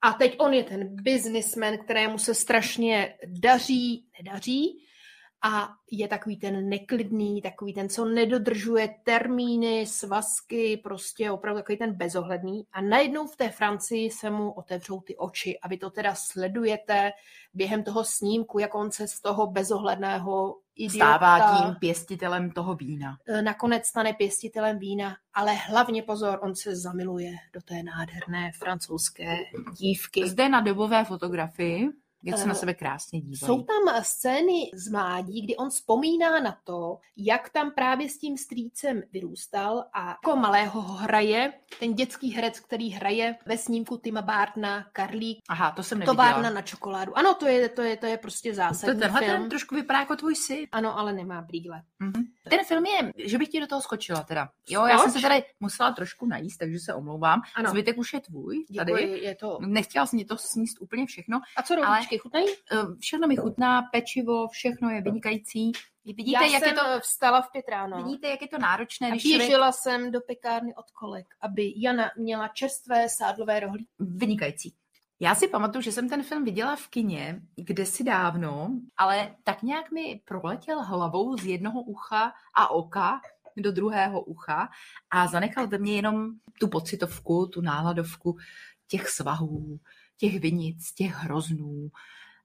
A 0.01 0.13
teď 0.13 0.35
on 0.39 0.53
je 0.53 0.63
ten 0.63 0.95
businessman, 1.03 1.77
kterému 1.77 2.17
se 2.17 2.35
strašně 2.35 3.17
daří, 3.27 4.05
nedaří 4.17 4.86
a 5.47 5.69
je 5.91 6.07
takový 6.07 6.37
ten 6.37 6.69
neklidný, 6.69 7.41
takový 7.41 7.73
ten, 7.73 7.89
co 7.89 8.05
nedodržuje 8.05 8.95
termíny, 9.03 9.85
svazky, 9.85 10.77
prostě 10.77 11.31
opravdu 11.31 11.59
takový 11.59 11.77
ten 11.77 11.93
bezohledný. 11.93 12.67
A 12.71 12.81
najednou 12.81 13.27
v 13.27 13.35
té 13.35 13.49
Francii 13.49 14.11
se 14.11 14.29
mu 14.29 14.51
otevřou 14.51 15.01
ty 15.01 15.17
oči 15.17 15.59
a 15.59 15.67
vy 15.67 15.77
to 15.77 15.89
teda 15.89 16.15
sledujete 16.15 17.11
během 17.53 17.83
toho 17.83 18.03
snímku, 18.03 18.59
jak 18.59 18.75
on 18.75 18.91
se 18.91 19.07
z 19.07 19.21
toho 19.21 19.47
bezohledného 19.47 20.55
idiota 20.75 21.17
Stává 21.17 21.57
tím 21.57 21.75
pěstitelem 21.75 22.51
toho 22.51 22.75
vína. 22.75 23.17
e, 23.27 23.41
nakonec 23.41 23.85
stane 23.85 24.13
pěstitelem 24.13 24.79
vína, 24.79 25.17
ale 25.33 25.53
hlavně 25.53 26.03
pozor, 26.03 26.39
on 26.41 26.55
se 26.55 26.75
zamiluje 26.75 27.31
do 27.53 27.61
té 27.61 27.83
nádherné 27.83 28.51
francouzské 28.51 29.37
dívky. 29.79 30.29
Zde 30.29 30.49
na 30.49 30.61
dobové 30.61 31.05
fotografii, 31.05 31.89
jak 32.23 32.37
se 32.37 32.43
Eh, 32.43 32.47
na 32.47 32.53
sebe 32.53 32.73
krásně 32.73 33.21
dívají. 33.21 33.37
Jsou 33.37 33.61
tam 33.63 34.03
scény 34.03 34.71
z 34.73 34.89
mládí, 34.89 35.41
kdy 35.41 35.55
on 35.55 35.69
vzpomíná 35.69 36.39
na 36.39 36.57
to, 36.63 36.97
jak 37.17 37.49
tam 37.49 37.71
právě 37.71 38.09
s 38.09 38.17
tím 38.17 38.37
strýcem 38.37 39.01
vyrůstal 39.11 39.83
a 39.93 40.07
jako 40.07 40.35
malého 40.35 40.81
ho 40.81 40.93
hraje 40.93 41.53
ten 41.79 41.93
dětský 41.93 42.31
herec, 42.31 42.59
který 42.59 42.89
hraje 42.89 43.35
ve 43.45 43.57
snímku 43.57 43.97
Tima 43.97 44.21
Bartna 44.21 44.85
Karlík. 44.93 45.39
Aha, 45.49 45.71
to 45.71 45.83
jsem 45.83 45.99
neviděla. 45.99 46.15
Továrna 46.15 46.49
na 46.49 46.61
čokoládu. 46.61 47.17
Ano, 47.17 47.33
to 47.33 47.47
je, 47.47 47.69
to 47.69 47.81
je, 47.81 47.97
to 47.97 48.05
je 48.05 48.17
prostě 48.17 48.49
To 48.49 48.55
zásadní 48.55 48.99
tenhle 48.99 49.19
film. 49.19 49.31
ten 49.41 49.49
trošku 49.49 49.75
vypadá 49.75 49.99
jako 49.99 50.15
tvůj 50.15 50.35
syn. 50.35 50.67
Ano, 50.71 50.99
ale 50.99 51.13
nemá 51.13 51.41
brýle. 51.41 51.81
Mhm. 51.99 52.23
Ten 52.49 52.59
film 52.65 52.85
je, 52.85 53.13
že 53.25 53.37
bych 53.37 53.49
ti 53.49 53.59
do 53.59 53.67
toho 53.67 53.81
skočila 53.81 54.23
teda. 54.23 54.49
Jo, 54.69 54.85
já 54.85 54.97
jsem 54.97 55.11
Skoč? 55.11 55.21
se 55.21 55.27
tady 55.27 55.43
musela 55.59 55.91
trošku 55.91 56.25
najíst, 56.25 56.57
takže 56.57 56.79
se 56.79 56.93
omlouvám. 56.93 57.41
Ano. 57.55 57.69
Zbytek 57.69 57.97
už 57.97 58.13
je 58.13 58.19
tvůj 58.19 58.65
tady. 58.77 58.91
Děkuji, 58.91 59.23
je 59.23 59.35
to... 59.35 59.57
Nechtěla 59.61 60.05
jsem 60.05 60.19
to 60.25 60.37
sníst 60.37 60.81
úplně 60.81 61.05
všechno. 61.05 61.39
A 61.57 61.61
co 61.61 61.73
ale 61.73 62.06
rohlíčky, 62.07 62.17
chutnají? 62.17 62.47
eh, 62.71 62.95
všechno 62.99 63.27
mi 63.27 63.35
chutná, 63.35 63.81
pečivo, 63.81 64.47
všechno 64.47 64.89
je 64.89 65.01
vynikající. 65.01 65.71
Vidíte, 66.05 66.31
Já 66.31 66.51
jak 66.51 66.63
jsem 66.63 66.69
je 66.69 66.75
to, 66.75 66.99
vstala 66.99 67.41
v 67.41 67.51
pět 67.51 67.65
ráno. 67.69 68.03
vidíte, 68.03 68.27
jak 68.27 68.41
je 68.41 68.47
to 68.47 68.57
náročné, 68.57 69.07
A 69.07 69.11
když 69.11 69.21
člověk... 69.23 69.41
běžela 69.41 69.71
jsem 69.71 70.11
do 70.11 70.19
pekárny 70.21 70.75
od 70.75 70.91
kolek, 70.91 71.25
aby 71.41 71.73
Jana 71.75 72.11
měla 72.17 72.47
čerstvé 72.47 73.09
sádlové 73.09 73.59
rohlíky. 73.59 73.89
Vynikající. 73.99 74.73
Já 75.19 75.35
si 75.35 75.47
pamatuju, 75.47 75.81
že 75.81 75.91
jsem 75.91 76.09
ten 76.09 76.23
film 76.23 76.43
viděla 76.43 76.75
v 76.75 76.87
kině 76.87 77.41
kdysi 77.55 78.03
dávno, 78.03 78.69
ale 78.97 79.35
tak 79.43 79.63
nějak 79.63 79.91
mi 79.91 80.21
proletěl 80.25 80.81
hlavou 80.83 81.37
z 81.37 81.45
jednoho 81.45 81.81
ucha 81.81 82.33
a 82.55 82.69
oka 82.71 83.21
do 83.57 83.71
druhého 83.71 84.21
ucha 84.21 84.69
a 85.09 85.27
zanechal 85.27 85.67
ve 85.67 85.77
mně 85.77 85.95
jenom 85.95 86.29
tu 86.59 86.67
pocitovku, 86.67 87.47
tu 87.47 87.61
náladovku 87.61 88.37
těch 88.87 89.09
svahů, 89.09 89.79
těch 90.17 90.39
vinic, 90.39 90.93
těch 90.93 91.13
hroznů 91.13 91.89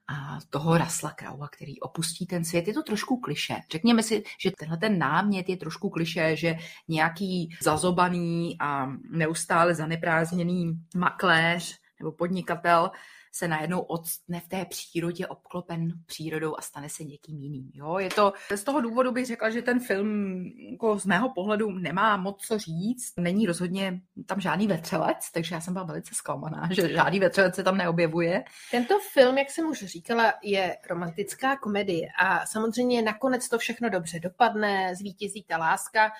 a 0.07 0.39
toho 0.49 0.77
Rasla 0.77 1.11
Kraua, 1.11 1.47
který 1.47 1.79
opustí 1.79 2.25
ten 2.25 2.45
svět. 2.45 2.67
Je 2.67 2.73
to 2.73 2.83
trošku 2.83 3.19
kliše. 3.19 3.55
Řekněme 3.71 4.03
si, 4.03 4.23
že 4.39 4.51
tenhle 4.59 4.77
ten 4.77 4.99
námět 4.99 5.49
je 5.49 5.57
trošku 5.57 5.89
kliše, 5.89 6.35
že 6.35 6.55
nějaký 6.87 7.49
zazobaný 7.61 8.55
a 8.59 8.87
neustále 9.09 9.75
zaneprázdněný 9.75 10.73
makléř 10.95 11.79
nebo 11.99 12.11
podnikatel 12.11 12.91
se 13.35 13.47
najednou 13.47 13.79
odstne 13.79 14.39
v 14.39 14.47
té 14.47 14.65
přírodě 14.65 15.27
obklopen 15.27 15.91
přírodou 16.05 16.55
a 16.57 16.61
stane 16.61 16.89
se 16.89 17.03
někým 17.03 17.37
jiným. 17.37 17.71
Jo? 17.73 17.97
Je 17.97 18.09
to, 18.09 18.33
z 18.55 18.63
toho 18.63 18.81
důvodu 18.81 19.11
bych 19.11 19.25
řekla, 19.25 19.49
že 19.49 19.61
ten 19.61 19.79
film 19.79 20.43
jako 20.71 20.99
z 20.99 21.05
mého 21.05 21.29
pohledu 21.29 21.71
nemá 21.71 22.17
moc 22.17 22.45
co 22.45 22.59
říct. 22.59 23.13
Není 23.19 23.45
rozhodně 23.45 24.01
tam 24.25 24.41
žádný 24.41 24.67
vetřelec, 24.67 25.31
takže 25.31 25.55
já 25.55 25.61
jsem 25.61 25.73
byla 25.73 25.85
velice 25.85 26.15
zklamaná, 26.15 26.69
že 26.71 26.89
žádný 26.89 27.19
vetřelec 27.19 27.55
se 27.55 27.63
tam 27.63 27.77
neobjevuje. 27.77 28.43
Tento 28.71 28.99
film, 29.13 29.37
jak 29.37 29.51
jsem 29.51 29.69
už 29.69 29.83
říkala, 29.83 30.33
je 30.43 30.77
romantická 30.89 31.57
komedie 31.57 32.07
a 32.19 32.45
samozřejmě 32.45 33.01
nakonec 33.01 33.49
to 33.49 33.57
všechno 33.57 33.89
dobře 33.89 34.19
dopadne, 34.19 34.95
zvítězí 34.95 35.43
ta 35.43 35.57
láska. 35.57 36.11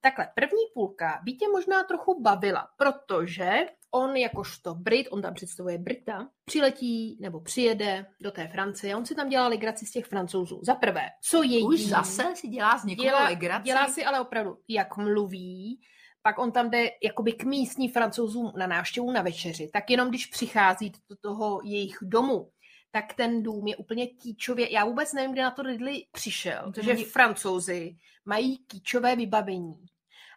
Takhle, 0.00 0.28
první 0.34 0.64
půlka 0.74 1.20
by 1.24 1.32
tě 1.32 1.48
možná 1.48 1.84
trochu 1.84 2.22
bavila, 2.22 2.68
protože 2.76 3.66
on 3.94 4.16
jakožto 4.16 4.74
Brit, 4.74 5.06
on 5.10 5.22
tam 5.22 5.34
představuje 5.34 5.78
Brita, 5.78 6.28
přiletí 6.44 7.18
nebo 7.20 7.40
přijede 7.40 8.06
do 8.20 8.30
té 8.30 8.48
Francie 8.48 8.96
on 8.96 9.06
si 9.06 9.14
tam 9.14 9.28
dělá 9.28 9.48
legraci 9.48 9.86
z 9.86 9.90
těch 9.90 10.06
francouzů. 10.06 10.60
Za 10.62 10.74
prvé, 10.74 11.08
co 11.22 11.42
je 11.42 11.64
Už 11.64 11.80
zase 11.86 12.24
si 12.34 12.48
dělá 12.48 12.78
z 12.78 12.84
někoho 12.84 13.08
dělá, 13.08 13.24
legraci? 13.24 13.64
dělá 13.64 13.88
si 13.88 14.04
ale 14.04 14.20
opravdu, 14.20 14.56
jak 14.68 14.96
mluví, 14.96 15.80
pak 16.22 16.38
on 16.38 16.52
tam 16.52 16.70
jde 16.70 16.90
jakoby 17.04 17.32
k 17.32 17.44
místní 17.44 17.88
francouzům 17.88 18.52
na 18.56 18.66
návštěvu 18.66 19.10
na 19.12 19.22
večeři, 19.22 19.70
tak 19.72 19.90
jenom 19.90 20.08
když 20.08 20.26
přichází 20.26 20.92
do 21.10 21.16
toho 21.20 21.60
jejich 21.64 21.98
domu, 22.02 22.50
tak 22.90 23.14
ten 23.14 23.42
dům 23.42 23.66
je 23.66 23.76
úplně 23.76 24.06
kýčově. 24.06 24.72
Já 24.72 24.84
vůbec 24.84 25.12
nevím, 25.12 25.32
kde 25.32 25.42
na 25.42 25.50
to 25.50 25.62
Ridley 25.62 26.06
přišel, 26.12 26.62
protože 26.72 26.90
oni- 26.90 27.04
francouzi 27.04 27.96
mají 28.24 28.58
kýčové 28.58 29.16
vybavení. 29.16 29.84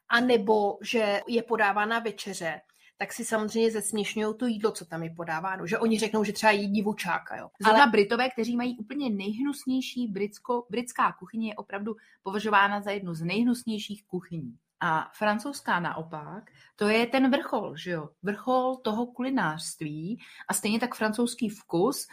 A 0.09 0.19
nebo, 0.19 0.77
že 0.83 1.21
je 1.27 1.43
podávána 1.43 1.99
večeře, 1.99 2.61
tak 2.97 3.13
si 3.13 3.25
samozřejmě 3.25 3.71
zesměšňují 3.71 4.35
to 4.37 4.45
jídlo, 4.45 4.71
co 4.71 4.85
tam 4.85 5.03
je 5.03 5.09
podáváno. 5.09 5.67
Že 5.67 5.79
oni 5.79 5.99
řeknou, 5.99 6.23
že 6.23 6.33
třeba 6.33 6.51
jí 6.51 6.67
divučáka. 6.67 7.35
Jo. 7.37 7.49
Zrovna 7.61 7.83
Ale... 7.83 7.91
Britové, 7.91 8.29
kteří 8.29 8.57
mají 8.57 8.77
úplně 8.77 9.09
nejhnusnější 9.09 10.07
britsko, 10.07 10.65
britská 10.69 11.11
kuchyně, 11.11 11.49
je 11.49 11.55
opravdu 11.55 11.95
považována 12.23 12.81
za 12.81 12.91
jednu 12.91 13.13
z 13.13 13.21
nejhnusnějších 13.21 14.03
kuchyní. 14.07 14.57
A 14.79 15.11
francouzská 15.13 15.79
naopak, 15.79 16.51
to 16.75 16.87
je 16.87 17.05
ten 17.05 17.31
vrchol, 17.31 17.75
že 17.77 17.91
jo? 17.91 18.09
Vrchol 18.23 18.75
toho 18.75 19.05
kulinářství 19.05 20.19
a 20.47 20.53
stejně 20.53 20.79
tak 20.79 20.95
francouzský 20.95 21.49
vkus. 21.49 22.07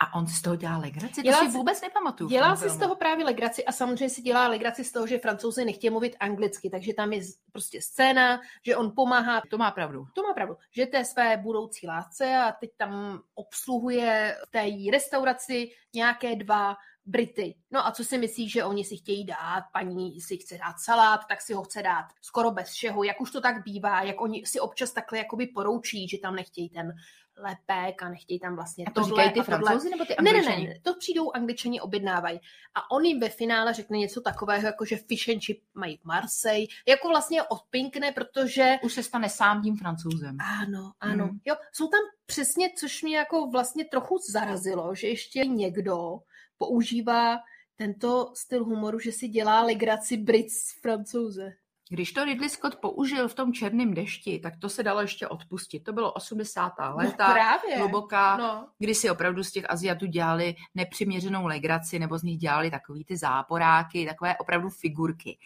A 0.00 0.14
on 0.14 0.26
si 0.26 0.34
z 0.34 0.42
toho 0.42 0.56
dělá 0.56 0.78
legraci? 0.78 1.22
To 1.22 1.32
si 1.32 1.48
vůbec 1.48 1.80
nepamatuju. 1.80 2.30
Dělá 2.30 2.56
si 2.56 2.70
z 2.70 2.78
toho 2.78 2.96
právě 2.96 3.24
legraci 3.24 3.64
a 3.64 3.72
samozřejmě 3.72 4.10
si 4.10 4.22
dělá 4.22 4.48
legraci 4.48 4.84
z 4.84 4.92
toho, 4.92 5.06
že 5.06 5.18
francouzi 5.18 5.64
nechtějí 5.64 5.90
mluvit 5.90 6.16
anglicky, 6.20 6.70
takže 6.70 6.94
tam 6.94 7.12
je 7.12 7.22
prostě 7.52 7.82
scéna, 7.82 8.40
že 8.66 8.76
on 8.76 8.92
pomáhá. 8.96 9.42
To 9.50 9.58
má 9.58 9.70
pravdu. 9.70 10.06
To 10.12 10.22
má 10.22 10.34
pravdu, 10.34 10.56
že 10.70 10.86
té 10.86 11.04
své 11.04 11.36
budoucí 11.36 11.86
lásce 11.86 12.36
a 12.36 12.52
teď 12.52 12.70
tam 12.76 13.20
obsluhuje 13.34 14.36
v 14.48 14.50
té 14.50 14.64
jí 14.64 14.90
restauraci 14.90 15.70
nějaké 15.94 16.36
dva 16.36 16.76
Brity. 17.08 17.54
No 17.70 17.86
a 17.86 17.92
co 17.92 18.04
si 18.04 18.18
myslí, 18.18 18.48
že 18.48 18.64
oni 18.64 18.84
si 18.84 18.96
chtějí 18.96 19.24
dát, 19.24 19.64
paní 19.72 20.20
si 20.20 20.36
chce 20.36 20.58
dát 20.58 20.74
salát, 20.78 21.20
tak 21.28 21.40
si 21.40 21.54
ho 21.54 21.62
chce 21.62 21.82
dát 21.82 22.04
skoro 22.22 22.50
bez 22.50 22.68
všeho, 22.68 23.04
jak 23.04 23.20
už 23.20 23.30
to 23.30 23.40
tak 23.40 23.64
bývá, 23.64 24.02
jak 24.02 24.20
oni 24.20 24.46
si 24.46 24.60
občas 24.60 24.92
takhle 24.92 25.18
jakoby 25.18 25.46
poroučí, 25.46 26.08
že 26.08 26.18
tam 26.18 26.34
nechtějí 26.34 26.68
ten 26.68 26.92
lepek 27.38 28.02
a 28.02 28.08
nechtějí 28.08 28.40
tam 28.40 28.54
vlastně 28.54 28.84
A 28.84 28.90
to 28.90 29.00
tohle 29.00 29.08
říkají 29.08 29.32
ty 29.32 29.40
a 29.40 29.44
tohle. 29.44 29.58
Francouzi 29.58 29.90
nebo 29.90 30.04
ty 30.04 30.14
Ne, 30.20 30.32
ne, 30.32 30.38
Angličani? 30.38 30.68
ne, 30.68 30.80
to 30.82 30.94
přijdou 30.94 31.32
angličani 31.32 31.80
objednávají. 31.80 32.40
A 32.74 32.90
on 32.90 33.04
jim 33.04 33.20
ve 33.20 33.28
finále 33.28 33.74
řekne 33.74 33.98
něco 33.98 34.20
takového, 34.20 34.66
jako 34.66 34.84
že 34.84 34.96
fish 34.96 35.28
and 35.28 35.44
chip 35.44 35.62
mají 35.74 35.96
v 35.96 36.04
Marseille, 36.04 36.66
jako 36.88 37.08
vlastně 37.08 37.42
odpinkne, 37.42 38.12
protože... 38.12 38.78
Už 38.82 38.92
se 38.92 39.02
stane 39.02 39.28
sám 39.28 39.62
tím 39.62 39.76
francouzem. 39.76 40.36
Ano, 40.40 40.92
ano. 41.00 41.24
Hmm. 41.24 41.40
Jo, 41.44 41.54
jsou 41.72 41.88
tam 41.88 42.00
přesně, 42.26 42.70
což 42.78 43.02
mě 43.02 43.16
jako 43.16 43.46
vlastně 43.46 43.84
trochu 43.84 44.18
zarazilo, 44.30 44.94
že 44.94 45.08
ještě 45.08 45.46
někdo 45.46 46.18
používá 46.58 47.38
tento 47.76 48.32
styl 48.36 48.64
humoru, 48.64 48.98
že 48.98 49.12
si 49.12 49.28
dělá 49.28 49.62
legraci 49.62 50.16
Brit 50.16 50.50
z 50.50 50.80
francouze. 50.80 51.52
Když 51.90 52.12
to 52.12 52.24
Ridley 52.24 52.48
Scott 52.50 52.76
použil 52.76 53.28
v 53.28 53.34
tom 53.34 53.52
černém 53.52 53.94
dešti, 53.94 54.38
tak 54.38 54.56
to 54.56 54.68
se 54.68 54.82
dalo 54.82 55.00
ještě 55.00 55.28
odpustit. 55.28 55.80
To 55.84 55.92
bylo 55.92 56.12
80. 56.12 56.72
léta, 56.94 57.28
No 57.28 57.34
právě. 57.34 57.76
hluboká, 57.78 58.36
No. 58.36 58.68
kdy 58.78 58.94
si 58.94 59.10
opravdu 59.10 59.44
z 59.44 59.50
těch 59.52 59.70
Aziatů 59.70 60.06
dělali 60.06 60.54
nepřiměřenou 60.74 61.46
legraci, 61.46 61.98
nebo 61.98 62.18
z 62.18 62.22
nich 62.22 62.38
dělali 62.38 62.70
takový 62.70 63.04
ty 63.04 63.16
záporáky, 63.16 64.06
takové 64.06 64.36
opravdu 64.36 64.68
figurky. 64.70 65.38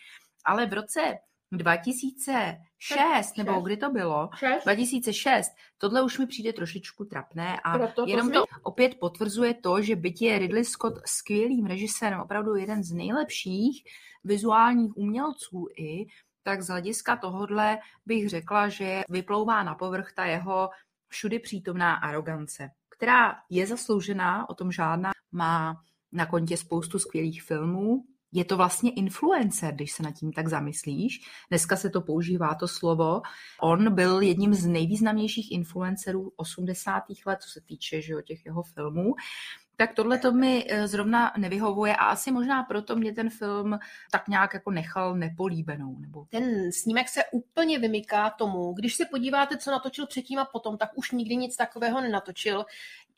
Ale 0.44 0.66
v 0.66 0.72
roce 0.72 1.18
2006, 1.52 3.36
nebo 3.36 3.60
kdy 3.60 3.76
to 3.76 3.90
bylo? 3.90 4.30
Šest. 4.36 4.64
2006. 4.64 5.52
Tohle 5.78 6.02
už 6.02 6.18
mi 6.18 6.26
přijde 6.26 6.52
trošičku 6.52 7.04
trapné 7.04 7.60
a 7.64 7.78
Proto 7.78 8.04
to 8.04 8.10
jenom 8.10 8.26
jsme- 8.26 8.34
to 8.34 8.44
opět 8.62 8.94
potvrzuje 9.00 9.54
to, 9.54 9.82
že 9.82 9.96
byť 9.96 10.22
je 10.22 10.38
Ridley 10.38 10.64
Scott 10.64 10.94
skvělým 11.06 11.66
režisérem, 11.66 12.20
opravdu 12.20 12.54
jeden 12.56 12.82
z 12.84 12.92
nejlepších 12.92 13.84
vizuálních 14.24 14.96
umělců 14.96 15.66
i, 15.76 16.06
tak 16.42 16.62
z 16.62 16.68
hlediska 16.68 17.16
tohodle 17.16 17.78
bych 18.06 18.28
řekla, 18.28 18.68
že 18.68 19.02
vyplouvá 19.08 19.62
na 19.62 19.74
povrch 19.74 20.12
ta 20.12 20.24
jeho 20.24 20.70
všudy 21.08 21.38
přítomná 21.38 21.94
arogance, 21.94 22.70
která 22.88 23.34
je 23.50 23.66
zasloužená, 23.66 24.48
o 24.50 24.54
tom 24.54 24.72
žádná, 24.72 25.10
má 25.32 25.82
na 26.12 26.26
kontě 26.26 26.56
spoustu 26.56 26.98
skvělých 26.98 27.42
filmů, 27.42 28.04
je 28.32 28.44
to 28.44 28.56
vlastně 28.56 28.90
influencer, 28.90 29.74
když 29.74 29.92
se 29.92 30.02
nad 30.02 30.10
tím 30.10 30.32
tak 30.32 30.48
zamyslíš. 30.48 31.20
Dneska 31.48 31.76
se 31.76 31.90
to 31.90 32.00
používá 32.00 32.54
to 32.54 32.68
slovo. 32.68 33.22
On 33.62 33.94
byl 33.94 34.20
jedním 34.20 34.54
z 34.54 34.66
nejvýznamnějších 34.66 35.52
influencerů 35.52 36.32
80. 36.36 37.02
let, 37.26 37.38
co 37.42 37.50
se 37.50 37.60
týče 37.60 38.02
že 38.02 38.12
jo, 38.12 38.20
těch 38.20 38.46
jeho 38.46 38.62
filmů. 38.62 39.14
Tak 39.76 39.94
tohle 39.94 40.18
to 40.18 40.32
mi 40.32 40.66
eh, 40.68 40.88
zrovna 40.88 41.32
nevyhovuje 41.38 41.96
a 41.96 42.04
asi 42.04 42.30
možná 42.32 42.62
proto 42.62 42.96
mě 42.96 43.12
ten 43.12 43.30
film 43.30 43.78
tak 44.10 44.28
nějak 44.28 44.54
jako 44.54 44.70
nechal 44.70 45.14
nepolíbenou. 45.14 45.96
Nebo 45.98 46.24
Ten 46.30 46.72
snímek 46.72 47.08
se 47.08 47.24
úplně 47.32 47.78
vymyká 47.78 48.30
tomu, 48.30 48.72
když 48.72 48.94
se 48.94 49.04
podíváte, 49.04 49.56
co 49.56 49.70
natočil 49.70 50.06
předtím 50.06 50.38
a 50.38 50.44
potom, 50.44 50.78
tak 50.78 50.90
už 50.94 51.10
nikdy 51.10 51.36
nic 51.36 51.56
takového 51.56 52.00
nenatočil. 52.00 52.64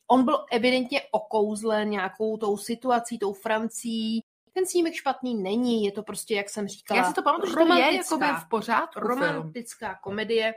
On 0.06 0.24
byl 0.24 0.44
evidentně 0.52 1.02
okouzlen 1.10 1.90
nějakou 1.90 2.36
tou 2.36 2.56
situací, 2.56 3.18
tou 3.18 3.32
Francií. 3.32 4.22
Ten 4.52 4.66
snímek 4.66 4.94
špatný 4.94 5.34
není, 5.34 5.84
je 5.84 5.92
to 5.92 6.02
prostě, 6.02 6.34
jak 6.34 6.48
jsem 6.50 6.68
říkala, 6.68 6.98
Já 7.00 7.04
si 7.08 7.14
to 7.14 7.22
pamatuju, 7.22 7.50
že 7.50 7.54
to 7.54 7.60
je 7.60 7.66
romantická- 7.66 8.24
jakoby 8.26 8.40
v 8.46 8.48
pořádku 8.48 9.00
film. 9.00 9.08
Romantická 9.20 9.94
komedie. 10.02 10.54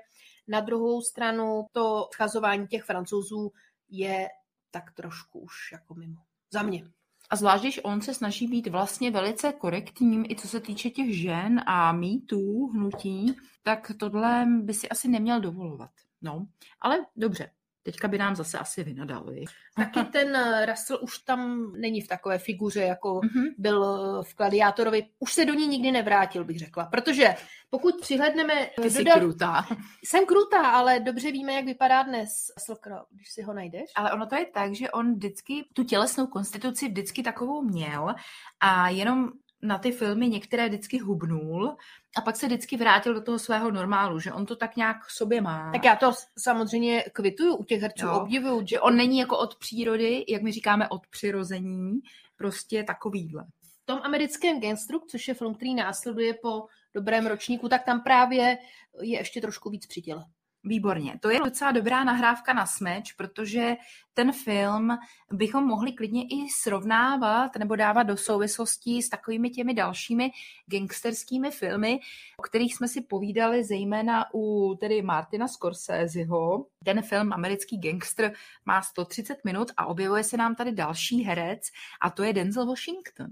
Na 0.48 0.60
druhou 0.60 1.02
stranu 1.02 1.66
to 1.72 2.08
schazování 2.14 2.68
těch 2.68 2.84
francouzů 2.84 3.52
je 3.90 4.28
tak 4.72 4.92
trošku 4.92 5.40
už 5.40 5.72
jako 5.72 5.96
mimo. 5.96 6.22
Za 6.52 6.62
mě. 6.62 6.84
A 7.30 7.36
zvlášť, 7.36 7.64
když 7.64 7.80
on 7.84 8.02
se 8.02 8.14
snaží 8.14 8.48
být 8.48 8.68
vlastně 8.68 9.12
velice 9.12 9.54
korektním, 9.54 10.26
i 10.30 10.36
co 10.36 10.48
se 10.48 10.60
týče 10.60 10.90
těch 10.90 11.20
žen 11.22 11.62
a 11.66 11.92
mýtů, 11.92 12.68
hnutí, 12.68 13.36
tak 13.64 13.92
tohle 14.00 14.46
by 14.62 14.74
si 14.74 14.90
asi 14.90 15.08
neměl 15.08 15.42
dovolovat. 15.42 15.92
No, 16.22 16.48
ale 16.82 16.98
dobře, 17.16 17.52
teďka 17.88 18.08
by 18.08 18.18
nám 18.18 18.36
zase 18.36 18.58
asi 18.60 18.84
vynadal, 18.84 19.24
viď? 19.24 19.50
Taky 19.76 20.04
ten 20.04 20.36
eh, 20.36 20.66
Russell 20.66 21.00
už 21.02 21.18
tam 21.18 21.72
není 21.72 22.02
v 22.02 22.08
takové 22.08 22.38
figuře, 22.38 22.82
jako 22.82 23.22
Mhm. 23.24 23.44
byl 23.58 23.86
eh, 23.86 24.24
v 24.24 24.36
Gladiátorovi. 24.38 25.04
Už 25.20 25.34
se 25.34 25.46
do 25.46 25.54
ní 25.54 25.68
nikdy 25.68 25.92
nevrátil, 25.92 26.44
bych 26.44 26.60
řekla. 26.60 26.86
Protože 26.86 27.36
pokud 27.70 28.02
přihledneme... 28.02 28.54
Ty 28.82 28.90
jsi 28.92 29.04
dodat- 29.04 29.20
krutá. 29.20 29.66
Jsem 30.06 30.26
krutá, 30.26 30.62
ale 30.68 31.00
dobře 31.00 31.32
víme, 31.32 31.54
jak 31.54 31.66
vypadá 31.66 32.04
dnes 32.04 32.30
Russell 32.58 32.78
Crowe, 32.84 33.06
když 33.12 33.32
si 33.32 33.42
ho 33.42 33.54
najdeš. 33.54 33.92
Ale 33.96 34.12
ono 34.14 34.26
to 34.28 34.36
je 34.36 34.46
tak, 34.46 34.76
že 34.76 34.92
on 34.92 35.14
vždycky 35.14 35.66
tu 35.74 35.84
tělesnou 35.84 36.28
konstituci 36.28 36.88
vždycky 36.88 37.24
takovou 37.24 37.62
měl 37.62 38.16
a 38.60 38.90
jenom 38.90 39.30
na 39.62 39.78
ty 39.78 39.92
filmy 39.92 40.30
některé 40.30 40.68
vždycky 40.68 40.98
hubnul 40.98 41.76
a 42.18 42.22
pak 42.22 42.36
se 42.36 42.46
vždycky 42.46 42.78
vrátil 42.78 43.14
do 43.14 43.22
toho 43.22 43.40
svého 43.40 43.72
normálu, 43.72 44.20
že 44.20 44.34
on 44.34 44.46
to 44.46 44.56
tak 44.56 44.76
nějak 44.76 44.98
v 45.08 45.12
sobě 45.12 45.42
má. 45.42 45.72
Tak 45.72 45.86
já 45.86 45.96
to 45.96 46.12
samozřejmě 46.40 47.04
kvituju 47.14 47.56
u 47.56 47.64
těch 47.64 47.82
herců, 47.82 48.10
obdivuju. 48.10 48.68
že 48.68 48.80
on 48.80 48.98
není 48.98 49.18
jako 49.18 49.38
od 49.38 49.56
přírody, 49.56 50.26
jak 50.28 50.42
my 50.42 50.52
říkáme 50.52 50.90
od 50.90 51.08
přirození, 51.08 52.00
prostě 52.38 52.84
takovýhle. 52.84 53.46
v 53.84 53.86
tom 53.86 54.00
americkém 54.04 54.60
Gangstru, 54.60 55.00
což 55.10 55.28
je 55.28 55.34
film, 55.34 55.56
který 55.56 55.76
následuje 55.76 56.34
po 56.34 56.66
dobrém 56.94 57.28
ročníku, 57.28 57.70
tak 57.70 57.86
tam 57.86 58.04
právě 58.04 58.58
je 59.02 59.18
ještě 59.18 59.42
trošku 59.42 59.70
víc 59.70 59.86
při 59.86 60.02
těle. 60.02 60.26
Výborně. 60.64 61.20
To 61.22 61.30
je 61.30 61.40
docela 61.40 61.72
dobrá 61.72 62.04
nahrávka 62.04 62.54
na 62.54 62.66
smeč, 62.66 63.14
protože 63.14 63.76
ten 64.14 64.32
film 64.32 64.98
bychom 65.32 65.68
mohli 65.68 65.94
klidně 65.94 66.24
i 66.24 66.50
srovnávat 66.62 67.56
nebo 67.56 67.76
dávat 67.76 68.04
do 68.04 68.18
souvislostí 68.18 69.02
s 69.02 69.10
takovými 69.10 69.50
těmi 69.50 69.74
dalšími 69.74 70.32
gangsterskými 70.66 71.52
filmy, 71.52 72.00
o 72.38 72.42
kterých 72.42 72.76
jsme 72.76 72.88
si 72.88 73.02
povídali 73.02 73.64
zejména 73.64 74.26
u 74.34 74.76
tedy 74.80 75.02
Martina 75.02 75.48
Scorseseho. 75.48 76.66
Ten 76.86 77.02
film 77.02 77.34
Americký 77.34 77.78
gangster 77.78 78.34
má 78.66 78.82
130 78.82 79.38
minut 79.46 79.72
a 79.78 79.86
objevuje 79.86 80.24
se 80.24 80.38
nám 80.38 80.56
tady 80.56 80.72
další 80.72 81.24
herec 81.24 81.62
a 82.02 82.10
to 82.10 82.24
je 82.24 82.34
Denzel 82.34 82.66
Washington, 82.66 83.30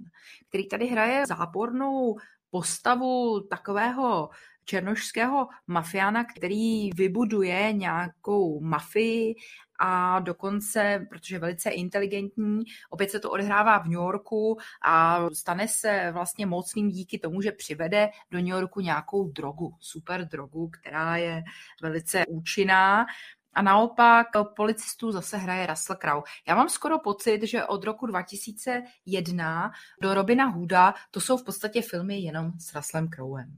který 0.50 0.68
tady 0.68 0.88
hraje 0.88 1.26
zápornou 1.26 2.18
postavu 2.50 3.40
takového 3.40 4.30
černošského 4.66 5.48
mafiána, 5.68 6.24
který 6.24 6.90
vybuduje 6.92 7.74
nějakou 7.74 8.60
mafii 8.60 9.36
a 9.80 10.20
dokonce, 10.20 11.08
protože 11.10 11.40
velice 11.40 11.70
inteligentní, 11.70 12.64
opět 12.90 13.12
se 13.12 13.20
to 13.20 13.32
odehrává 13.32 13.80
v 13.80 13.84
New 13.84 13.94
Yorku 13.94 14.58
a 14.86 15.20
stane 15.34 15.68
se 15.68 16.10
vlastně 16.12 16.46
mocným 16.46 16.90
díky 16.90 17.20
tomu, 17.20 17.42
že 17.42 17.52
přivede 17.52 18.10
do 18.32 18.38
New 18.38 18.48
Yorku 18.48 18.80
nějakou 18.80 19.28
drogu, 19.28 19.76
super 19.80 20.28
drogu, 20.28 20.70
která 20.70 21.18
je 21.18 21.44
velice 21.82 22.26
účinná. 22.28 23.06
A 23.54 23.62
naopak 23.62 24.28
policistů 24.56 25.12
zase 25.12 25.38
hraje 25.38 25.68
Russell 25.68 25.98
Crowe. 25.98 26.32
Já 26.48 26.56
mám 26.56 26.70
skoro 26.70 27.00
pocit, 27.00 27.44
že 27.44 27.66
od 27.66 27.84
roku 27.84 28.06
2001 28.06 29.72
do 30.02 30.14
Robina 30.14 30.46
Hooda 30.46 30.94
to 31.12 31.22
jsou 31.22 31.38
v 31.38 31.44
podstatě 31.44 31.82
filmy 31.82 32.20
jenom 32.20 32.52
s 32.60 32.76
Russellem 32.76 33.10
Crowem. 33.10 33.58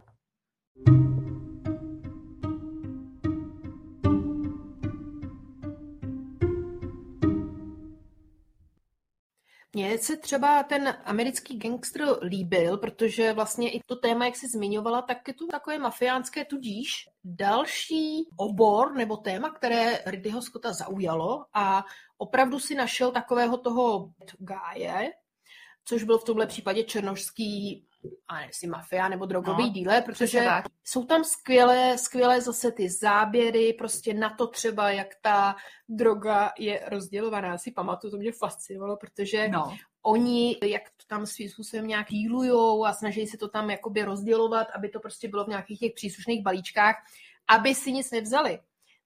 Mně 9.78 9.98
se 9.98 10.18
třeba 10.18 10.64
ten 10.64 10.98
americký 11.06 11.58
gangster 11.58 12.24
líbil, 12.24 12.78
protože 12.78 13.34
vlastně 13.34 13.72
i 13.72 13.80
to 13.86 13.96
téma, 13.96 14.26
jak 14.26 14.36
jsi 14.36 14.48
zmiňovala, 14.48 15.02
tak 15.02 15.28
je 15.28 15.34
to 15.34 15.48
takové 15.48 15.80
mafiánské 15.80 16.46
tudíž. 16.46 17.10
Další 17.24 18.28
obor 18.38 18.94
nebo 18.94 19.18
téma, 19.18 19.50
které 19.50 20.00
Ridleyho 20.06 20.42
Scotta 20.42 20.74
zaujalo 20.74 21.46
a 21.54 21.84
opravdu 22.18 22.60
si 22.60 22.76
našel 22.76 23.12
takového 23.12 23.58
toho 23.58 24.10
gáje, 24.40 25.12
což 25.88 26.04
byl 26.04 26.18
v 26.18 26.24
tomhle 26.24 26.48
případě 26.48 26.84
černožský 26.84 27.84
a 28.28 28.36
ne, 28.36 28.46
jestli 28.46 28.68
mafia 28.68 29.10
nebo 29.10 29.26
drogový 29.26 29.64
no, 29.64 29.70
díle, 29.70 30.02
protože 30.02 30.48
jsou 30.84 31.06
tam 31.06 31.24
skvělé, 31.24 31.98
skvělé 31.98 32.42
zase 32.42 32.72
ty 32.72 32.90
záběry, 32.90 33.74
prostě 33.74 34.14
na 34.14 34.30
to 34.30 34.48
třeba, 34.48 34.92
jak 34.92 35.08
ta 35.22 35.56
droga 35.90 36.52
je 36.60 36.84
rozdělovaná. 36.88 37.48
Já 37.48 37.58
si 37.58 37.72
pamatuju, 37.72 38.12
to 38.12 38.18
mě 38.18 38.32
fascinovalo, 38.32 38.98
protože 38.98 39.48
no. 39.48 39.78
oni, 40.02 40.58
jak 40.64 40.84
to 40.84 41.06
tam 41.08 41.26
svým 41.26 41.50
způsobem 41.50 41.88
nějak 41.88 42.12
jílujou 42.12 42.86
a 42.86 42.94
snaží 42.94 43.28
se 43.28 43.38
to 43.38 43.48
tam 43.48 43.70
jakoby 43.70 44.04
rozdělovat, 44.04 44.68
aby 44.76 44.90
to 44.90 45.00
prostě 45.00 45.28
bylo 45.28 45.46
v 45.46 45.48
nějakých 45.48 45.80
těch 45.80 45.94
příslušných 45.94 46.44
balíčkách, 46.44 46.96
aby 47.48 47.76
si 47.76 47.92
nic 47.92 48.12
nevzali. 48.12 48.60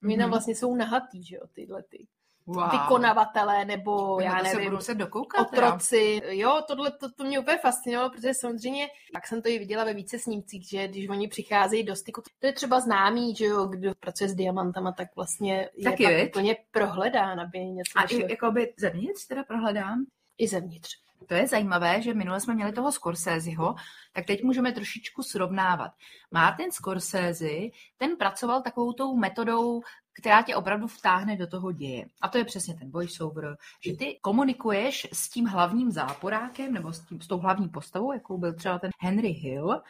Oni 0.03 0.15
mm-hmm. 0.15 0.19
tam 0.19 0.29
vlastně 0.29 0.55
jsou 0.55 0.75
nahatý, 0.75 1.23
že 1.23 1.35
jo, 1.35 1.41
tyhle 1.53 1.83
ty 1.83 2.07
wow. 2.51 2.71
vykonavatelé 2.71 3.65
nebo 3.65 4.19
já 4.21 4.41
nevím, 4.41 4.81
se 4.81 4.95
dokoukat, 4.95 5.47
otroci. 5.47 6.19
Teda. 6.21 6.33
Jo, 6.33 6.61
tohle 6.67 6.91
to, 6.91 7.11
to 7.11 7.23
mě 7.23 7.39
úplně 7.39 7.57
fascinovalo, 7.57 8.09
protože 8.09 8.33
samozřejmě, 8.33 8.87
tak 9.13 9.27
jsem 9.27 9.41
to 9.41 9.49
i 9.49 9.59
viděla 9.59 9.83
ve 9.83 9.93
více 9.93 10.19
snímcích, 10.19 10.69
že 10.69 10.87
když 10.87 11.09
oni 11.09 11.27
přicházejí 11.27 11.83
do 11.83 11.95
styku, 11.95 12.21
to 12.39 12.47
je 12.47 12.53
třeba 12.53 12.79
známý, 12.79 13.35
že 13.35 13.45
jo, 13.45 13.65
kdo 13.65 13.91
pracuje 13.99 14.29
s 14.29 14.35
diamantama, 14.35 14.91
tak 14.91 15.07
vlastně 15.15 15.69
je 15.75 15.83
Taky, 15.83 16.03
pak 16.03 16.27
úplně 16.27 16.57
prohledán, 16.71 17.39
aby 17.39 17.59
něco 17.59 17.99
A 17.99 18.03
i 18.03 18.31
jakoby 18.31 18.73
zevnitř 18.77 19.27
teda 19.27 19.43
prohledán? 19.43 19.99
I 20.37 20.47
zevnitř. 20.47 20.89
To 21.27 21.33
je 21.33 21.47
zajímavé, 21.47 22.01
že 22.01 22.13
minule 22.13 22.39
jsme 22.39 22.53
měli 22.53 22.71
toho 22.71 22.91
Scorseseho, 22.91 23.75
tak 24.13 24.25
teď 24.25 24.43
můžeme 24.43 24.71
trošičku 24.71 25.23
srovnávat. 25.23 25.91
Martin 26.31 26.71
Scorsese, 26.71 27.49
ten 27.97 28.17
pracoval 28.17 28.61
takovou 28.61 28.93
tou 28.93 29.15
metodou 29.15 29.81
která 30.19 30.41
tě 30.41 30.55
opravdu 30.55 30.87
vtáhne 30.87 31.37
do 31.37 31.47
toho 31.47 31.71
děje. 31.71 32.05
A 32.21 32.29
to 32.29 32.37
je 32.37 32.45
přesně 32.45 32.73
ten 32.73 32.91
voiceover, 32.91 33.57
že 33.85 33.97
ty 33.97 34.19
komunikuješ 34.21 35.07
s 35.13 35.29
tím 35.29 35.45
hlavním 35.45 35.91
záporákem 35.91 36.73
nebo 36.73 36.93
s, 36.93 36.99
tím, 36.99 37.21
s 37.21 37.27
tou 37.27 37.37
hlavní 37.37 37.69
postavou, 37.69 38.13
jakou 38.13 38.37
byl 38.37 38.53
třeba 38.53 38.79
ten 38.79 38.91
Henry 38.99 39.29
Hill, 39.29 39.81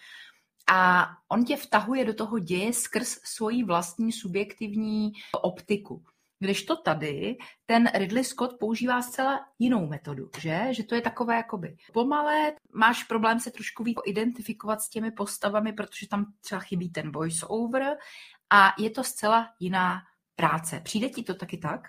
a 0.73 1.07
on 1.27 1.45
tě 1.45 1.57
vtahuje 1.57 2.05
do 2.05 2.13
toho 2.13 2.39
děje 2.39 2.73
skrz 2.73 3.07
svoji 3.23 3.63
vlastní 3.63 4.11
subjektivní 4.11 5.11
optiku. 5.41 6.03
Když 6.39 6.63
to 6.63 6.75
tady, 6.75 7.37
ten 7.65 7.89
Ridley 7.93 8.23
Scott 8.23 8.59
používá 8.59 9.01
zcela 9.01 9.39
jinou 9.59 9.87
metodu, 9.87 10.29
že? 10.39 10.67
Že 10.71 10.83
to 10.83 10.95
je 10.95 11.01
takové 11.01 11.35
jakoby 11.35 11.77
pomalé, 11.93 12.53
máš 12.73 13.03
problém 13.03 13.39
se 13.39 13.51
trošku 13.51 13.83
víc 13.83 13.97
identifikovat 14.05 14.81
s 14.81 14.89
těmi 14.89 15.11
postavami, 15.11 15.73
protože 15.73 16.07
tam 16.07 16.33
třeba 16.41 16.61
chybí 16.61 16.89
ten 16.89 17.11
voice 17.11 17.45
over 17.45 17.97
a 18.49 18.73
je 18.79 18.89
to 18.89 19.03
zcela 19.03 19.49
jiná 19.59 20.01
práce. 20.35 20.81
Přijde 20.83 21.09
ti 21.09 21.23
to 21.23 21.33
taky 21.33 21.57
tak? 21.57 21.81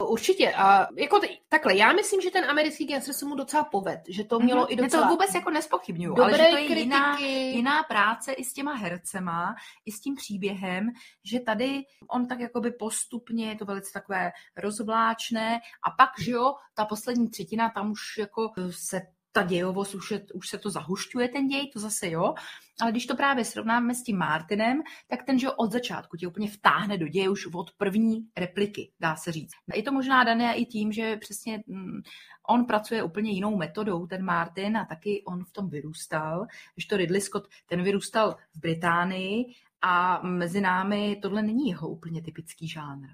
Určitě. 0.00 0.52
A 0.52 0.86
jako 0.96 1.20
t- 1.20 1.26
takhle, 1.48 1.76
já 1.76 1.92
myslím, 1.92 2.20
že 2.20 2.30
ten 2.30 2.44
americký 2.44 2.86
gangster 2.86 3.14
se 3.14 3.26
mu 3.26 3.34
docela 3.34 3.64
poved, 3.64 4.00
že 4.08 4.24
to 4.24 4.40
mělo 4.40 4.64
mm-hmm. 4.64 4.72
i 4.72 4.76
docela... 4.76 5.02
Já 5.02 5.06
to 5.06 5.12
vůbec 5.12 5.34
jako 5.34 5.50
nespochybnuju, 5.50 6.22
ale 6.22 6.32
že 6.32 6.44
to 6.50 6.56
je 6.56 6.78
jiná, 6.78 7.18
jiná 7.52 7.82
práce 7.82 8.32
i 8.32 8.44
s 8.44 8.52
těma 8.52 8.74
hercema, 8.74 9.54
i 9.86 9.92
s 9.92 10.00
tím 10.00 10.14
příběhem, 10.14 10.88
že 11.24 11.40
tady 11.40 11.82
on 12.10 12.26
tak 12.26 12.40
jakoby 12.40 12.70
postupně, 12.70 13.48
je 13.48 13.56
to 13.56 13.64
velice 13.64 13.92
takové 13.92 14.32
rozvláčné 14.56 15.60
a 15.82 15.90
pak, 15.90 16.10
že 16.20 16.30
jo, 16.30 16.54
ta 16.74 16.84
poslední 16.84 17.30
třetina, 17.30 17.70
tam 17.70 17.90
už 17.90 18.00
jako 18.18 18.52
se 18.70 19.00
ta 19.38 19.44
dějovost, 19.44 19.94
už, 19.94 20.10
je, 20.10 20.26
už 20.34 20.48
se 20.48 20.58
to 20.58 20.70
zahušťuje 20.70 21.28
ten 21.28 21.48
děj, 21.48 21.70
to 21.70 21.80
zase 21.80 22.10
jo, 22.10 22.34
ale 22.80 22.90
když 22.90 23.06
to 23.06 23.16
právě 23.16 23.44
srovnáme 23.44 23.94
s 23.94 24.02
tím 24.02 24.18
Martinem, 24.18 24.82
tak 25.08 25.22
ten, 25.22 25.38
že 25.38 25.50
od 25.50 25.72
začátku 25.72 26.16
tě 26.16 26.26
úplně 26.26 26.50
vtáhne 26.50 26.98
do 26.98 27.08
děje 27.08 27.28
už 27.28 27.46
od 27.54 27.70
první 27.76 28.26
repliky, 28.36 28.92
dá 29.00 29.16
se 29.16 29.32
říct. 29.32 29.52
Je 29.74 29.82
to 29.82 29.92
možná 29.92 30.24
dané 30.24 30.56
i 30.56 30.64
tím, 30.64 30.92
že 30.92 31.16
přesně 31.16 31.62
mm, 31.66 32.00
on 32.48 32.64
pracuje 32.64 33.02
úplně 33.02 33.30
jinou 33.30 33.56
metodou, 33.56 34.06
ten 34.06 34.24
Martin, 34.24 34.76
a 34.76 34.84
taky 34.84 35.22
on 35.26 35.44
v 35.44 35.52
tom 35.52 35.70
vyrůstal. 35.70 36.46
Když 36.74 36.86
to 36.86 36.96
Ridley 36.96 37.20
Scott, 37.20 37.48
ten 37.66 37.82
vyrůstal 37.82 38.36
v 38.54 38.60
Británii 38.60 39.44
a 39.82 40.22
mezi 40.22 40.60
námi 40.60 41.18
tohle 41.22 41.42
není 41.42 41.68
jeho 41.68 41.88
úplně 41.88 42.22
typický 42.22 42.68
žánr 42.68 43.08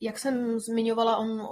jak 0.00 0.18
jsem 0.18 0.60
zmiňovala, 0.60 1.16
on 1.16 1.48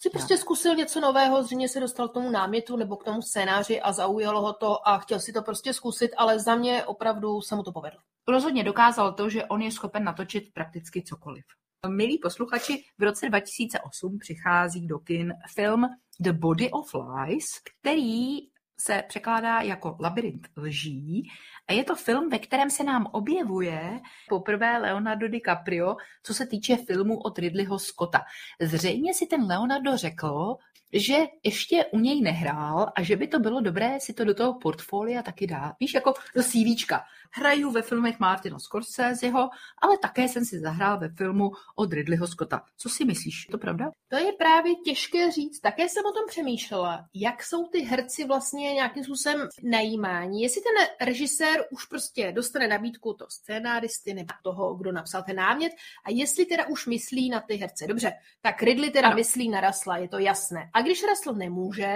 si 0.00 0.10
prostě 0.10 0.38
zkusil 0.38 0.74
něco 0.74 1.00
nového, 1.00 1.42
zřejmě 1.42 1.68
se 1.68 1.80
dostal 1.80 2.08
k 2.08 2.14
tomu 2.14 2.30
námětu 2.30 2.76
nebo 2.76 2.96
k 2.96 3.04
tomu 3.04 3.22
scénáři 3.22 3.80
a 3.80 3.92
zaujalo 3.92 4.42
ho 4.42 4.52
to 4.52 4.88
a 4.88 4.98
chtěl 4.98 5.20
si 5.20 5.32
to 5.32 5.42
prostě 5.42 5.74
zkusit, 5.74 6.10
ale 6.16 6.40
za 6.40 6.54
mě 6.54 6.84
opravdu 6.84 7.40
se 7.40 7.56
mu 7.56 7.62
to 7.62 7.72
povedlo. 7.72 8.00
Rozhodně 8.28 8.64
dokázal 8.64 9.12
to, 9.12 9.30
že 9.30 9.44
on 9.44 9.62
je 9.62 9.72
schopen 9.72 10.04
natočit 10.04 10.52
prakticky 10.54 11.02
cokoliv. 11.02 11.44
Milí 11.88 12.18
posluchači, 12.18 12.84
v 12.98 13.02
roce 13.02 13.28
2008 13.28 14.18
přichází 14.18 14.86
do 14.86 14.98
kin 14.98 15.34
film 15.54 15.88
The 16.20 16.32
Body 16.32 16.70
of 16.70 16.90
Lies, 16.94 17.46
který 17.64 18.51
se 18.80 19.04
překládá 19.08 19.60
jako 19.60 19.96
Labyrint 20.00 20.48
lží 20.56 21.28
a 21.68 21.72
je 21.72 21.84
to 21.84 21.96
film, 21.96 22.28
ve 22.28 22.38
kterém 22.38 22.70
se 22.70 22.84
nám 22.84 23.06
objevuje 23.12 24.00
poprvé 24.28 24.78
Leonardo 24.78 25.28
DiCaprio, 25.28 25.96
co 26.22 26.34
se 26.34 26.46
týče 26.46 26.76
filmu 26.76 27.18
od 27.18 27.38
Ridleyho 27.38 27.78
Scotta. 27.78 28.20
Zřejmě 28.60 29.14
si 29.14 29.26
ten 29.26 29.42
Leonardo 29.46 29.96
řekl, 29.96 30.56
že 30.92 31.16
ještě 31.44 31.84
u 31.84 31.98
něj 31.98 32.20
nehrál 32.20 32.92
a 32.96 33.02
že 33.02 33.16
by 33.16 33.28
to 33.28 33.38
bylo 33.38 33.60
dobré 33.60 34.00
si 34.00 34.12
to 34.14 34.24
do 34.24 34.34
toho 34.34 34.58
portfolia 34.58 35.22
taky 35.22 35.46
dát. 35.46 35.74
Víš, 35.80 35.94
jako 35.94 36.14
do 36.36 36.42
CVčka. 36.42 37.04
Hraju 37.34 37.70
ve 37.70 37.82
filmech 37.82 38.20
Martina 38.20 38.58
Scorseseho, 38.58 39.50
ale 39.82 39.98
také 40.02 40.28
jsem 40.28 40.44
si 40.44 40.60
zahrál 40.60 40.98
ve 40.98 41.08
filmu 41.08 41.50
od 41.76 41.92
Ridleyho 41.92 42.26
Scotta. 42.26 42.62
Co 42.76 42.88
si 42.88 43.04
myslíš? 43.04 43.46
Je 43.48 43.52
to 43.52 43.58
pravda? 43.58 43.90
To 44.08 44.16
je 44.16 44.32
právě 44.32 44.74
těžké 44.84 45.30
říct. 45.30 45.60
Také 45.60 45.88
jsem 45.88 46.06
o 46.06 46.12
tom 46.12 46.22
přemýšlela, 46.28 47.04
jak 47.14 47.42
jsou 47.42 47.68
ty 47.68 47.80
herci 47.80 48.24
vlastně 48.24 48.72
nějakým 48.72 49.04
způsobem 49.04 49.48
najímání. 49.62 50.42
Jestli 50.42 50.60
ten 50.60 51.06
režisér 51.08 51.64
už 51.70 51.84
prostě 51.84 52.32
dostane 52.32 52.68
nabídku 52.68 53.14
toho 53.14 53.30
scénáristy 53.30 54.14
nebo 54.14 54.34
toho, 54.42 54.74
kdo 54.74 54.92
napsal 54.92 55.22
ten 55.22 55.36
námět 55.36 55.72
a 56.04 56.10
jestli 56.10 56.44
teda 56.46 56.66
už 56.66 56.86
myslí 56.86 57.30
na 57.30 57.40
ty 57.40 57.56
herce. 57.56 57.86
Dobře, 57.86 58.12
tak 58.40 58.62
Ridley 58.62 58.90
teda 58.90 59.06
ano. 59.08 59.16
myslí 59.16 59.48
na 59.48 59.60
Rasla, 59.60 59.96
je 59.96 60.08
to 60.08 60.18
jasné. 60.18 60.70
A 60.74 60.82
když 60.82 61.02
Russell 61.02 61.34
nemůže, 61.34 61.94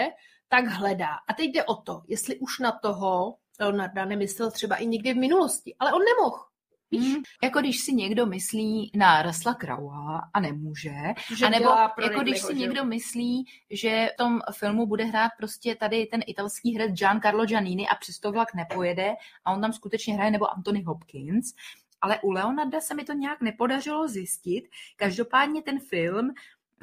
tak 0.49 0.67
hledá. 0.67 1.11
A 1.29 1.35
teď 1.35 1.47
jde 1.47 1.65
o 1.65 1.75
to, 1.75 2.03
jestli 2.09 2.39
už 2.39 2.59
na 2.59 2.73
toho 2.73 3.37
Leonarda 3.61 4.05
nemyslel 4.05 4.51
třeba 4.51 4.77
i 4.77 4.87
někdy 4.87 5.15
v 5.15 5.17
minulosti, 5.17 5.75
ale 5.79 5.93
on 5.93 6.03
nemohl. 6.05 6.39
Víš? 6.91 7.15
Hmm. 7.15 7.23
Jako 7.43 7.61
když 7.61 7.81
si 7.81 7.95
někdo 7.95 8.27
myslí 8.27 8.91
na 8.95 9.23
Rasla 9.23 9.55
Kraua 9.55 10.23
a 10.35 10.41
nemůže, 10.41 10.95
že 11.37 11.47
anebo 11.47 11.71
jako 12.03 12.21
když 12.21 12.43
si 12.43 12.55
někdo 12.55 12.85
myslí, 12.85 13.47
že 13.71 14.11
v 14.15 14.17
tom 14.17 14.41
filmu 14.53 14.87
bude 14.87 15.05
hrát 15.05 15.31
prostě 15.39 15.75
tady 15.75 16.07
ten 16.07 16.21
italský 16.27 16.79
herec 16.79 16.93
Giancarlo 16.93 17.47
Giannini 17.47 17.89
a 17.89 17.95
přesto 17.95 18.33
vlak 18.33 18.55
nepojede 18.55 19.15
a 19.45 19.53
on 19.53 19.61
tam 19.61 19.73
skutečně 19.73 20.15
hraje, 20.15 20.31
nebo 20.31 20.51
Anthony 20.51 20.83
Hopkins, 20.83 21.55
ale 22.01 22.21
u 22.23 22.31
Leonarda 22.31 22.81
se 22.81 22.95
mi 22.95 23.05
to 23.05 23.13
nějak 23.13 23.41
nepodařilo 23.41 24.09
zjistit. 24.09 24.69
Každopádně 24.97 25.63
ten 25.63 25.81
film 25.81 26.31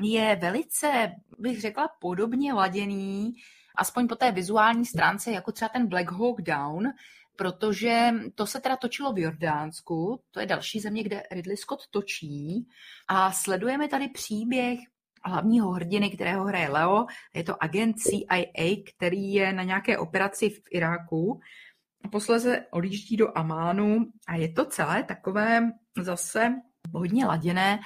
je 0.01 0.35
velice, 0.35 1.11
bych 1.39 1.61
řekla, 1.61 1.89
podobně 1.99 2.53
laděný, 2.53 3.33
aspoň 3.75 4.07
po 4.07 4.15
té 4.15 4.31
vizuální 4.31 4.85
stránce, 4.85 5.31
jako 5.31 5.51
třeba 5.51 5.69
ten 5.69 5.87
Black 5.87 6.11
Hawk 6.11 6.41
Down, 6.41 6.83
protože 7.35 8.13
to 8.35 8.45
se 8.45 8.59
teda 8.59 8.77
točilo 8.77 9.13
v 9.13 9.19
Jordánsku, 9.19 10.19
to 10.31 10.39
je 10.39 10.45
další 10.45 10.79
země, 10.79 11.03
kde 11.03 11.23
Ridley 11.31 11.57
Scott 11.57 11.87
točí 11.91 12.67
a 13.07 13.31
sledujeme 13.31 13.87
tady 13.87 14.07
příběh 14.09 14.79
hlavního 15.25 15.71
hrdiny, 15.71 16.09
kterého 16.09 16.45
hraje 16.45 16.69
Leo. 16.69 17.05
Je 17.33 17.43
to 17.43 17.63
agent 17.63 17.99
CIA, 17.99 18.75
který 18.95 19.33
je 19.33 19.53
na 19.53 19.63
nějaké 19.63 19.97
operaci 19.97 20.49
v 20.49 20.61
Iráku. 20.71 21.39
Posledně 22.11 22.65
odjíždí 22.71 23.17
do 23.17 23.37
Amánu 23.37 24.05
a 24.27 24.35
je 24.35 24.53
to 24.53 24.65
celé 24.65 25.03
takové 25.03 25.71
zase 26.01 26.53
hodně 26.93 27.25
laděné, 27.25 27.79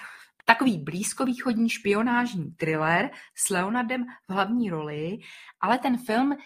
takový 0.49 0.77
blízkovýchodní 0.77 1.69
špionážní 1.69 2.51
thriller 2.51 3.09
s 3.35 3.49
Leonardem 3.49 4.05
v 4.27 4.33
hlavní 4.33 4.69
roli, 4.69 5.17
ale 5.61 5.77
ten 5.77 5.97
film 5.97 6.37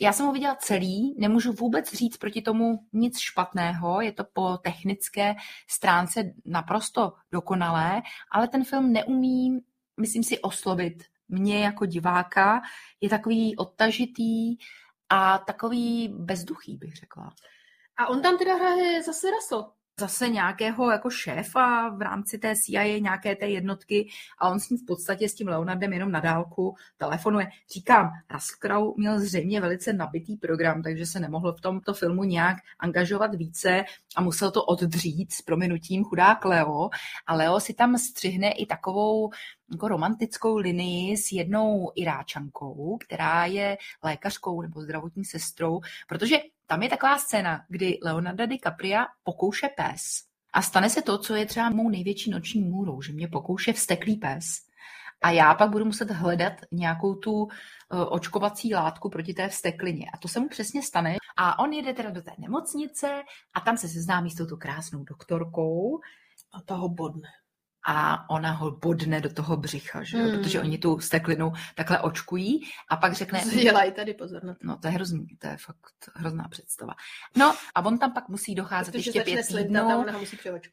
já 0.00 0.12
jsem 0.12 0.26
ho 0.26 0.32
viděla 0.32 0.54
celý, 0.54 1.14
nemůžu 1.18 1.52
vůbec 1.52 1.92
říct 1.92 2.16
proti 2.16 2.42
tomu 2.42 2.86
nic 2.92 3.18
špatného, 3.18 4.00
je 4.00 4.12
to 4.12 4.24
po 4.32 4.58
technické 4.58 5.34
stránce 5.70 6.34
naprosto 6.44 7.12
dokonalé, 7.32 8.02
ale 8.30 8.48
ten 8.48 8.64
film 8.64 8.92
neumí, 8.92 9.58
myslím 10.00 10.22
si, 10.22 10.38
oslovit 10.40 11.04
mě 11.28 11.64
jako 11.64 11.86
diváka. 11.86 12.62
Je 13.00 13.08
takový 13.08 13.56
odtažitý 13.56 14.56
a 15.08 15.38
takový 15.38 16.08
bezduchý, 16.08 16.76
bych 16.76 16.96
řekla. 16.96 17.32
A 17.96 18.06
on 18.06 18.22
tam 18.22 18.38
teda 18.38 18.54
hraje 18.54 19.02
zase 19.02 19.30
Russell 19.30 19.72
zase 20.00 20.28
nějakého 20.28 20.90
jako 20.90 21.10
šéfa 21.10 21.88
v 21.88 22.02
rámci 22.02 22.38
té 22.38 22.54
CIA, 22.56 22.98
nějaké 22.98 23.36
té 23.36 23.46
jednotky 23.46 24.08
a 24.38 24.48
on 24.48 24.60
s 24.60 24.70
ním 24.70 24.78
v 24.78 24.86
podstatě 24.86 25.28
s 25.28 25.34
tím 25.34 25.48
Leonardem 25.48 25.92
jenom 25.92 26.12
na 26.12 26.20
dálku 26.20 26.74
telefonuje. 26.96 27.46
Říkám, 27.74 28.10
Crowe 28.60 28.92
měl 28.96 29.20
zřejmě 29.20 29.60
velice 29.60 29.92
nabitý 29.92 30.36
program, 30.36 30.82
takže 30.82 31.06
se 31.06 31.20
nemohl 31.20 31.52
v 31.52 31.60
tomto 31.60 31.94
filmu 31.94 32.24
nějak 32.24 32.56
angažovat 32.78 33.34
více 33.34 33.84
a 34.16 34.22
musel 34.22 34.50
to 34.50 34.64
oddřít 34.64 35.32
s 35.32 35.42
prominutím 35.42 36.04
chudák 36.04 36.44
Leo 36.44 36.90
a 37.26 37.34
Leo 37.34 37.60
si 37.60 37.74
tam 37.74 37.98
střihne 37.98 38.50
i 38.50 38.66
takovou 38.66 39.30
jako 39.72 39.88
romantickou 39.88 40.56
linii 40.56 41.16
s 41.16 41.32
jednou 41.32 41.92
Iráčankou, 41.94 42.98
která 43.04 43.46
je 43.46 43.76
lékařkou 44.02 44.62
nebo 44.62 44.80
zdravotní 44.80 45.24
sestrou, 45.24 45.80
protože 46.08 46.36
tam 46.66 46.82
je 46.82 46.88
taková 46.88 47.18
scéna, 47.18 47.64
kdy 47.68 47.98
Leonardo 48.02 48.46
DiCaprio 48.46 49.04
pokouše 49.22 49.68
pes 49.76 50.00
a 50.54 50.62
stane 50.62 50.90
se 50.90 51.02
to, 51.02 51.18
co 51.18 51.34
je 51.34 51.46
třeba 51.46 51.70
mou 51.70 51.88
největší 51.90 52.30
noční 52.30 52.60
můrou, 52.60 53.02
že 53.02 53.12
mě 53.12 53.28
pokouše 53.28 53.72
vsteklý 53.72 54.16
pes. 54.16 54.44
A 55.22 55.30
já 55.30 55.54
pak 55.54 55.70
budu 55.70 55.84
muset 55.84 56.10
hledat 56.10 56.52
nějakou 56.72 57.14
tu 57.14 57.48
eh, 57.48 57.96
očkovací 57.96 58.74
látku 58.74 59.10
proti 59.10 59.34
té 59.34 59.48
vsteklině. 59.48 60.06
A 60.14 60.18
to 60.18 60.28
se 60.28 60.40
mu 60.40 60.48
přesně 60.48 60.82
stane. 60.82 61.16
A 61.36 61.58
on 61.58 61.72
jede 61.72 61.92
teda 61.92 62.10
do 62.10 62.22
té 62.22 62.30
nemocnice 62.38 63.22
a 63.54 63.60
tam 63.60 63.76
se 63.76 63.88
seznámí 63.88 64.30
s 64.30 64.34
touto 64.34 64.56
krásnou 64.56 65.04
doktorkou. 65.04 66.00
A 66.52 66.60
toho 66.60 66.88
bodne 66.88 67.28
a 67.86 68.30
ona 68.30 68.50
ho 68.52 68.70
bodne 68.70 69.20
do 69.20 69.32
toho 69.32 69.56
břicha, 69.56 70.02
že? 70.02 70.18
Hmm. 70.18 70.30
protože 70.30 70.60
oni 70.60 70.78
tu 70.78 71.00
steklinu 71.00 71.52
takhle 71.74 72.00
očkují 72.00 72.60
a 72.88 72.96
pak 72.96 73.12
řekne... 73.12 73.44
Dělají 73.62 73.92
tady 73.92 74.14
pozor 74.14 74.44
na 74.44 74.54
to. 74.54 74.60
No 74.62 74.76
to 74.76 74.88
je 74.88 74.92
hrozný, 74.92 75.26
to 75.38 75.46
je 75.46 75.56
fakt 75.56 75.78
hrozná 76.14 76.48
představa. 76.48 76.94
No 77.36 77.54
a 77.74 77.84
on 77.84 77.98
tam 77.98 78.12
pak 78.12 78.28
musí 78.28 78.54
docházet 78.54 78.92
protože 78.92 79.10
ještě 79.10 79.22
pět 79.22 79.46
týdnů, 79.46 80.06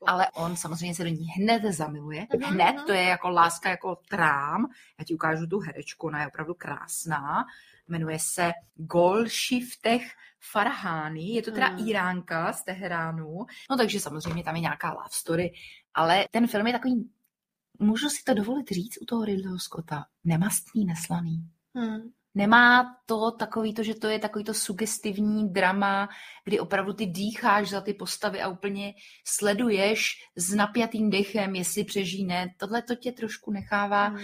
ale 0.07 0.27
on 0.31 0.55
samozřejmě 0.55 0.95
se 0.95 1.03
do 1.03 1.09
ní 1.09 1.27
hned 1.37 1.63
zamiluje, 1.73 2.25
uh-huh, 2.33 2.45
hned, 2.45 2.83
to 2.85 2.93
je 2.93 3.03
jako 3.03 3.29
láska 3.29 3.69
jako 3.69 3.97
trám, 4.09 4.65
já 4.99 5.05
ti 5.05 5.15
ukážu 5.15 5.47
tu 5.47 5.59
herečku, 5.59 6.07
ona 6.07 6.21
je 6.21 6.27
opravdu 6.27 6.53
krásná, 6.53 7.45
jmenuje 7.87 8.19
se 8.19 8.51
Golshiftech 8.75 10.11
Farhány, 10.39 11.23
je 11.23 11.41
to 11.41 11.51
teda 11.51 11.67
hmm. 11.67 11.87
Iránka 11.87 12.53
z 12.53 12.63
Teheránu, 12.63 13.45
no 13.69 13.77
takže 13.77 13.99
samozřejmě 13.99 14.43
tam 14.43 14.55
je 14.55 14.61
nějaká 14.61 14.91
love 14.91 15.09
story, 15.11 15.53
ale 15.93 16.25
ten 16.31 16.47
film 16.47 16.67
je 16.67 16.73
takový, 16.73 17.09
můžu 17.79 18.09
si 18.09 18.23
to 18.23 18.33
dovolit 18.33 18.67
říct 18.71 19.01
u 19.01 19.05
toho 19.05 19.25
Ridleyho 19.25 19.59
Scotta, 19.59 20.05
nemastný, 20.23 20.85
neslaný. 20.85 21.49
Hmm. 21.75 22.11
Nemá 22.35 22.95
to 23.05 23.31
takový 23.31 23.73
to, 23.73 23.83
že 23.83 23.95
to 23.95 24.07
je 24.07 24.19
takový 24.19 24.43
to 24.43 24.53
sugestivní 24.53 25.53
drama, 25.53 26.09
kdy 26.45 26.59
opravdu 26.59 26.93
ty 26.93 27.05
dýcháš 27.05 27.69
za 27.69 27.81
ty 27.81 27.93
postavy 27.93 28.41
a 28.41 28.47
úplně 28.47 28.93
sleduješ 29.27 30.13
s 30.35 30.53
napjatým 30.53 31.09
dechem, 31.09 31.55
jestli 31.55 31.83
přežíne. 31.83 32.47
Tohle 32.57 32.81
to 32.81 32.95
tě 32.95 33.11
trošku 33.11 33.51
nechává 33.51 34.07
hmm 34.07 34.19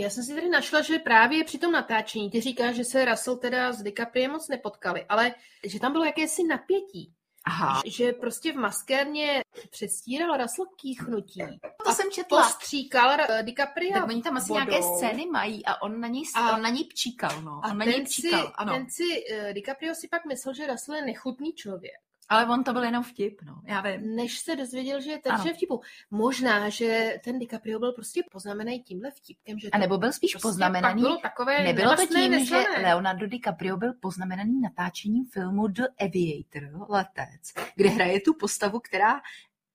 já 0.00 0.10
jsem 0.10 0.24
si 0.24 0.34
tady 0.34 0.48
našla, 0.48 0.82
že 0.82 0.98
právě 0.98 1.44
při 1.44 1.58
tom 1.58 1.72
natáčení, 1.72 2.30
ty 2.30 2.40
říkáš, 2.40 2.76
že 2.76 2.84
se 2.84 3.04
Russell 3.04 3.36
teda 3.36 3.72
s 3.72 3.82
DiCaprio 3.82 4.32
moc 4.32 4.48
nepotkali, 4.48 5.04
ale 5.08 5.34
že 5.66 5.80
tam 5.80 5.92
bylo 5.92 6.04
jakési 6.04 6.42
napětí. 6.44 7.14
Aha. 7.44 7.82
Že 7.86 8.12
prostě 8.12 8.52
v 8.52 8.56
maskérně 8.56 9.44
předstíral 9.70 10.36
Russell 10.36 10.66
kýchnutí. 10.76 11.42
To 11.84 11.92
jsem 11.92 12.10
četla. 12.10 12.42
Postříkal 12.42 13.16
DiCaprio 13.42 13.92
Tak 13.92 14.08
oni 14.08 14.22
tam 14.22 14.36
asi 14.36 14.48
vodou. 14.48 14.64
nějaké 14.64 14.82
scény 14.82 15.26
mají 15.26 15.66
a 15.66 15.82
on 15.82 16.00
na 16.00 16.08
něj, 16.08 16.22
a, 16.36 16.56
on 16.56 16.62
na 16.62 16.68
něj 16.68 16.84
pčíkal, 16.84 17.42
no. 17.42 17.60
A 17.64 17.70
on 17.70 17.78
na 17.78 17.84
něj 17.84 18.04
pčíkal, 18.04 18.46
si, 18.46 18.52
ano. 18.54 18.72
ten 18.72 18.90
si 18.90 19.02
uh, 19.02 19.52
DiCaprio 19.52 19.94
si 19.94 20.08
pak 20.08 20.24
myslel, 20.24 20.54
že 20.54 20.66
Russell 20.66 20.96
je 20.96 21.04
nechutný 21.04 21.52
člověk. 21.52 22.09
Ale 22.30 22.46
on 22.46 22.64
to 22.64 22.72
byl 22.72 22.82
jenom 22.82 23.04
vtip, 23.04 23.42
no, 23.42 23.62
já 23.64 23.80
vím. 23.80 24.16
Než 24.16 24.38
se 24.38 24.56
dozvěděl, 24.56 25.00
že 25.00 25.10
je 25.10 25.18
takže 25.18 25.52
vtipu. 25.54 25.80
Možná, 26.10 26.68
že 26.68 27.20
ten 27.24 27.38
DiCaprio 27.38 27.78
byl 27.78 27.92
prostě 27.92 28.22
poznamenaný 28.32 28.82
tímhle 28.82 29.10
vtipkem. 29.10 29.58
Že 29.58 29.70
a 29.70 29.78
nebo 29.78 29.98
byl 29.98 30.12
spíš 30.12 30.32
prostě 30.32 30.48
poznamenaný, 30.48 31.02
bylo 31.02 31.18
takové 31.18 31.64
nebylo 31.64 31.96
to 31.96 32.06
tím, 32.06 32.30
neslané. 32.30 32.64
že 32.76 32.82
Leonardo 32.82 33.26
DiCaprio 33.26 33.76
byl 33.76 33.92
poznamenaný 34.00 34.60
natáčením 34.60 35.24
filmu 35.24 35.68
The 35.68 35.84
Aviator, 36.00 36.90
letec, 36.90 37.52
kde 37.76 37.88
hraje 37.88 38.20
tu 38.20 38.34
postavu, 38.34 38.80
která 38.80 39.20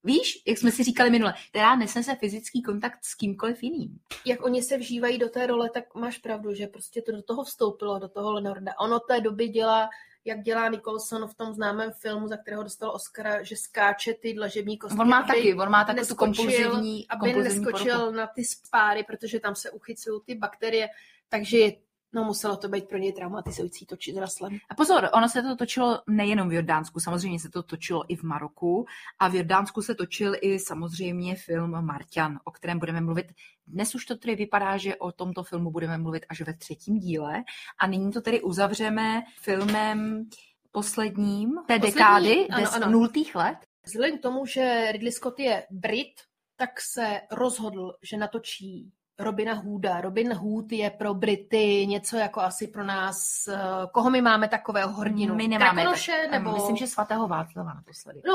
Víš, 0.08 0.44
jak 0.48 0.58
jsme 0.58 0.72
si 0.72 0.84
říkali 0.84 1.10
minule, 1.10 1.34
která 1.50 1.76
nesnese 1.76 2.16
fyzický 2.16 2.62
kontakt 2.62 3.00
s 3.02 3.16
kýmkoliv 3.16 3.64
jiným. 3.64 4.00
Jak 4.26 4.46
oni 4.46 4.62
se 4.62 4.78
vžívají 4.78 5.18
do 5.18 5.30
té 5.30 5.48
role, 5.48 5.70
tak 5.70 5.96
máš 5.96 6.18
pravdu, 6.18 6.54
že 6.54 6.68
prostě 6.68 7.02
to 7.02 7.12
do 7.12 7.22
toho 7.22 7.44
vstoupilo, 7.44 8.00
do 8.00 8.10
toho 8.10 8.34
Leonarda. 8.34 8.72
Ono 8.80 9.00
té 9.00 9.22
doby 9.22 9.48
dělá 9.48 9.90
jak 10.26 10.42
dělá 10.42 10.70
Nicholson 10.70 11.28
v 11.28 11.34
tom 11.34 11.54
známém 11.54 11.92
filmu, 11.92 12.28
za 12.28 12.38
kterého 12.38 12.64
dostal 12.64 12.92
Oscara, 12.92 13.44
že 13.44 13.56
skáče 13.56 14.14
ty 14.14 14.34
dlažební 14.34 14.78
kosti. 14.78 14.98
On 15.00 15.10
má 15.10 15.24
taky, 15.24 15.54
on 15.54 15.70
má 15.70 15.84
takovou 15.84 16.06
tu 16.06 16.16
kompulzivní, 16.16 17.08
aby 17.08 17.20
kompulzivní 17.20 17.66
neskočil 17.66 18.00
poruchu. 18.00 18.18
na 18.18 18.28
ty 18.28 18.46
spáry, 18.46 19.04
protože 19.04 19.40
tam 19.40 19.56
se 19.56 19.72
uchycují 19.72 20.22
ty 20.26 20.36
bakterie, 20.36 20.88
takže 21.30 21.58
je 21.58 21.74
No 22.16 22.24
muselo 22.24 22.58
to 22.58 22.68
být 22.68 22.88
pro 22.88 22.98
něj 22.98 23.14
traumatizující 23.14 23.86
točit 23.86 24.18
Raslem. 24.18 24.58
A 24.70 24.76
pozor, 24.76 25.10
ono 25.14 25.30
se 25.30 25.42
to 25.42 25.56
točilo 25.56 26.02
nejenom 26.08 26.50
v 26.50 26.54
Jordánsku, 26.54 27.00
samozřejmě 27.00 27.40
se 27.40 27.50
to 27.50 27.64
točilo 27.64 28.04
i 28.08 28.16
v 28.16 28.24
Maroku 28.24 28.86
a 29.20 29.28
v 29.28 29.36
Jordánsku 29.36 29.82
se 29.82 29.96
točil 29.96 30.34
i 30.42 30.60
samozřejmě 30.60 31.36
film 31.36 31.86
Marťan, 31.86 32.40
o 32.44 32.52
kterém 32.52 32.80
budeme 32.80 33.02
mluvit. 33.02 33.26
Dnes 33.68 33.96
už 33.96 34.06
to 34.06 34.16
tedy 34.16 34.36
vypadá, 34.36 34.78
že 34.78 34.96
o 34.96 35.12
tomto 35.12 35.44
filmu 35.44 35.72
budeme 35.72 35.98
mluvit 35.98 36.26
až 36.30 36.42
ve 36.42 36.54
třetím 36.54 37.00
díle 37.00 37.44
a 37.80 37.88
nyní 37.88 38.12
to 38.12 38.22
tedy 38.22 38.42
uzavřeme 38.42 39.22
filmem 39.42 40.30
posledním 40.72 41.50
té 41.68 41.80
Poslední, 41.80 41.92
dekády, 41.94 42.48
ano, 42.48 42.68
ano. 42.74 42.90
nultých 42.92 43.36
let. 43.36 43.58
Vzhledem 43.86 44.18
k 44.18 44.22
tomu, 44.22 44.46
že 44.46 44.88
Ridley 44.92 45.12
Scott 45.12 45.40
je 45.40 45.64
Brit, 45.72 46.14
tak 46.56 46.70
se 46.94 47.22
rozhodl, 47.32 47.94
že 48.04 48.18
natočí 48.18 48.92
Robina 49.20 49.54
Hooda. 49.54 50.02
Robin 50.02 50.34
Hood 50.34 50.72
je 50.72 50.90
pro 50.90 51.14
Brity 51.14 51.86
něco 51.88 52.18
jako 52.18 52.42
asi 52.42 52.68
pro 52.68 52.84
nás, 52.84 53.48
eh, 53.48 53.58
koho 53.92 54.10
my 54.10 54.22
máme 54.22 54.48
takového 54.48 54.94
hrdinu? 54.94 55.36
My 55.36 55.48
nemáme. 55.48 55.82
Drakonoše, 55.82 56.12
tak, 56.22 56.32
nebo... 56.32 56.52
Myslím, 56.54 56.76
že 56.76 56.88
svatého 56.88 57.28
Václava 57.28 57.74
naposledy. 57.74 58.22
No, 58.28 58.34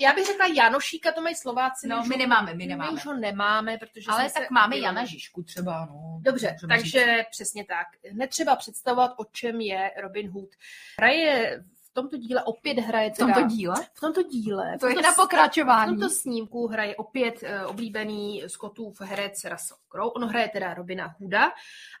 já 0.00 0.12
bych 0.14 0.26
řekla 0.26 0.46
Janošíka, 0.46 1.12
to 1.12 1.20
mají 1.20 1.34
Slováci. 1.34 1.88
No, 1.88 2.04
my 2.04 2.16
nemáme, 2.16 2.54
my 2.54 2.66
nemáme. 2.66 2.90
My 2.90 2.96
už 2.96 3.06
ho 3.06 3.14
nemáme, 3.14 3.78
protože 3.78 4.06
Ale 4.10 4.28
se 4.28 4.34
tak 4.40 4.50
máme 4.50 4.66
objevili. 4.66 4.84
Jana 4.84 5.04
Žižku 5.04 5.42
třeba. 5.42 5.86
No, 5.86 6.18
Dobře, 6.22 6.56
takže 6.68 7.24
přesně 7.30 7.64
tak. 7.64 7.86
Netřeba 8.12 8.56
představovat, 8.56 9.14
o 9.16 9.24
čem 9.24 9.60
je 9.60 9.90
Robin 10.02 10.30
Hood. 10.30 10.50
Hraje 10.98 11.62
tomto 11.96 12.16
díle 12.16 12.42
opět 12.44 12.78
hraje 12.78 13.10
V 13.10 13.18
tomto 13.18 13.34
teda, 13.34 13.46
díle? 13.46 13.74
V 13.94 14.00
tomto 14.00 14.22
díle. 14.22 14.76
v 14.76 14.80
To 14.80 14.86
je 14.88 14.94
tomto 14.94 15.08
na 15.08 15.12
s- 15.12 15.16
pokračování. 15.16 15.96
V 15.96 15.98
tomto 16.00 16.10
snímku 16.14 16.66
hraje 16.66 16.96
opět 16.96 17.34
eh, 17.42 17.66
oblíbený 17.66 18.42
Scottův 18.46 19.00
herec 19.00 19.44
Russell 19.44 19.78
Crowe. 19.88 20.10
On 20.16 20.24
hraje 20.28 20.48
teda 20.48 20.74
Robina 20.74 21.14
Hooda 21.18 21.46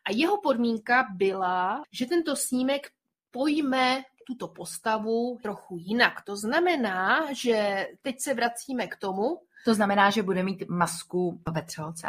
a 0.04 0.10
jeho 0.10 0.40
podmínka 0.40 1.06
byla, 1.14 1.82
že 1.90 2.06
tento 2.06 2.36
snímek 2.36 2.90
pojme 3.30 4.02
tuto 4.26 4.48
postavu 4.48 5.38
trochu 5.42 5.76
jinak. 5.80 6.22
To 6.24 6.36
znamená, 6.36 7.26
že 7.32 7.86
teď 8.02 8.20
se 8.20 8.34
vracíme 8.34 8.86
k 8.86 8.96
tomu, 8.96 9.40
To 9.64 9.74
znamená, 9.74 10.10
že 10.10 10.22
bude 10.22 10.42
mít 10.42 10.68
masku 10.68 11.40
ve 11.50 11.62
třelce? 11.62 12.08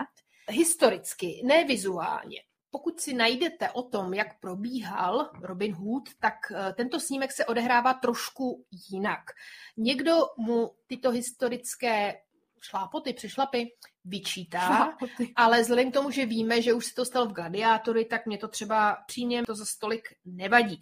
historicky, 0.49 1.41
ne 1.45 1.63
vizuálně. 1.63 2.41
Pokud 2.71 2.99
si 2.99 3.13
najdete 3.13 3.71
o 3.71 3.83
tom, 3.83 4.13
jak 4.13 4.39
probíhal 4.39 5.29
Robin 5.41 5.73
Hood, 5.73 6.09
tak 6.19 6.33
eh, 6.51 6.73
tento 6.73 6.99
snímek 6.99 7.31
se 7.31 7.45
odehrává 7.45 7.93
trošku 7.93 8.65
jinak. 8.91 9.21
Někdo 9.77 10.17
mu 10.37 10.71
tyto 10.87 11.11
historické 11.11 12.13
šlápoty, 12.61 13.13
přešlapy 13.13 13.67
vyčítá, 14.05 14.59
Šlápoty. 14.67 15.33
ale 15.35 15.61
vzhledem 15.61 15.91
k 15.91 15.93
tomu, 15.93 16.11
že 16.11 16.25
víme, 16.25 16.61
že 16.61 16.73
už 16.73 16.85
se 16.85 16.93
to 16.95 17.05
stalo 17.05 17.25
v 17.25 17.33
Gladiátory, 17.33 18.05
tak 18.05 18.25
mě 18.25 18.37
to 18.37 18.47
třeba 18.47 18.97
přímě 19.07 19.43
to 19.45 19.55
za 19.55 19.65
stolik 19.65 20.09
nevadí. 20.25 20.79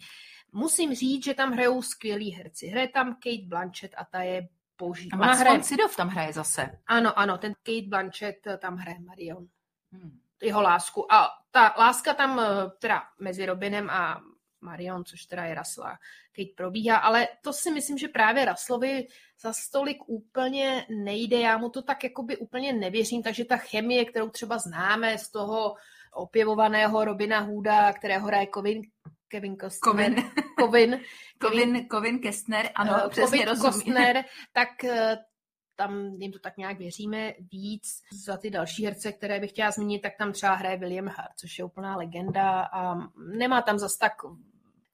Musím 0.52 0.94
říct, 0.94 1.24
že 1.24 1.34
tam 1.34 1.52
hrajou 1.52 1.82
skvělí 1.82 2.30
herci. 2.30 2.66
Hraje 2.66 2.88
tam 2.88 3.14
Kate 3.14 3.46
Blanchett 3.48 3.94
a 3.96 4.04
ta 4.04 4.22
je 4.22 4.48
boží. 4.78 5.08
A 5.12 5.16
Max 5.16 5.38
hraje- 5.38 5.56
von 5.56 5.62
Sydow 5.62 5.96
tam 5.96 6.08
hraje 6.08 6.32
zase. 6.32 6.78
Ano, 6.86 7.18
ano, 7.18 7.38
ten 7.38 7.52
Kate 7.62 7.88
Blanchett 7.88 8.36
tam 8.58 8.76
hraje 8.76 9.00
Marion. 9.00 9.46
Hmm. 9.92 10.20
Jeho 10.42 10.62
lásku. 10.62 11.12
A 11.12 11.28
ta 11.56 11.74
láska 11.78 12.14
tam 12.14 12.40
eh, 12.40 12.70
teda 12.78 13.02
mezi 13.20 13.46
Robinem 13.46 13.90
a 13.90 14.20
Marion, 14.60 15.04
což 15.04 15.24
teda 15.24 15.44
je 15.44 15.54
Rasla, 15.54 15.98
Kate 16.36 16.54
probíhá, 16.56 16.96
ale 16.96 17.28
to 17.42 17.52
si 17.52 17.70
myslím, 17.70 17.98
že 17.98 18.08
právě 18.08 18.44
Raslovi 18.44 19.06
za 19.40 19.52
stolik 19.52 19.98
úplně 20.06 20.86
nejde, 20.90 21.40
já 21.40 21.58
mu 21.58 21.70
to 21.70 21.82
tak 21.82 22.04
jakoby 22.04 22.36
úplně 22.36 22.72
nevěřím, 22.72 23.22
takže 23.22 23.44
ta 23.44 23.56
chemie, 23.56 24.04
kterou 24.04 24.28
třeba 24.28 24.58
známe 24.58 25.18
z 25.18 25.30
toho 25.30 25.74
opěvovaného 26.14 27.04
Robina 27.04 27.40
Hooda, 27.40 27.92
kterého 27.92 28.26
hraje 28.26 28.46
Kovin, 28.46 28.82
Kevin 29.28 29.56
Costner. 29.56 29.92
Kovin. 29.92 30.30
Kovin. 30.58 31.00
Kovin, 31.40 31.88
Kovin 31.88 32.18
Kestner, 32.18 32.70
ano, 32.74 33.02
Eh, 33.04 33.08
přesně 33.08 33.38
Covid 33.38 33.48
rozumím. 33.48 33.72
Kostner, 33.72 34.24
tak 34.52 34.84
eh, 34.84 35.18
tam 35.76 36.14
jim 36.18 36.32
to 36.32 36.38
tak 36.38 36.56
nějak 36.56 36.78
věříme 36.78 37.32
víc. 37.52 38.02
Za 38.24 38.36
ty 38.36 38.50
další 38.50 38.84
herce, 38.84 39.12
které 39.12 39.40
bych 39.40 39.50
chtěla 39.50 39.70
zmínit, 39.70 40.02
tak 40.02 40.12
tam 40.18 40.32
třeba 40.32 40.54
hraje 40.54 40.76
William 40.76 41.06
Hart, 41.06 41.32
což 41.36 41.58
je 41.58 41.64
úplná 41.64 41.96
legenda 41.96 42.60
a 42.72 42.94
nemá 43.38 43.62
tam 43.62 43.78
zas 43.78 43.96
tak 43.96 44.12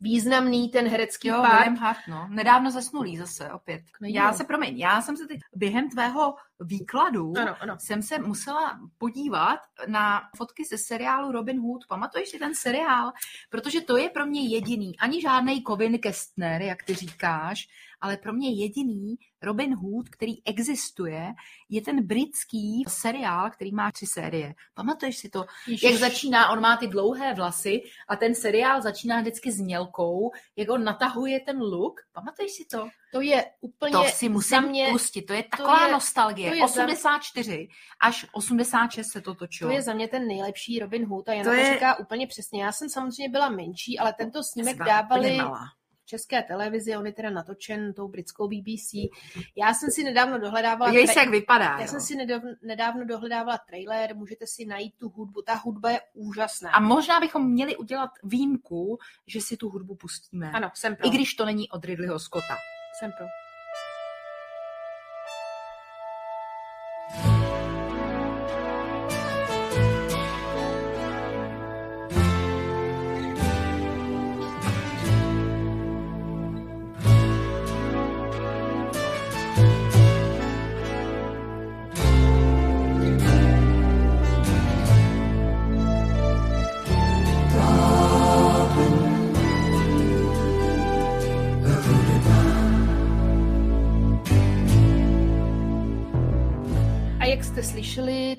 významný 0.01 0.69
ten 0.69 0.89
herecký 0.89 1.29
Jo, 1.29 1.37
pár. 1.43 1.53
William 1.53 1.77
Hart, 1.77 1.99
no. 2.09 2.27
Nedávno 2.31 2.71
zesnulý 2.71 3.17
zase, 3.17 3.53
opět. 3.53 3.83
Nejde. 4.01 4.19
Já 4.19 4.33
se, 4.33 4.45
promiň, 4.45 4.79
já 4.79 5.03
jsem 5.03 5.17
se 5.17 5.27
teď 5.27 5.41
během 5.55 5.91
tvého 5.91 6.35
výkladu 6.61 7.33
Ano, 7.41 7.57
ano. 7.61 7.77
jsem 7.79 8.03
se 8.03 8.19
musela 8.19 8.81
podívat 8.99 9.59
na 9.87 10.23
fotky 10.37 10.65
ze 10.65 10.79
seriálu 10.79 11.33
Robin 11.33 11.61
Hood. 11.61 11.87
Pamatuješ 11.89 12.29
si 12.29 12.39
ten 12.39 12.55
seriál? 12.55 13.13
Protože 13.51 13.81
to 13.81 13.97
je 13.97 14.11
pro 14.11 14.27
mě 14.27 14.49
jediný, 14.49 14.99
ani 14.99 15.21
žádný 15.23 15.63
Kovin 15.63 15.99
Kestner, 15.99 16.63
jak 16.63 16.83
ty 16.83 16.95
říkáš, 16.95 17.69
ale 18.03 18.17
pro 18.17 18.33
mě 18.33 18.51
jediný 18.51 19.15
Robin 19.43 19.75
Hood, 19.75 20.09
který 20.09 20.47
existuje, 20.47 21.33
je 21.69 21.81
ten 21.83 22.07
britský 22.07 22.85
seriál, 22.89 23.51
který 23.51 23.73
má 23.73 23.93
tři 23.93 24.07
série. 24.07 24.55
Pamatuješ 24.75 25.17
si 25.19 25.29
to? 25.29 25.45
Ježiš. 25.67 25.83
Jak 25.83 25.95
začíná, 26.01 26.51
on 26.51 26.61
má 26.61 26.77
ty 26.77 26.87
dlouhé 26.87 27.35
vlasy 27.35 27.83
a 28.09 28.17
ten 28.17 28.35
seriál 28.35 28.83
začíná 28.83 29.21
vždycky 29.21 29.53
s 29.53 29.61
mělkou, 29.61 30.31
jak 30.57 30.71
on 30.71 30.85
natahuje 30.85 31.41
ten 31.41 31.59
look. 31.61 32.01
Pamatuješ 32.13 32.53
si 32.53 32.65
to? 32.65 32.89
To 33.13 33.21
je 33.21 33.45
úplně 33.61 33.93
To 33.93 34.05
si 34.05 34.27
za 34.27 34.33
musím 34.33 34.63
mě, 34.63 34.89
pustit, 34.93 35.23
to 35.23 35.33
je 35.33 35.43
taková 35.43 35.87
je- 35.87 35.93
nostalgie. 35.93 36.49
to 36.51 36.55
je 36.55 36.61
za- 36.61 36.65
84 36.65 37.69
až 38.03 38.27
86 38.33 39.07
se 39.13 39.21
to 39.21 39.35
točilo. 39.35 39.71
To 39.71 39.75
je 39.77 39.83
za 39.83 39.95
mě 39.95 40.09
ten 40.09 40.27
nejlepší 40.27 40.79
Robin 40.79 41.05
Hood 41.07 41.29
a 41.29 41.33
Jana 41.33 41.45
To 41.45 41.57
to, 41.57 41.63
je- 41.63 41.75
říká 41.75 41.99
úplně 41.99 42.27
přesně. 42.27 42.63
Já 42.63 42.73
jsem 42.73 42.89
samozřejmě 42.89 43.29
byla 43.29 43.49
menší, 43.49 43.99
ale 43.99 44.13
tento 44.13 44.43
snímek 44.45 44.77
dávali 44.79 45.39
české 46.13 46.43
televizi, 46.43 46.97
on 46.97 47.07
je 47.07 47.13
teda 47.13 47.31
natočen 47.31 47.93
tou 47.95 48.09
britskou 48.09 48.49
BBC. 48.49 48.93
Já 49.57 49.75
jsem 49.75 49.91
si 49.91 50.05
nedávno 50.05 50.39
dohledávala... 50.39 50.93
Tra- 50.93 51.13
se, 51.13 51.21
jak 51.21 51.29
vypadá, 51.29 51.65
Já 51.65 51.81
jo. 51.81 51.89
jsem 51.89 52.01
si 52.01 52.17
nedávno, 52.17 52.51
nedávno 52.63 53.05
dohledávala 53.05 53.59
trailer, 53.59 54.17
můžete 54.17 54.47
si 54.47 54.65
najít 54.65 54.95
tu 54.99 55.09
hudbu. 55.09 55.43
Ta 55.43 55.55
hudba 55.55 55.91
je 55.91 56.01
úžasná. 56.15 56.71
A 56.71 56.81
možná 56.81 57.21
bychom 57.21 57.51
měli 57.51 57.77
udělat 57.77 58.11
výjimku, 58.25 58.99
že 59.27 59.41
si 59.41 59.57
tu 59.57 59.69
hudbu 59.69 59.95
pustíme. 59.95 60.51
Ano, 60.51 60.71
jsem 60.75 60.97
pro. 60.97 61.07
I 61.07 61.11
když 61.11 61.35
to 61.35 61.45
není 61.45 61.71
od 61.71 61.85
Ridleyho 61.85 62.19
Scotta. 62.19 62.57
Jsem 62.99 63.13
pro. 63.19 63.27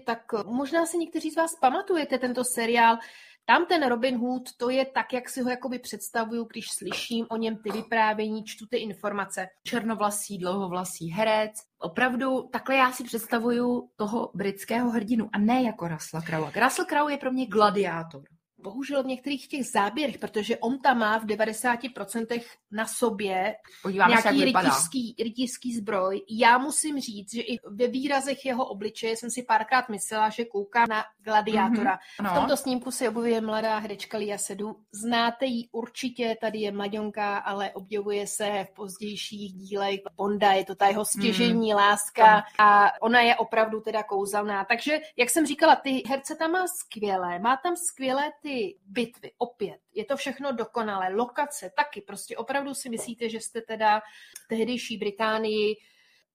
Tak 0.06 0.20
možná 0.46 0.86
si 0.86 0.98
někteří 0.98 1.32
z 1.32 1.36
vás 1.36 1.52
pamatujete 1.62 2.18
tento 2.18 2.42
seriál. 2.56 2.98
Tam 3.46 3.66
ten 3.66 3.88
Robin 3.88 4.18
Hood, 4.18 4.44
to 4.58 4.70
je 4.70 4.86
tak, 4.86 5.14
jak 5.14 5.30
si 5.30 5.42
ho 5.42 5.50
jakoby 5.50 5.80
představuju, 5.80 6.44
když 6.44 6.66
slyším 6.72 7.26
o 7.30 7.38
něm 7.38 7.58
ty 7.58 7.72
vyprávění, 7.72 8.44
čtu 8.44 8.66
ty 8.66 8.78
informace. 8.78 9.48
Černovlasý, 9.68 10.38
dlouhovlasý 10.38 11.12
herec. 11.12 11.52
Opravdu 11.80 12.50
takhle 12.52 12.76
já 12.76 12.92
si 12.92 13.04
představuju 13.04 13.90
toho 13.96 14.32
britského 14.34 14.90
hrdinu 14.90 15.30
a 15.34 15.38
ne 15.38 15.64
jako 15.64 15.88
Russell 15.88 16.24
Crowe. 16.24 16.62
Russell 16.62 16.86
Crowe 16.86 17.14
je 17.14 17.18
pro 17.18 17.32
mě 17.32 17.46
gladiátor. 17.46 18.24
Bohužel 18.64 19.03
v 19.03 19.06
některých 19.06 19.48
těch 19.48 19.65
záběrech, 19.65 20.18
protože 20.18 20.57
on 20.57 20.80
tam 20.80 20.98
má 20.99 21.18
v 21.18 21.26
90% 21.26 22.41
na 22.72 22.85
sobě 22.88 23.56
Podíváme 23.81 24.22
se, 24.22 24.27
jak 24.27 24.35
nějaký 24.35 24.45
vypadá. 24.45 24.69
rytířský, 24.69 25.15
rytířský 25.23 25.76
zbroj. 25.76 26.22
Já 26.30 26.57
musím 26.57 26.99
říct, 26.99 27.34
že 27.34 27.41
i 27.41 27.60
ve 27.69 27.88
výrazech 27.88 28.45
jeho 28.45 28.65
obličeje 28.65 29.18
jsem 29.18 29.30
si 29.30 29.44
párkrát 29.44 29.90
myslela, 29.90 30.30
že 30.30 30.45
kouká 30.45 30.85
na 30.90 31.03
gladiátora. 31.23 31.99
Mhm, 32.19 32.27
ano. 32.27 32.30
V 32.30 32.40
tomto 32.40 32.57
snímku 32.57 32.91
se 32.91 33.10
objevuje 33.10 33.41
mladá 33.41 33.77
herečka 33.77 34.18
Lia 34.18 34.38
Sedu. 34.38 34.76
Znáte 34.91 35.45
ji 35.45 35.68
určitě, 35.72 36.38
tady 36.41 36.60
je 36.60 36.72
mladionka, 36.72 37.38
ale 37.38 37.72
objevuje 37.72 38.27
se 38.27 38.65
v 38.72 38.73
pozdějších 38.76 39.53
dílech 39.53 39.99
Bonda, 40.15 40.52
je 40.52 40.65
to 40.65 40.76
ta 40.76 40.88
jeho 40.88 41.06
stěžení 41.06 41.73
láska 41.73 42.44
a 42.60 43.02
ona 43.02 43.22
je 43.22 43.35
opravdu 43.35 43.81
teda 43.81 44.03
kouzelná. 44.03 44.65
Takže, 44.65 44.99
jak 45.18 45.30
jsem 45.30 45.45
říkala, 45.45 45.76
ty 45.76 46.03
herce 46.07 46.35
tam 46.35 46.52
má 46.52 46.65
skvělé, 46.68 47.40
má 47.40 47.57
tam 47.57 47.76
skvělé 47.76 48.31
ty 48.41 48.53
bitvy, 48.86 49.32
opět. 49.38 49.80
Je 49.94 50.06
to 50.06 50.18
všechno 50.18 50.52
dokonalé, 50.52 51.16
lokace 51.16 51.72
taky, 51.76 52.02
prostě 52.02 52.38
opravdu 52.38 52.74
si 52.74 52.90
myslíte, 52.90 53.30
že 53.30 53.40
jste 53.40 53.62
teda 53.62 54.00
v 54.46 54.48
tehdejší 54.48 54.98
Británii 54.98 55.76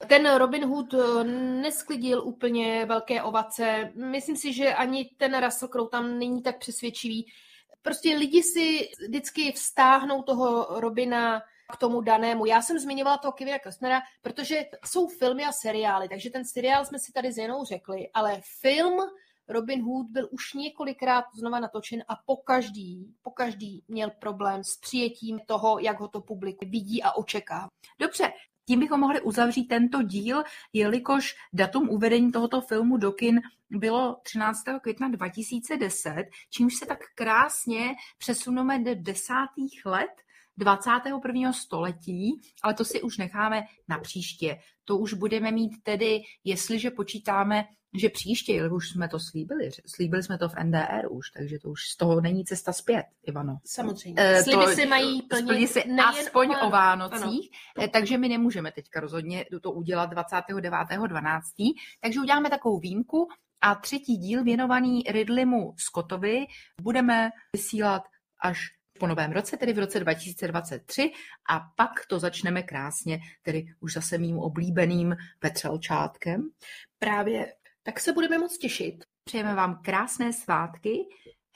ten 0.06 0.34
Robin 0.34 0.64
Hood 0.64 0.94
eh, 0.94 1.24
nesklidil 1.62 2.22
úplně 2.24 2.84
velké 2.86 3.22
ovace. 3.22 3.92
Myslím 3.94 4.36
si, 4.36 4.52
že 4.52 4.74
ani 4.74 5.10
ten 5.16 5.44
Russell 5.44 5.68
Crowe 5.68 5.90
tam 5.90 6.18
není 6.18 6.42
tak 6.42 6.58
přesvědčivý. 6.58 7.26
Prostě 7.82 8.16
lidi 8.16 8.42
si 8.42 8.88
vždycky 9.08 9.52
vztáhnou 9.52 10.22
toho 10.22 10.66
Robina 10.80 11.42
k 11.72 11.76
tomu 11.76 12.00
danému. 12.00 12.46
Já 12.46 12.62
jsem 12.62 12.78
zmiňovala 12.78 13.18
toho 13.18 13.32
Kevina 13.32 13.58
Costnera, 13.58 14.00
protože 14.22 14.64
jsou 14.84 15.08
filmy 15.08 15.44
a 15.44 15.52
seriály, 15.52 16.08
takže 16.08 16.30
ten 16.30 16.44
seriál 16.44 16.84
jsme 16.84 16.98
si 16.98 17.12
tady 17.12 17.32
s 17.32 17.36
Jenou 17.36 17.64
řekli, 17.64 18.08
ale 18.14 18.40
film 18.60 19.00
Robin 19.48 19.82
Hood 19.82 20.06
byl 20.10 20.28
už 20.30 20.54
několikrát 20.54 21.24
znova 21.34 21.60
natočen 21.60 22.04
a 22.08 22.16
pokaždý, 22.26 23.14
pokaždý 23.22 23.84
měl 23.88 24.10
problém 24.10 24.64
s 24.64 24.76
přijetím 24.76 25.38
toho, 25.46 25.78
jak 25.78 26.00
ho 26.00 26.08
to 26.08 26.20
publikum 26.20 26.70
vidí 26.70 27.02
a 27.02 27.12
očekává. 27.12 27.68
Dobře, 28.00 28.32
tím 28.66 28.80
bychom 28.80 29.00
mohli 29.00 29.20
uzavřít 29.20 29.64
tento 29.64 30.02
díl, 30.02 30.42
jelikož 30.72 31.34
datum 31.52 31.88
uvedení 31.88 32.32
tohoto 32.32 32.60
filmu 32.60 32.96
do 32.96 33.12
kin 33.12 33.40
bylo 33.70 34.16
13. 34.22 34.64
května 34.82 35.08
2010, 35.08 36.24
čímž 36.50 36.74
se 36.74 36.86
tak 36.86 36.98
krásně 37.14 37.94
přesuneme 38.18 38.78
do 38.78 38.94
desátých 38.94 39.86
let 39.86 40.10
21. 40.56 41.52
století, 41.52 42.40
ale 42.62 42.74
to 42.74 42.84
si 42.84 43.02
už 43.02 43.18
necháme 43.18 43.62
na 43.88 43.98
příště. 43.98 44.58
To 44.84 44.98
už 44.98 45.14
budeme 45.14 45.52
mít 45.52 45.82
tedy, 45.82 46.20
jestliže 46.44 46.90
počítáme, 46.90 47.64
že 47.94 48.08
příště, 48.08 48.52
jelikož 48.52 48.84
už 48.84 48.90
jsme 48.90 49.08
to 49.08 49.20
slíbili, 49.20 49.70
slíbili 49.86 50.22
jsme 50.22 50.38
to 50.38 50.48
v 50.48 50.54
NDR 50.64 51.06
už, 51.10 51.30
takže 51.30 51.58
to 51.58 51.68
už 51.68 51.80
z 51.80 51.96
toho 51.96 52.20
není 52.20 52.44
cesta 52.44 52.72
zpět, 52.72 53.04
Ivano. 53.22 53.58
Samozřejmě. 53.64 54.22
Eh, 54.22 54.42
Sliby 54.42 54.74
se 54.74 54.86
mají 54.86 55.22
plnit 55.22 55.44
splní 55.48 55.66
se 55.66 55.78
nejen 55.86 56.00
aspoň 56.00 56.50
o 56.50 56.66
o 56.66 56.70
Váno- 56.70 57.08
Vánocích, 57.08 57.50
eh, 57.82 57.88
takže 57.88 58.18
my 58.18 58.28
nemůžeme 58.28 58.72
teďka 58.72 59.00
rozhodně 59.00 59.44
to 59.62 59.72
udělat 59.72 60.10
29.12., 60.10 61.74
takže 62.00 62.20
uděláme 62.20 62.50
takovou 62.50 62.78
výjimku 62.78 63.28
a 63.60 63.74
třetí 63.74 64.16
díl 64.16 64.44
věnovaný 64.44 65.02
Ridleymu 65.08 65.74
Scottovi 65.76 66.46
budeme 66.80 67.30
vysílat 67.56 68.02
až 68.40 68.58
po 68.98 69.06
novém 69.06 69.32
roce, 69.32 69.56
tedy 69.56 69.72
v 69.72 69.78
roce 69.78 70.00
2023 70.00 71.12
a 71.50 71.60
pak 71.76 71.90
to 72.08 72.18
začneme 72.18 72.62
krásně, 72.62 73.20
tedy 73.42 73.66
už 73.80 73.92
zase 73.92 74.18
mým 74.18 74.38
oblíbeným 74.38 75.16
Petřelčátkem. 75.38 76.48
Právě 76.98 77.52
tak 77.88 78.00
se 78.00 78.12
budeme 78.12 78.38
moc 78.38 78.58
těšit. 78.58 79.04
Přejeme 79.24 79.54
vám 79.54 79.80
krásné 79.84 80.32
svátky, 80.32 80.98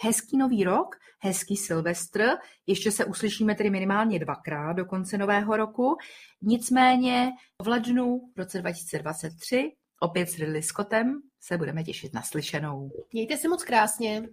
hezký 0.02 0.36
nový 0.36 0.64
rok, 0.64 0.96
hezký 1.18 1.56
Silvestr, 1.56 2.22
ještě 2.66 2.90
se 2.90 3.04
uslyšíme 3.04 3.54
tedy 3.54 3.70
minimálně 3.70 4.18
dvakrát 4.18 4.72
do 4.72 4.84
konce 4.84 5.18
nového 5.18 5.56
roku, 5.56 5.96
nicméně 6.42 7.30
v 7.62 7.68
lednu 7.68 8.20
v 8.36 8.38
roce 8.38 8.58
2023 8.58 9.72
opět 10.00 10.26
s 10.26 10.38
Ridley 10.38 10.62
Scottem 10.62 11.20
se 11.40 11.58
budeme 11.58 11.84
těšit 11.84 12.14
na 12.14 12.22
slyšenou. 12.22 12.90
Mějte 13.12 13.36
se 13.36 13.48
moc 13.48 13.64
krásně. 13.64 14.28